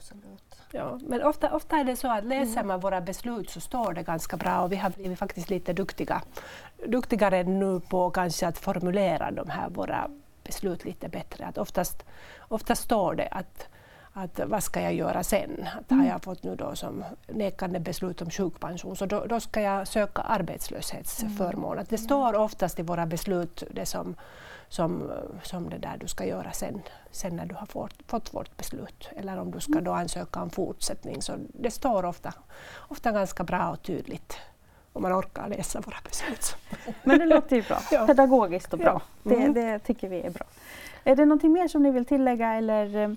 Ja, 0.71 0.99
men 1.01 1.23
ofta, 1.23 1.55
ofta 1.55 1.77
är 1.77 1.83
det 1.83 1.95
så 1.95 2.11
att 2.11 2.23
läser 2.23 2.63
man 2.63 2.79
våra 2.79 3.01
beslut 3.01 3.49
så 3.49 3.59
står 3.59 3.93
det 3.93 4.03
ganska 4.03 4.37
bra 4.37 4.61
och 4.61 4.71
vi 4.71 4.75
har 4.75 4.89
blivit 4.89 5.19
faktiskt 5.19 5.49
lite 5.49 5.73
duktiga, 5.73 6.21
duktigare 6.87 7.43
nu 7.43 7.79
på 7.79 8.09
kanske 8.09 8.47
att 8.47 8.57
formulera 8.57 9.31
de 9.31 9.49
här 9.49 9.69
våra 9.69 10.09
beslut 10.43 10.85
lite 10.85 11.09
bättre. 11.09 11.45
Att 11.45 11.57
oftast, 11.57 12.05
oftast 12.47 12.83
står 12.83 13.15
det 13.15 13.27
att 13.31 13.67
att 14.23 14.39
vad 14.45 14.63
ska 14.63 14.81
jag 14.81 14.93
göra 14.93 15.23
sen? 15.23 15.67
Att 15.79 15.89
har 15.89 15.97
mm. 15.97 16.07
jag 16.07 16.23
fått 16.23 16.43
nu 16.43 16.55
då 16.55 16.75
som 16.75 17.03
nekande 17.27 17.79
beslut 17.79 18.21
om 18.21 18.29
sjukpension 18.29 18.95
så 18.95 19.05
då, 19.05 19.25
då 19.25 19.39
ska 19.39 19.61
jag 19.61 19.87
söka 19.87 20.21
arbetslöshetsförmån. 20.21 21.71
Mm. 21.71 21.81
Att 21.81 21.89
det 21.89 21.97
står 21.97 22.35
oftast 22.35 22.79
i 22.79 22.81
våra 22.81 23.05
beslut 23.05 23.63
det 23.71 23.85
som 23.85 24.15
som, 24.69 25.11
som 25.43 25.69
det 25.69 25.77
där 25.77 25.97
du 25.99 26.07
ska 26.07 26.25
göra 26.25 26.51
sen, 26.51 26.81
sen 27.11 27.35
när 27.35 27.45
du 27.45 27.55
har 27.55 27.65
fått, 27.65 27.93
fått 28.07 28.33
vårt 28.33 28.57
beslut. 28.57 29.09
Eller 29.15 29.37
om 29.37 29.51
du 29.51 29.59
ska 29.59 29.81
då 29.81 29.91
ansöka 29.91 30.41
om 30.41 30.49
fortsättning. 30.49 31.21
Så 31.21 31.33
det 31.53 31.71
står 31.71 32.05
ofta, 32.05 32.33
ofta 32.77 33.11
ganska 33.11 33.43
bra 33.43 33.69
och 33.69 33.81
tydligt 33.81 34.37
om 34.93 35.01
man 35.01 35.13
orkar 35.13 35.49
läsa 35.49 35.81
våra 35.81 35.97
beslut. 36.03 36.57
Men 37.03 37.19
det 37.19 37.25
låter 37.25 37.55
ju 37.55 37.61
bra. 37.61 37.79
ja. 37.91 38.07
Pedagogiskt 38.07 38.73
och 38.73 38.79
bra. 38.79 39.01
Ja. 39.23 39.31
Mm. 39.31 39.53
Det, 39.53 39.61
det, 39.61 39.79
tycker 39.79 40.09
vi 40.09 40.21
är 40.21 40.29
bra. 40.29 40.45
Är 41.03 41.15
det 41.15 41.25
någonting 41.25 41.51
mer 41.51 41.67
som 41.67 41.83
ni 41.83 41.91
vill 41.91 42.05
tillägga 42.05 42.53
eller 42.53 42.95
eh, 42.95 43.09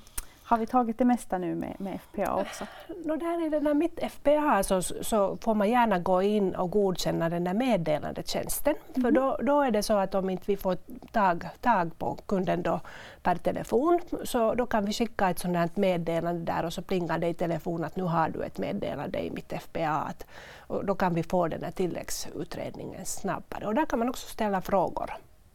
har 0.51 0.59
vi 0.59 0.67
tagit 0.67 0.99
det 0.99 1.05
mesta 1.05 1.39
nu 1.39 1.55
med, 1.55 1.77
med 1.79 1.99
FPA 2.01 2.35
också? 2.35 2.67
No, 3.05 3.17
där 3.17 3.47
i 3.47 3.49
den 3.49 3.65
där 3.65 3.75
mitt 3.75 4.13
FPA 4.13 4.63
så, 4.63 4.83
så 4.83 5.37
får 5.37 5.55
man 5.55 5.71
gärna 5.71 5.99
gå 5.99 6.23
in 6.23 6.55
och 6.55 6.71
godkänna 6.71 7.29
den 7.29 7.45
där 7.45 7.55
meddelandetjänsten. 7.55 8.75
Mm. 8.89 9.03
För 9.03 9.11
då, 9.11 9.39
då 9.43 9.63
är 9.63 9.71
det 9.71 9.83
så 9.83 9.99
att 9.99 10.15
om 10.15 10.31
inte 10.31 10.45
vi 10.47 10.57
får 10.57 10.77
tag, 11.13 11.49
tag 11.61 11.99
på 11.99 12.19
kunden 12.27 12.63
då 12.63 12.81
per 13.23 13.37
telefon 13.37 14.01
så 14.25 14.55
då 14.55 14.67
kan 14.67 14.85
vi 14.85 14.93
skicka 14.93 15.31
ett 15.31 15.39
sådant 15.39 15.77
meddelande 15.77 16.53
där 16.53 16.65
och 16.65 16.73
så 16.73 16.83
plingar 16.83 17.19
det 17.19 17.29
i 17.29 17.35
telefon 17.35 17.85
att 17.85 17.97
nu 17.97 18.03
har 18.03 18.29
du 18.29 18.43
ett 18.43 18.59
meddelande 18.59 19.27
i 19.27 19.31
mitt 19.31 19.53
FPA. 19.63 20.13
Och 20.59 20.85
då 20.85 20.95
kan 20.95 21.15
vi 21.15 21.23
få 21.23 21.49
den 21.49 21.65
här 21.65 21.71
tilläggsutredningen 21.71 23.07
snabbare. 23.07 23.67
Och 23.67 23.75
där 23.75 23.87
kan 23.87 23.99
man 23.99 24.09
också 24.09 24.27
ställa 24.27 24.61
frågor 24.61 25.11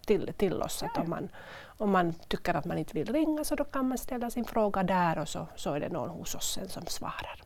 till, 0.05 0.33
till 0.37 0.61
oss. 0.61 0.83
Att 0.83 0.97
om, 0.97 1.09
man, 1.09 1.29
om 1.77 1.91
man 1.91 2.13
tycker 2.13 2.53
att 2.53 2.65
man 2.65 2.77
inte 2.77 2.93
vill 2.93 3.13
ringa 3.13 3.43
så 3.43 3.55
då 3.55 3.63
kan 3.63 3.87
man 3.87 3.97
ställa 3.97 4.29
sin 4.29 4.45
fråga 4.45 4.83
där 4.83 5.17
och 5.17 5.29
så, 5.29 5.47
så 5.55 5.73
är 5.73 5.79
det 5.79 5.89
någon 5.89 6.09
hos 6.09 6.35
oss 6.35 6.53
sen 6.53 6.69
som 6.69 6.85
svarar. 6.85 7.41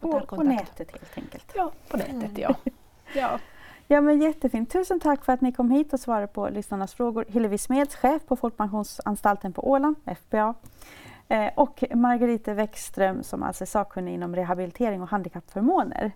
På, 0.00 0.20
på 0.20 0.42
nätet 0.42 0.90
helt 0.90 1.18
enkelt? 1.18 1.52
Ja, 1.54 1.72
på 1.88 1.96
nätet 1.96 2.38
ja. 2.38 2.54
ja. 3.14 3.38
Ja 3.92 4.00
men 4.00 4.20
jättefint. 4.20 4.72
Tusen 4.72 5.00
tack 5.00 5.24
för 5.24 5.32
att 5.32 5.40
ni 5.40 5.52
kom 5.52 5.70
hit 5.70 5.92
och 5.92 6.00
svarade 6.00 6.26
på 6.26 6.48
lyssnarnas 6.48 6.94
frågor. 6.94 7.24
Hillevi 7.28 7.58
Smeds, 7.58 7.96
chef 7.96 8.22
på 8.26 8.36
Folkpensionsanstalten 8.36 9.52
på 9.52 9.70
Åland, 9.70 9.96
FPA. 10.16 10.54
Eh, 11.28 11.50
och 11.54 11.84
Margarete 11.94 12.54
Wäckström 12.54 13.22
som 13.22 13.42
alltså 13.42 13.64
är 13.64 13.66
sakkunnig 13.66 14.14
inom 14.14 14.36
rehabilitering 14.36 15.02
och 15.02 15.08
handikappförmåner. 15.08 16.12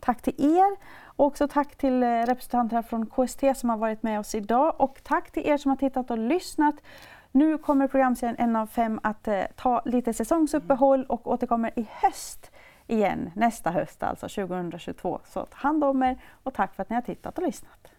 Tack 0.00 0.22
till 0.22 0.34
er 0.38 0.76
och 1.04 1.26
också 1.26 1.48
tack 1.48 1.76
till 1.76 2.02
eh, 2.02 2.06
representanter 2.06 2.82
från 2.82 3.06
KST 3.06 3.44
som 3.54 3.70
har 3.70 3.76
varit 3.76 4.02
med 4.02 4.20
oss 4.20 4.34
idag 4.34 4.74
och 4.78 5.00
tack 5.02 5.30
till 5.30 5.46
er 5.46 5.56
som 5.56 5.68
har 5.68 5.76
tittat 5.76 6.10
och 6.10 6.18
lyssnat. 6.18 6.74
Nu 7.32 7.58
kommer 7.58 7.88
programserien 7.88 8.36
En 8.38 8.56
av 8.56 8.66
fem 8.66 9.00
att 9.02 9.28
eh, 9.28 9.42
ta 9.56 9.82
lite 9.84 10.14
säsongsuppehåll 10.14 11.04
och 11.04 11.26
återkommer 11.26 11.78
i 11.78 11.86
höst 11.90 12.50
igen, 12.86 13.30
nästa 13.34 13.70
höst 13.70 14.02
alltså 14.02 14.28
2022. 14.28 15.20
Så 15.24 15.46
ta 15.46 15.56
hand 15.56 15.84
om 15.84 16.02
er 16.02 16.18
och 16.42 16.54
tack 16.54 16.74
för 16.74 16.82
att 16.82 16.90
ni 16.90 16.94
har 16.94 17.02
tittat 17.02 17.38
och 17.38 17.44
lyssnat. 17.44 17.90